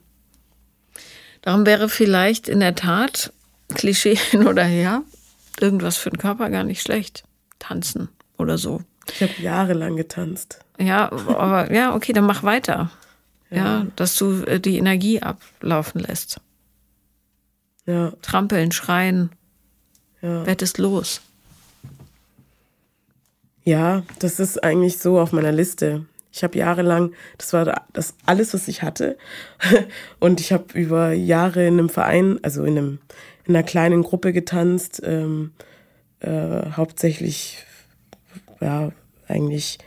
Darum 1.41 1.65
wäre 1.65 1.87
vielleicht 1.87 2.49
in 2.49 2.59
der 2.59 2.75
Tat, 2.75 3.31
Klischee 3.69 4.15
hin 4.15 4.47
oder 4.47 4.63
her, 4.63 5.03
irgendwas 5.59 5.97
für 5.97 6.09
den 6.09 6.17
Körper 6.17 6.49
gar 6.49 6.63
nicht 6.63 6.81
schlecht. 6.81 7.23
Tanzen 7.59 8.09
oder 8.37 8.57
so. 8.57 8.81
Ich 9.11 9.21
habe 9.21 9.33
jahrelang 9.39 9.95
getanzt. 9.95 10.59
Ja, 10.79 11.11
aber 11.11 11.71
ja, 11.73 11.95
okay, 11.95 12.13
dann 12.13 12.25
mach 12.25 12.43
weiter. 12.43 12.89
Ja, 13.49 13.57
ja 13.57 13.87
dass 13.95 14.15
du 14.15 14.43
äh, 14.43 14.59
die 14.59 14.77
Energie 14.77 15.21
ablaufen 15.21 16.01
lässt. 16.01 16.39
Ja. 17.85 18.13
Trampeln, 18.21 18.71
schreien. 18.71 19.29
Ja. 20.21 20.45
Wettest 20.45 20.77
los. 20.77 21.21
Ja, 23.65 24.03
das 24.19 24.39
ist 24.39 24.63
eigentlich 24.63 24.97
so 24.97 25.19
auf 25.19 25.31
meiner 25.31 25.51
Liste. 25.51 26.05
Ich 26.31 26.43
habe 26.43 26.57
jahrelang, 26.57 27.13
das 27.37 27.53
war 27.53 27.83
das 27.93 28.15
alles, 28.25 28.53
was 28.53 28.67
ich 28.67 28.81
hatte. 28.81 29.17
Und 30.19 30.39
ich 30.39 30.51
habe 30.51 30.65
über 30.73 31.13
Jahre 31.13 31.67
in 31.67 31.73
einem 31.77 31.89
Verein, 31.89 32.39
also 32.41 32.63
in, 32.63 32.77
einem, 32.77 32.99
in 33.45 33.55
einer 33.55 33.63
kleinen 33.63 34.01
Gruppe 34.01 34.33
getanzt, 34.33 35.01
ähm, 35.05 35.51
äh, 36.19 36.71
hauptsächlich 36.71 37.65
ja, 38.63 38.91
eigentlich 39.27 39.77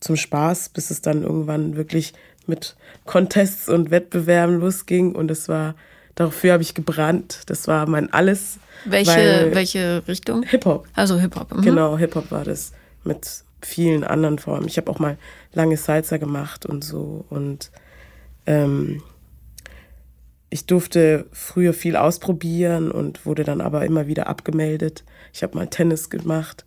zum 0.00 0.16
Spaß, 0.16 0.70
bis 0.70 0.90
es 0.90 1.02
dann 1.02 1.22
irgendwann 1.22 1.76
wirklich 1.76 2.12
mit 2.46 2.76
Contests 3.04 3.68
und 3.68 3.90
Wettbewerben 3.90 4.58
losging. 4.58 5.14
Und 5.14 5.30
es 5.30 5.48
war, 5.48 5.74
dafür 6.14 6.54
habe 6.54 6.62
ich 6.62 6.74
gebrannt. 6.74 7.42
Das 7.46 7.68
war 7.68 7.86
mein 7.86 8.12
Alles. 8.12 8.58
Welche, 8.84 9.50
welche 9.52 10.02
Richtung? 10.08 10.42
Hip-Hop. 10.42 10.88
Also 10.94 11.20
Hip-Hop. 11.20 11.54
Mhm. 11.54 11.62
Genau, 11.62 11.98
Hip-Hop 11.98 12.30
war 12.30 12.44
das 12.44 12.72
mit 13.04 13.44
vielen 13.60 14.02
anderen 14.02 14.38
Formen. 14.38 14.66
Ich 14.66 14.76
habe 14.76 14.90
auch 14.90 14.98
mal 14.98 15.18
lange 15.52 15.76
Salsa 15.76 16.16
gemacht 16.16 16.66
und 16.66 16.82
so. 16.82 17.24
Und 17.30 17.70
ähm, 18.46 19.02
ich 20.50 20.66
durfte 20.66 21.26
früher 21.30 21.72
viel 21.72 21.96
ausprobieren 21.96 22.90
und 22.90 23.24
wurde 23.24 23.44
dann 23.44 23.60
aber 23.60 23.84
immer 23.84 24.08
wieder 24.08 24.26
abgemeldet. 24.26 25.04
Ich 25.32 25.44
habe 25.44 25.56
mal 25.56 25.68
Tennis 25.68 26.10
gemacht 26.10 26.64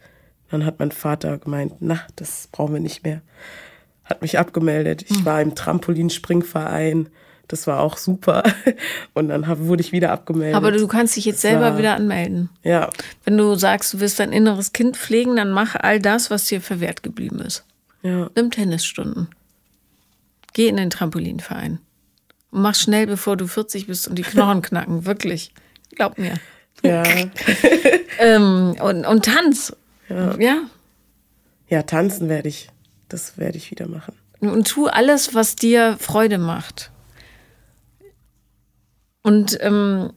dann 0.50 0.66
hat 0.66 0.80
mein 0.80 0.92
Vater 0.92 1.38
gemeint, 1.38 1.74
na, 1.80 2.00
das 2.16 2.48
brauchen 2.52 2.74
wir 2.74 2.80
nicht 2.80 3.04
mehr. 3.04 3.22
Hat 4.04 4.22
mich 4.22 4.38
abgemeldet. 4.38 5.06
Ich 5.10 5.26
war 5.26 5.42
im 5.42 5.56
Trampolinspringverein. 5.56 7.10
Das 7.48 7.68
war 7.68 7.80
auch 7.80 7.98
super. 7.98 8.44
Und 9.14 9.30
dann 9.30 9.48
hab, 9.48 9.60
wurde 9.60 9.82
ich 9.82 9.92
wieder 9.92 10.12
abgemeldet. 10.12 10.56
Aber 10.56 10.72
du 10.72 10.88
kannst 10.88 11.16
dich 11.16 11.26
jetzt 11.26 11.44
das 11.44 11.50
selber 11.52 11.72
war, 11.72 11.78
wieder 11.78 11.96
anmelden. 11.96 12.50
Ja. 12.64 12.90
Wenn 13.24 13.38
du 13.38 13.56
sagst, 13.56 13.94
du 13.94 14.00
willst 14.00 14.20
dein 14.20 14.32
inneres 14.32 14.74
Kind 14.74 14.98
pflegen, 14.98 15.36
dann 15.36 15.52
mach 15.52 15.76
all 15.76 16.00
das, 16.00 16.30
was 16.30 16.46
dir 16.46 16.62
verwehrt 16.62 17.04
geblieben 17.04 17.40
ist. 17.40 17.66
Ja. 18.04 18.30
Nimm 18.36 18.52
Tennisstunden. 18.52 19.30
Geh 20.54 20.68
in 20.68 20.78
den 20.78 20.90
Trampolinverein. 20.90 21.80
Und 22.52 22.62
mach 22.62 22.76
schnell, 22.76 23.08
bevor 23.08 23.36
du 23.38 23.48
40 23.48 23.88
bist 23.88 24.08
und 24.08 24.16
die 24.16 24.24
Knochen 24.24 24.62
knacken. 24.62 25.06
Wirklich. 25.06 25.52
Glaub 25.96 26.18
mir. 26.18 26.36
Ja. 26.84 27.04
ähm, 28.20 28.76
und, 28.80 29.06
und 29.06 29.26
tanz. 29.26 29.76
Ja. 30.10 30.38
ja. 30.40 30.62
Ja, 31.68 31.84
tanzen 31.84 32.30
werde 32.30 32.50
ich. 32.50 32.70
Das 33.10 33.38
werde 33.38 33.58
ich 33.58 33.72
wieder 33.72 33.88
machen. 33.88 34.14
Und 34.40 34.68
tu 34.68 34.88
alles, 34.88 35.34
was 35.34 35.56
dir 35.56 35.98
Freude 36.00 36.38
macht. 36.38 36.92
Und 39.22 39.58
ähm, 39.62 40.12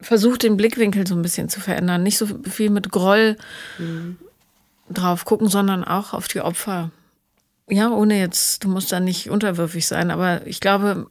versuch 0.00 0.36
den 0.36 0.56
Blickwinkel 0.56 1.06
so 1.06 1.14
ein 1.14 1.22
bisschen 1.22 1.48
zu 1.48 1.60
verändern. 1.60 2.02
Nicht 2.02 2.18
so 2.18 2.26
viel 2.26 2.70
mit 2.70 2.90
Groll 2.90 3.36
mhm. 3.78 4.18
drauf 4.90 5.24
gucken, 5.24 5.48
sondern 5.48 5.84
auch 5.84 6.12
auf 6.12 6.28
die 6.28 6.40
Opfer. 6.40 6.90
Ja, 7.68 7.90
ohne 7.90 8.18
jetzt, 8.18 8.64
du 8.64 8.68
musst 8.68 8.90
da 8.92 9.00
nicht 9.00 9.30
unterwürfig 9.30 9.86
sein, 9.86 10.10
aber 10.10 10.46
ich 10.46 10.60
glaube, 10.60 11.06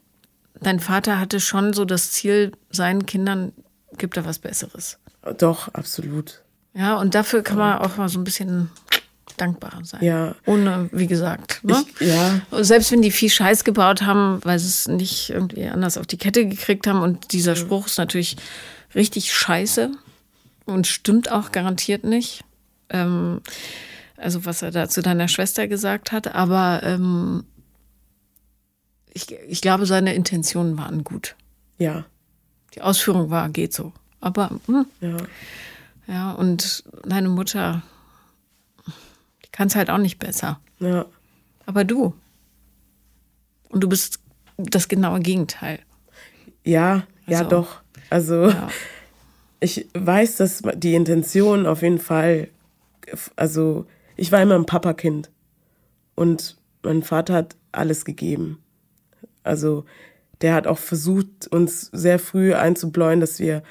dein 0.60 0.80
Vater 0.80 1.20
hatte 1.20 1.40
schon 1.40 1.74
so 1.74 1.86
das 1.86 2.12
Ziel, 2.12 2.52
seinen 2.70 3.06
Kindern 3.06 3.54
gibt 3.98 4.18
er 4.18 4.26
was 4.26 4.40
Besseres. 4.40 5.00
Doch, 5.38 5.70
absolut. 5.70 6.44
Ja, 6.74 6.96
und 6.96 7.16
dafür 7.16 7.44
kann 7.44 7.58
man 7.58 7.80
auch 7.80 7.98
mal 7.98 8.10
so 8.10 8.20
ein 8.20 8.24
bisschen 8.24 8.70
dankbar 9.38 9.80
sein. 9.84 10.04
Ja. 10.04 10.36
Ohne, 10.46 10.90
wie 10.92 11.08
gesagt. 11.08 11.64
Ne? 11.64 11.84
Ich, 12.00 12.08
ja. 12.08 12.42
Selbst 12.64 12.92
wenn 12.92 13.02
die 13.02 13.12
viel 13.12 13.30
Scheiß 13.30 13.64
gebaut 13.64 14.04
haben, 14.04 14.40
weil 14.44 14.60
sie 14.60 14.68
es 14.68 14.88
nicht 14.88 15.30
irgendwie 15.30 15.66
anders 15.68 15.98
auf 15.98 16.08
die 16.08 16.18
Kette 16.18 16.48
gekriegt 16.48 16.88
haben. 16.88 17.02
Und 17.02 17.34
dieser 17.34 17.56
Spruch 17.56 17.88
ist 17.88 17.98
natürlich 17.98 18.38
richtig 18.96 19.34
scheiße 19.34 19.92
und 20.66 20.88
stimmt 20.88 21.32
auch 21.32 21.52
garantiert 21.52 22.04
nicht. 22.04 22.44
Ähm, 22.90 23.42
also 24.18 24.46
was 24.46 24.62
er 24.62 24.72
da 24.72 24.88
zu 24.88 25.02
deiner 25.02 25.28
Schwester 25.28 25.68
gesagt 25.68 26.12
hat. 26.12 26.34
Aber 26.36 26.82
ähm, 26.84 27.44
ich, 29.14 29.32
ich 29.48 29.62
glaube, 29.62 29.86
seine 29.86 30.14
Intentionen 30.14 30.78
waren 30.78 31.04
gut. 31.04 31.36
Ja. 31.78 32.06
Die 32.76 32.82
Ausführung 32.82 33.30
war, 33.30 33.50
geht 33.50 33.74
so. 33.74 33.92
Aber 34.20 34.52
hm, 34.68 34.86
Ja. 35.02 35.18
Ja, 36.12 36.34
und 36.34 36.84
deine 37.06 37.30
Mutter, 37.30 37.82
die 39.46 39.50
kann 39.52 39.68
es 39.68 39.76
halt 39.76 39.90
auch 39.90 39.98
nicht 39.98 40.20
besser. 40.20 40.60
Ja. 40.80 41.06
Aber 41.66 41.86
du. 41.86 42.14
Und 43.70 43.82
du 43.82 43.88
bist 43.88 44.20
das 44.58 44.90
genaue 44.90 45.22
Gegenteil. 45.22 45.80
Ja, 46.66 47.04
ja, 47.28 47.40
Also, 47.40 47.50
doch. 47.50 47.82
Also 48.10 48.50
Ja. 48.50 48.68
ich 49.62 49.88
weiß, 49.94 50.36
dass 50.36 50.64
die 50.76 50.96
Intention 50.96 51.66
auf 51.66 51.82
jeden 51.82 52.00
Fall, 52.00 52.50
also 53.38 53.86
ich 54.18 54.34
war 54.34 54.42
immer 54.42 54.56
ein 54.56 54.66
Papakind 54.66 55.32
und 56.16 56.58
mein 56.84 57.04
Vater 57.04 57.36
hat 57.36 57.56
alles 57.72 58.04
gegeben. 58.04 58.62
Also 59.44 59.86
der 60.42 60.56
hat 60.56 60.68
auch 60.68 60.80
versucht, 60.80 61.48
uns 61.48 61.90
sehr 61.94 62.20
früh 62.20 62.54
einzubläuen, 62.54 63.22
dass 63.22 63.40
wir 63.40 63.64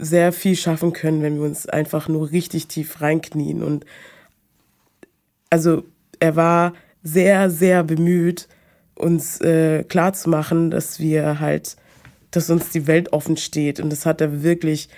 sehr 0.00 0.32
viel 0.32 0.56
schaffen 0.56 0.92
können, 0.92 1.22
wenn 1.22 1.36
wir 1.36 1.42
uns 1.42 1.66
einfach 1.66 2.08
nur 2.08 2.30
richtig 2.30 2.68
tief 2.68 3.00
reinknien. 3.00 3.62
Und 3.62 3.84
also 5.50 5.84
er 6.18 6.36
war 6.36 6.72
sehr, 7.02 7.50
sehr 7.50 7.84
bemüht, 7.84 8.48
uns 8.94 9.40
äh, 9.40 9.84
klarzumachen, 9.84 10.70
dass 10.70 11.00
wir 11.00 11.40
halt, 11.40 11.76
dass 12.30 12.50
uns 12.50 12.70
die 12.70 12.86
Welt 12.86 13.12
offen 13.12 13.36
steht. 13.36 13.80
Und 13.80 13.90
das 13.90 14.06
hat 14.06 14.20
er 14.20 14.42
wirklich, 14.42 14.88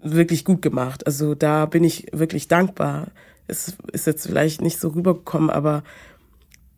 wirklich 0.00 0.44
gut 0.44 0.62
gemacht. 0.62 1.06
Also 1.06 1.34
da 1.34 1.66
bin 1.66 1.84
ich 1.84 2.06
wirklich 2.12 2.48
dankbar. 2.48 3.08
Es 3.46 3.74
ist 3.92 4.06
jetzt 4.06 4.26
vielleicht 4.26 4.60
nicht 4.60 4.78
so 4.78 4.88
rübergekommen, 4.88 5.50
aber 5.50 5.82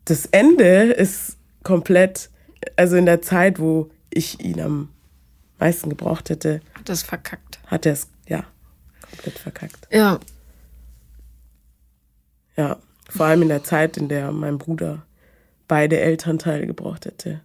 das 0.05 0.25
Ende 0.27 0.91
ist 0.91 1.37
komplett, 1.63 2.29
also 2.75 2.97
in 2.97 3.05
der 3.05 3.21
Zeit, 3.21 3.59
wo 3.59 3.89
ich 4.09 4.43
ihn 4.43 4.59
am 4.59 4.89
meisten 5.59 5.89
gebraucht 5.89 6.29
hätte, 6.29 6.61
Hat 6.73 6.89
das 6.89 7.03
verkackt. 7.03 7.59
hat 7.67 7.85
er 7.85 7.93
es, 7.93 8.07
ja, 8.27 8.43
komplett 9.09 9.37
verkackt. 9.39 9.87
Ja, 9.91 10.19
Ja, 12.55 12.77
vor 13.09 13.25
allem 13.25 13.41
in 13.43 13.47
der 13.49 13.63
Zeit, 13.63 13.97
in 13.97 14.09
der 14.09 14.31
mein 14.31 14.57
Bruder 14.57 15.05
beide 15.67 15.99
Elternteile 15.99 16.67
gebraucht 16.67 17.05
hätte, 17.05 17.41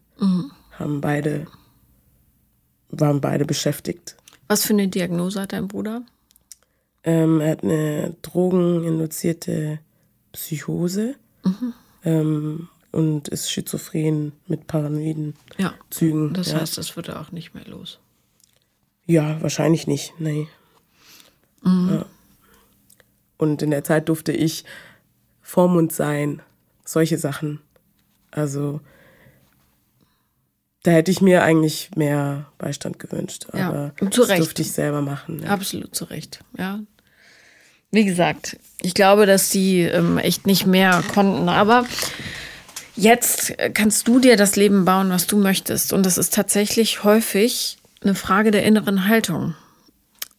haben 0.73 1.01
beide, 1.01 1.47
waren 2.91 3.21
beide 3.21 3.45
beschäftigt. 3.45 4.17
was 4.49 4.65
für 4.65 4.73
eine 4.73 4.89
Diagnose 4.89 5.41
hat 5.43 5.53
dein 5.53 5.69
Bruder? 5.69 6.03
Ähm, 7.05 7.41
er 7.41 7.53
hat 7.53 7.63
eine 7.63 8.17
drogeninduzierte 8.23 9.79
Psychose 10.33 11.15
ähm, 12.05 12.69
und 12.93 13.29
ist 13.29 13.51
schizophren 13.51 14.33
mit 14.47 14.67
paranoiden 14.67 15.35
Ja. 15.59 15.75
Zügen. 15.91 16.33
Das 16.35 16.53
ja. 16.53 16.61
heißt, 16.61 16.79
das 16.79 16.97
wird 16.97 17.09
er 17.09 17.21
auch 17.21 17.33
nicht 17.33 17.55
mehr 17.55 17.65
los. 17.67 17.99
ja, 19.07 19.41
wahrscheinlich 19.43 19.87
nicht, 19.87 20.13
nee. 20.19 20.49
Ja. 21.65 22.07
Und 23.37 23.63
in 23.63 23.71
der 23.71 23.85
Zeit 23.85 24.09
durfte 24.09 24.33
ich 24.33 24.65
Vormund 25.43 25.93
sein, 25.93 26.41
solche 26.85 27.19
Sachen. 27.19 27.61
Also 28.31 28.81
da 30.83 30.93
hätte 30.93 31.11
ich 31.11 31.21
mir 31.21 31.43
eigentlich 31.43 31.91
mehr 31.97 32.47
Beistand 32.59 32.99
gewünscht, 32.99 33.47
Ja, 33.53 33.69
aber 33.69 34.11
zu 34.11 34.21
das 34.21 34.29
Recht. 34.31 34.41
durfte 34.41 34.63
ich 34.63 34.73
selber 34.73 35.03
machen. 35.03 35.43
Ja. 35.43 35.51
Absolut 35.51 35.95
zu 35.95 36.05
Recht, 36.05 36.41
ja. 36.57 36.81
Wie 37.91 38.05
gesagt, 38.05 38.59
ich 38.83 38.95
glaube, 38.95 39.25
dass 39.27 39.49
die 39.51 39.81
ähm, 39.81 40.19
echt 40.19 40.47
nicht 40.47 40.67
mehr 40.67 41.03
konnten. 41.15 41.49
Aber 41.49 41.87
jetzt 42.99 43.55
kannst 43.75 44.09
du 44.09 44.19
dir 44.19 44.37
das 44.37 44.57
Leben 44.57 44.85
bauen, 44.85 45.11
was 45.11 45.27
du 45.27 45.39
möchtest. 45.39 45.93
Und 45.93 46.05
das 46.05 46.19
ist 46.19 46.35
tatsächlich 46.35 47.05
häufig 47.05 47.79
eine 48.03 48.15
Frage 48.15 48.51
der 48.51 48.65
inneren 48.65 49.09
Haltung. 49.09 49.55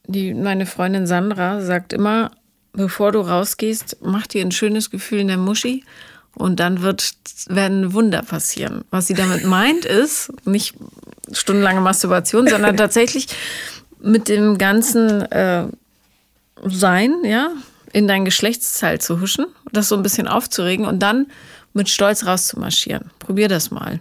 Die, 0.06 0.34
meine 0.34 0.66
Freundin 0.66 1.08
Sandra 1.08 1.62
sagt 1.62 1.94
immer, 1.94 2.32
bevor 2.74 3.12
du 3.12 3.22
rausgehst, 3.22 3.98
mach 4.02 4.28
dir 4.28 4.44
ein 4.44 4.52
schönes 4.52 4.90
Gefühl 4.90 5.20
in 5.20 5.28
der 5.28 5.38
Muschi 5.38 5.84
und 6.36 6.60
dann 6.60 6.82
wird, 6.82 7.14
werden 7.48 7.94
Wunder 7.94 8.22
passieren. 8.24 8.84
Was 8.92 9.08
sie 9.08 9.14
damit 9.14 9.46
meint 9.46 9.86
ist, 9.86 10.32
nicht 10.46 10.76
stundenlange 11.32 11.82
Masturbation, 11.82 12.48
sondern 12.48 12.78
tatsächlich 12.78 13.28
mit 14.02 14.28
dem 14.28 14.58
ganzen 14.58 15.22
äh, 15.32 15.66
Sein, 16.66 17.14
ja, 17.24 17.52
in 17.92 18.08
dein 18.08 18.26
Geschlechtsteil 18.26 19.00
zu 19.00 19.22
huschen, 19.22 19.46
das 19.72 19.90
so 19.90 19.96
ein 19.96 20.04
bisschen 20.04 20.28
aufzuregen 20.28 20.86
und 20.86 21.00
dann 21.00 21.28
mit 21.74 21.90
Stolz 21.90 22.26
rauszumarschieren. 22.26 23.12
Probier 23.20 23.48
das 23.48 23.72
mal. 23.72 24.00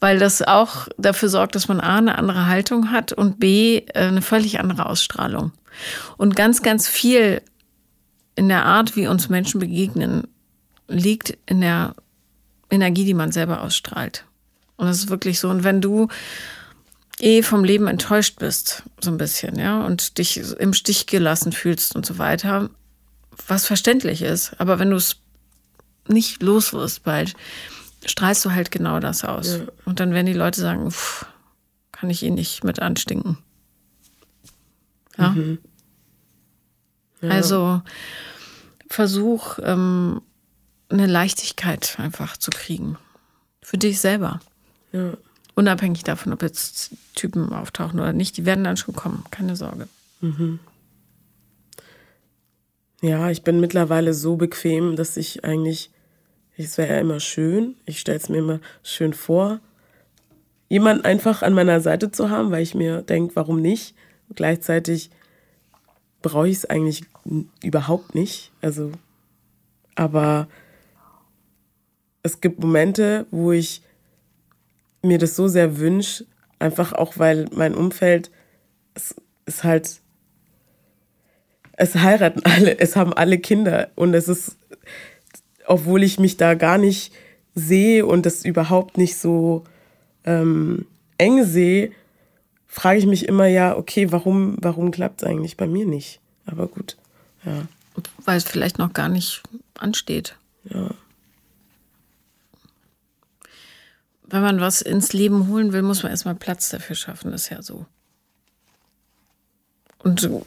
Weil 0.00 0.18
das 0.18 0.42
auch 0.42 0.88
dafür 0.98 1.28
sorgt, 1.28 1.54
dass 1.54 1.68
man 1.68 1.80
A, 1.80 1.98
eine 1.98 2.18
andere 2.18 2.46
Haltung 2.46 2.90
hat 2.90 3.12
und 3.12 3.40
B, 3.40 3.78
äh, 3.78 4.06
eine 4.06 4.22
völlig 4.22 4.60
andere 4.60 4.86
Ausstrahlung. 4.86 5.52
Und 6.16 6.36
ganz, 6.36 6.62
ganz 6.62 6.88
viel 6.88 7.42
in 8.34 8.48
der 8.48 8.66
Art, 8.66 8.96
wie 8.96 9.06
uns 9.06 9.28
Menschen 9.28 9.60
begegnen, 9.60 10.26
liegt 10.88 11.36
in 11.46 11.60
der 11.60 11.94
Energie, 12.70 13.04
die 13.04 13.14
man 13.14 13.32
selber 13.32 13.62
ausstrahlt. 13.62 14.24
Und 14.76 14.86
das 14.86 14.98
ist 14.98 15.10
wirklich 15.10 15.38
so. 15.38 15.48
Und 15.48 15.64
wenn 15.64 15.80
du 15.80 16.08
eh 17.20 17.42
vom 17.42 17.64
Leben 17.64 17.86
enttäuscht 17.86 18.38
bist, 18.38 18.82
so 19.00 19.10
ein 19.10 19.18
bisschen, 19.18 19.58
ja, 19.58 19.84
und 19.84 20.18
dich 20.18 20.38
im 20.58 20.72
Stich 20.72 21.06
gelassen 21.06 21.52
fühlst 21.52 21.94
und 21.94 22.04
so 22.04 22.18
weiter, 22.18 22.70
was 23.46 23.66
verständlich 23.66 24.22
ist, 24.22 24.58
aber 24.60 24.78
wenn 24.78 24.90
du 24.90 24.96
es 24.96 25.16
nicht 26.08 26.42
los 26.42 26.72
wirst 26.72 27.04
bald, 27.04 27.34
strahlst 28.04 28.44
du 28.44 28.52
halt 28.52 28.70
genau 28.70 29.00
das 29.00 29.24
aus. 29.24 29.60
Und 29.84 30.00
dann 30.00 30.12
werden 30.12 30.26
die 30.26 30.32
Leute 30.32 30.60
sagen, 30.60 30.90
pff, 30.90 31.26
kann 31.92 32.10
ich 32.10 32.22
ihn 32.22 32.34
nicht 32.34 32.64
mit 32.64 32.80
anstinken. 32.80 33.38
Ja. 35.16 35.34
Also 37.22 37.80
versuch 38.88 39.58
ähm, 39.62 40.20
eine 40.88 41.06
Leichtigkeit 41.06 41.96
einfach 41.98 42.36
zu 42.36 42.50
kriegen. 42.50 42.98
Für 43.62 43.78
dich 43.78 44.00
selber. 44.00 44.40
Ja. 44.92 45.14
Unabhängig 45.54 46.02
davon, 46.02 46.32
ob 46.32 46.42
jetzt 46.42 46.90
Typen 47.14 47.52
auftauchen 47.52 48.00
oder 48.00 48.12
nicht, 48.12 48.36
die 48.36 48.44
werden 48.44 48.64
dann 48.64 48.76
schon 48.76 48.94
kommen, 48.94 49.24
keine 49.30 49.56
Sorge. 49.56 49.88
Ja, 53.00 53.30
ich 53.30 53.42
bin 53.42 53.60
mittlerweile 53.60 54.14
so 54.14 54.36
bequem, 54.36 54.96
dass 54.96 55.16
ich 55.16 55.44
eigentlich, 55.44 55.90
es 56.56 56.78
wäre 56.78 56.94
ja 56.94 57.00
immer 57.00 57.20
schön, 57.20 57.76
ich 57.84 58.00
stelle 58.00 58.18
es 58.18 58.28
mir 58.28 58.38
immer 58.38 58.60
schön 58.82 59.12
vor, 59.12 59.60
jemanden 60.68 61.04
einfach 61.04 61.42
an 61.42 61.54
meiner 61.54 61.80
Seite 61.80 62.10
zu 62.10 62.30
haben, 62.30 62.50
weil 62.50 62.62
ich 62.62 62.74
mir 62.74 63.02
denke, 63.02 63.36
warum 63.36 63.60
nicht? 63.60 63.94
Gleichzeitig 64.34 65.10
brauche 66.22 66.48
ich 66.48 66.56
es 66.58 66.64
eigentlich 66.66 67.04
überhaupt 67.62 68.14
nicht. 68.14 68.52
Also, 68.62 68.92
aber 69.94 70.48
es 72.22 72.40
gibt 72.40 72.60
Momente, 72.60 73.26
wo 73.30 73.52
ich 73.52 73.82
mir 75.02 75.18
das 75.18 75.36
so 75.36 75.48
sehr 75.48 75.78
wünsche, 75.78 76.24
einfach 76.58 76.92
auch 76.92 77.18
weil 77.18 77.46
mein 77.52 77.74
Umfeld 77.74 78.30
es 78.94 79.14
ist 79.44 79.64
halt 79.64 80.00
es 81.76 81.96
heiraten 81.96 82.40
alle, 82.44 82.78
es 82.78 82.96
haben 82.96 83.12
alle 83.12 83.38
Kinder 83.38 83.90
und 83.94 84.14
es 84.14 84.28
ist, 84.28 84.56
obwohl 85.66 86.02
ich 86.02 86.18
mich 86.18 86.36
da 86.36 86.54
gar 86.54 86.78
nicht 86.78 87.12
sehe 87.54 88.06
und 88.06 88.26
das 88.26 88.44
überhaupt 88.44 88.98
nicht 88.98 89.16
so 89.16 89.64
ähm, 90.24 90.86
eng 91.18 91.44
sehe, 91.44 91.92
frage 92.66 92.98
ich 92.98 93.06
mich 93.06 93.28
immer 93.28 93.46
ja, 93.46 93.76
okay, 93.76 94.10
warum, 94.10 94.56
warum 94.60 94.90
klappt 94.90 95.22
es 95.22 95.28
eigentlich 95.28 95.56
bei 95.56 95.66
mir 95.66 95.86
nicht? 95.86 96.20
Aber 96.46 96.66
gut, 96.66 96.96
ja, 97.44 97.66
Weil 98.24 98.36
es 98.36 98.44
vielleicht 98.44 98.78
noch 98.78 98.92
gar 98.92 99.08
nicht 99.08 99.42
ansteht. 99.78 100.36
ja, 100.64 100.90
Wenn 104.26 104.42
man 104.42 104.60
was 104.60 104.82
ins 104.82 105.12
Leben 105.12 105.48
holen 105.48 105.72
will, 105.72 105.82
muss 105.82 106.02
man 106.02 106.10
erstmal 106.10 106.34
Platz 106.34 106.68
dafür 106.68 106.96
schaffen, 106.96 107.32
ist 107.32 107.50
ja 107.50 107.62
so. 107.62 107.86
Und 109.98 110.20
so, 110.20 110.44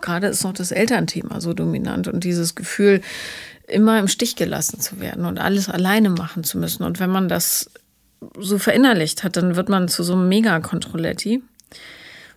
gerade 0.00 0.26
ist 0.26 0.42
noch 0.44 0.52
das 0.52 0.70
Elternthema 0.72 1.40
so 1.40 1.54
dominant 1.54 2.08
und 2.08 2.24
dieses 2.24 2.54
Gefühl, 2.54 3.00
immer 3.70 3.98
im 3.98 4.08
Stich 4.08 4.36
gelassen 4.36 4.80
zu 4.80 5.00
werden 5.00 5.24
und 5.24 5.38
alles 5.38 5.68
alleine 5.68 6.10
machen 6.10 6.44
zu 6.44 6.58
müssen. 6.58 6.82
Und 6.82 7.00
wenn 7.00 7.10
man 7.10 7.28
das 7.28 7.70
so 8.38 8.58
verinnerlicht 8.58 9.24
hat, 9.24 9.36
dann 9.36 9.56
wird 9.56 9.68
man 9.68 9.88
zu 9.88 10.02
so 10.02 10.12
einem 10.12 10.28
Mega-Kontrolletti. 10.28 11.42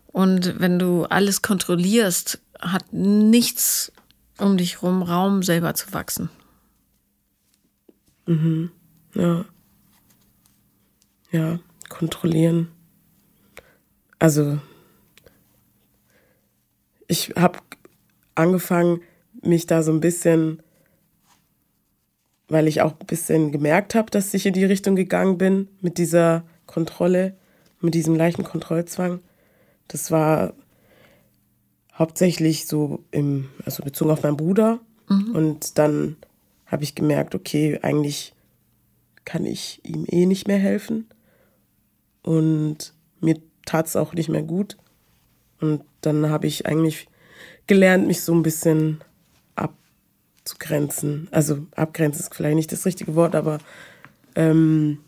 Und 0.07 0.59
wenn 0.59 0.79
du 0.79 1.05
alles 1.05 1.41
kontrollierst, 1.41 2.39
hat 2.59 2.93
nichts 2.93 3.91
um 4.37 4.57
dich 4.57 4.81
rum 4.81 5.01
Raum 5.03 5.43
selber 5.43 5.73
zu 5.73 5.93
wachsen. 5.93 6.29
Mhm. 8.25 8.71
Ja. 9.13 9.45
Ja, 11.31 11.59
kontrollieren. 11.89 12.69
Also, 14.19 14.59
ich 17.07 17.33
habe 17.35 17.59
angefangen, 18.35 19.01
mich 19.41 19.65
da 19.65 19.83
so 19.83 19.91
ein 19.91 19.99
bisschen, 19.99 20.62
weil 22.47 22.67
ich 22.67 22.81
auch 22.81 22.93
ein 22.99 23.05
bisschen 23.07 23.51
gemerkt 23.51 23.95
habe, 23.95 24.11
dass 24.11 24.33
ich 24.33 24.45
in 24.45 24.53
die 24.53 24.65
Richtung 24.65 24.95
gegangen 24.95 25.37
bin 25.37 25.67
mit 25.81 25.97
dieser 25.97 26.43
Kontrolle, 26.65 27.35
mit 27.79 27.93
diesem 27.93 28.15
leichten 28.15 28.43
Kontrollzwang. 28.43 29.19
Das 29.87 30.11
war 30.11 30.53
hauptsächlich 31.93 32.67
so 32.67 33.03
im, 33.11 33.49
also 33.65 33.83
bezogen 33.83 34.11
auf 34.11 34.23
meinen 34.23 34.37
Bruder. 34.37 34.79
Mhm. 35.09 35.35
Und 35.35 35.77
dann 35.77 36.17
habe 36.65 36.83
ich 36.83 36.95
gemerkt, 36.95 37.35
okay, 37.35 37.79
eigentlich 37.81 38.33
kann 39.25 39.45
ich 39.45 39.81
ihm 39.83 40.05
eh 40.09 40.25
nicht 40.25 40.47
mehr 40.47 40.57
helfen. 40.57 41.07
Und 42.23 42.93
mir 43.19 43.37
tat 43.65 43.87
es 43.87 43.95
auch 43.95 44.13
nicht 44.13 44.29
mehr 44.29 44.43
gut. 44.43 44.77
Und 45.61 45.83
dann 46.01 46.29
habe 46.29 46.47
ich 46.47 46.65
eigentlich 46.65 47.07
gelernt, 47.67 48.07
mich 48.07 48.21
so 48.21 48.33
ein 48.33 48.43
bisschen 48.43 49.01
abzugrenzen. 50.43 51.27
Also 51.31 51.65
abgrenzen 51.75 52.21
ist 52.21 52.35
vielleicht 52.35 52.55
nicht 52.55 52.71
das 52.71 52.85
richtige 52.85 53.15
Wort, 53.15 53.33
aber 53.35 53.59
ähm, 54.35 54.99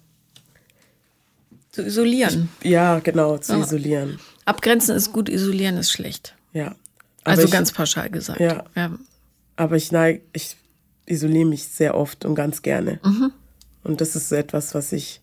zu 1.72 1.86
isolieren. 1.86 2.50
Ich, 2.62 2.72
ja, 2.72 3.00
genau, 3.00 3.38
zu 3.38 3.54
ja. 3.54 3.60
isolieren. 3.60 4.20
Abgrenzen 4.46 4.96
ist 4.96 5.12
gut, 5.12 5.28
isolieren 5.28 5.78
ist 5.78 5.92
schlecht. 5.92 6.36
Ja. 6.54 6.76
also 7.26 7.44
ich, 7.44 7.52
ganz 7.52 7.74
pauschal 7.74 8.10
gesagt. 8.10 8.40
Ja. 8.40 8.64
ja. 8.76 8.98
Aber 9.58 9.76
ich 9.76 9.92
neige, 9.92 10.22
ich 10.32 10.56
isoliere 11.06 11.46
mich 11.46 11.68
sehr 11.68 11.96
oft 11.96 12.24
und 12.24 12.36
ganz 12.36 12.62
gerne. 12.62 13.00
Mhm. 13.04 13.32
Und 13.84 14.02
das 14.02 14.16
ist 14.16 14.32
etwas, 14.32 14.74
was 14.74 14.94
ich 14.94 15.22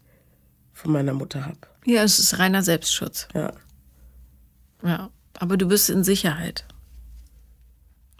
von 0.74 0.92
meiner 0.92 1.14
Mutter 1.14 1.46
habe. 1.46 1.58
Ja, 1.84 2.02
es 2.02 2.18
ist 2.18 2.38
reiner 2.38 2.62
Selbstschutz. 2.62 3.28
Ja. 3.34 3.52
Ja, 4.84 5.10
aber 5.38 5.56
du 5.56 5.66
bist 5.66 5.88
in 5.90 6.04
Sicherheit. 6.04 6.66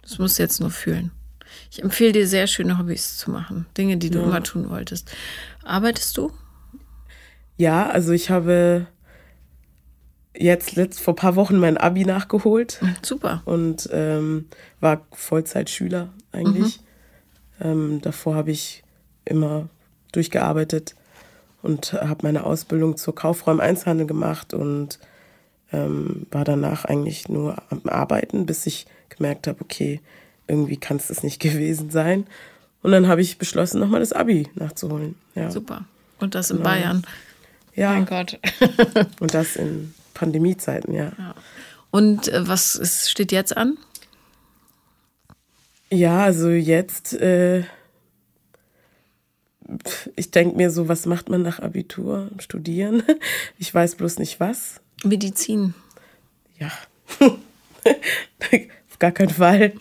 Das 0.01 0.17
musst 0.17 0.39
du 0.39 0.43
jetzt 0.43 0.59
nur 0.59 0.71
fühlen. 0.71 1.11
Ich 1.73 1.81
empfehle 1.81 2.11
dir 2.11 2.27
sehr 2.27 2.45
schöne 2.45 2.77
Hobbys 2.77 3.17
zu 3.17 3.31
machen. 3.31 3.65
Dinge, 3.75 3.97
die 3.97 4.11
du 4.11 4.19
ja. 4.19 4.25
immer 4.25 4.43
tun 4.43 4.69
wolltest. 4.69 5.11
Arbeitest 5.63 6.15
du? 6.17 6.31
Ja, 7.57 7.89
also 7.89 8.11
ich 8.11 8.29
habe 8.29 8.85
jetzt 10.37 10.75
letzt, 10.75 10.99
vor 10.99 11.13
ein 11.13 11.17
paar 11.17 11.35
Wochen 11.35 11.57
mein 11.57 11.77
Abi 11.77 12.05
nachgeholt. 12.05 12.79
Super. 13.01 13.41
Und 13.45 13.89
ähm, 13.91 14.49
war 14.81 15.07
Vollzeitschüler 15.13 16.13
eigentlich. 16.31 16.79
Mhm. 17.57 17.65
Ähm, 17.65 18.01
davor 18.01 18.35
habe 18.35 18.51
ich 18.51 18.83
immer 19.25 19.67
durchgearbeitet 20.11 20.93
und 21.63 21.93
habe 21.93 22.19
meine 22.21 22.43
Ausbildung 22.43 22.97
zur 22.97 23.15
Kauffrau 23.15 23.51
im 23.51 23.59
Einzelhandel 23.59 24.05
gemacht 24.05 24.53
und 24.53 24.99
ähm, 25.71 26.27
war 26.29 26.43
danach 26.43 26.85
eigentlich 26.85 27.29
nur 27.29 27.63
am 27.71 27.81
Arbeiten, 27.87 28.45
bis 28.45 28.67
ich 28.67 28.85
gemerkt 29.09 29.47
habe, 29.47 29.61
okay, 29.61 30.01
irgendwie 30.47 30.77
kann 30.77 30.97
es 30.97 31.07
das 31.07 31.23
nicht 31.23 31.39
gewesen 31.41 31.89
sein. 31.89 32.25
Und 32.81 32.91
dann 32.91 33.07
habe 33.07 33.21
ich 33.21 33.37
beschlossen, 33.37 33.79
nochmal 33.79 34.01
das 34.01 34.13
Abi 34.13 34.49
nachzuholen. 34.55 35.15
Ja. 35.35 35.49
Super. 35.49 35.85
Und 36.19 36.35
das 36.35 36.51
in 36.51 36.57
genau. 36.57 36.69
Bayern. 36.69 37.05
Ja. 37.75 37.93
Mein 37.93 38.05
Gott. 38.05 38.39
und 39.19 39.33
das 39.33 39.55
in 39.55 39.93
Pandemiezeiten, 40.13 40.93
ja. 40.93 41.11
ja. 41.17 41.35
Und 41.91 42.27
äh, 42.27 42.47
was 42.47 42.75
ist, 42.75 43.09
steht 43.09 43.31
jetzt 43.31 43.55
an? 43.55 43.77
Ja, 45.89 46.23
also 46.23 46.49
jetzt, 46.49 47.13
äh, 47.13 47.63
ich 50.15 50.31
denke 50.31 50.57
mir 50.57 50.71
so, 50.71 50.87
was 50.87 51.05
macht 51.05 51.29
man 51.29 51.43
nach 51.43 51.59
Abitur? 51.59 52.31
Studieren? 52.39 53.03
Ich 53.59 53.73
weiß 53.73 53.95
bloß 53.95 54.17
nicht 54.19 54.39
was. 54.39 54.81
Medizin. 55.03 55.75
Ja. 56.57 56.71
Gar 59.03 59.11
keinen 59.11 59.29
Fall. 59.31 59.73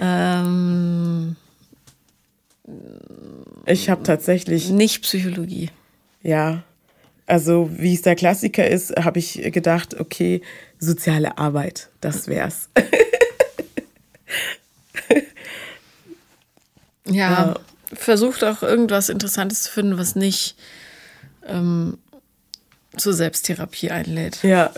Ähm, 0.00 1.36
ich 3.66 3.88
habe 3.88 4.02
tatsächlich. 4.02 4.70
Nicht 4.70 5.02
Psychologie. 5.02 5.70
Ja. 6.20 6.64
Also, 7.26 7.70
wie 7.70 7.94
es 7.94 8.02
der 8.02 8.16
Klassiker 8.16 8.66
ist, 8.66 8.96
habe 8.96 9.20
ich 9.20 9.34
gedacht, 9.52 10.00
okay, 10.00 10.42
soziale 10.80 11.38
Arbeit, 11.38 11.88
das 12.00 12.26
wär's. 12.26 12.68
ja, 17.06 17.12
ja, 17.12 17.54
versuch 17.92 18.38
doch 18.38 18.64
irgendwas 18.64 19.08
Interessantes 19.08 19.62
zu 19.62 19.70
finden, 19.70 19.98
was 19.98 20.16
nicht 20.16 20.56
ähm, 21.46 21.96
zur 22.96 23.12
Selbsttherapie 23.12 23.92
einlädt. 23.92 24.42
Ja. 24.42 24.72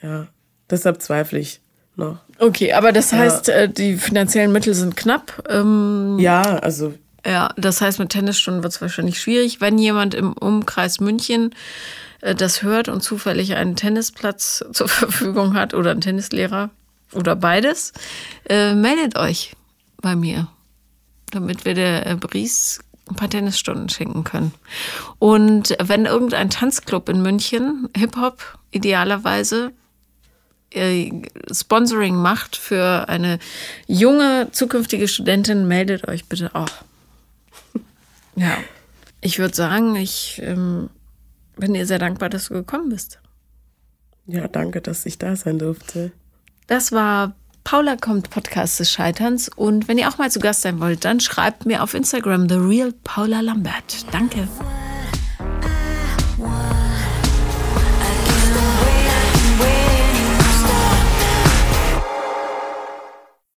Ja. 0.00 0.28
Deshalb 0.70 1.02
zweifle 1.02 1.40
ich 1.40 1.60
noch. 1.96 2.18
Okay, 2.38 2.72
aber 2.72 2.92
das 2.92 3.12
heißt, 3.12 3.48
ja. 3.48 3.54
Äh, 3.54 3.68
die 3.68 3.96
finanziellen 3.96 4.52
Mittel 4.52 4.74
sind 4.74 4.96
knapp. 4.96 5.42
Ähm, 5.48 6.18
ja, 6.18 6.42
also. 6.42 6.94
Ja, 7.26 7.50
das 7.56 7.80
heißt, 7.80 7.98
mit 7.98 8.10
Tennisstunden 8.10 8.62
wird 8.62 8.72
es 8.72 8.80
wahrscheinlich 8.80 9.20
schwierig. 9.20 9.60
Wenn 9.60 9.78
jemand 9.78 10.14
im 10.14 10.32
Umkreis 10.32 11.00
München 11.00 11.54
äh, 12.20 12.34
das 12.34 12.62
hört 12.62 12.88
und 12.88 13.02
zufällig 13.02 13.54
einen 13.54 13.76
Tennisplatz 13.76 14.64
zur 14.72 14.88
Verfügung 14.88 15.54
hat 15.54 15.74
oder 15.74 15.90
einen 15.90 16.00
Tennislehrer 16.00 16.70
oder 17.12 17.36
beides, 17.36 17.92
äh, 18.48 18.74
meldet 18.74 19.16
euch 19.16 19.54
bei 20.02 20.16
mir, 20.16 20.48
damit 21.30 21.64
wir 21.64 21.74
der 21.74 22.06
äh, 22.06 22.16
Bries 22.16 22.80
ein 23.08 23.14
paar 23.14 23.30
Tennisstunden 23.30 23.88
schenken 23.88 24.24
können. 24.24 24.52
Und 25.18 25.76
wenn 25.80 26.06
irgendein 26.06 26.50
Tanzclub 26.50 27.08
in 27.08 27.22
München, 27.22 27.88
Hip-Hop 27.96 28.58
idealerweise, 28.72 29.72
Sponsoring 31.52 32.16
macht 32.16 32.56
für 32.56 33.08
eine 33.08 33.38
junge 33.86 34.48
zukünftige 34.52 35.08
Studentin, 35.08 35.66
meldet 35.68 36.08
euch 36.08 36.26
bitte 36.26 36.54
auch. 36.54 36.70
Ja, 38.38 38.58
ich 39.22 39.38
würde 39.38 39.54
sagen, 39.54 39.96
ich 39.96 40.42
ähm, 40.44 40.90
bin 41.56 41.72
dir 41.72 41.86
sehr 41.86 41.98
dankbar, 41.98 42.28
dass 42.28 42.48
du 42.48 42.54
gekommen 42.54 42.90
bist. 42.90 43.18
Ja, 44.26 44.46
danke, 44.46 44.82
dass 44.82 45.06
ich 45.06 45.16
da 45.16 45.36
sein 45.36 45.58
durfte. 45.58 46.12
Das 46.66 46.92
war 46.92 47.34
Paula 47.64 47.96
kommt 47.96 48.30
Podcast 48.30 48.78
des 48.78 48.92
Scheiterns 48.92 49.48
und 49.48 49.88
wenn 49.88 49.98
ihr 49.98 50.08
auch 50.08 50.18
mal 50.18 50.30
zu 50.30 50.38
Gast 50.38 50.62
sein 50.62 50.78
wollt, 50.80 51.04
dann 51.04 51.18
schreibt 51.18 51.66
mir 51.66 51.82
auf 51.82 51.94
Instagram 51.94 52.48
The 52.48 52.56
Real 52.56 52.92
Paula 53.02 53.40
Lambert. 53.40 54.06
Danke. 54.12 54.46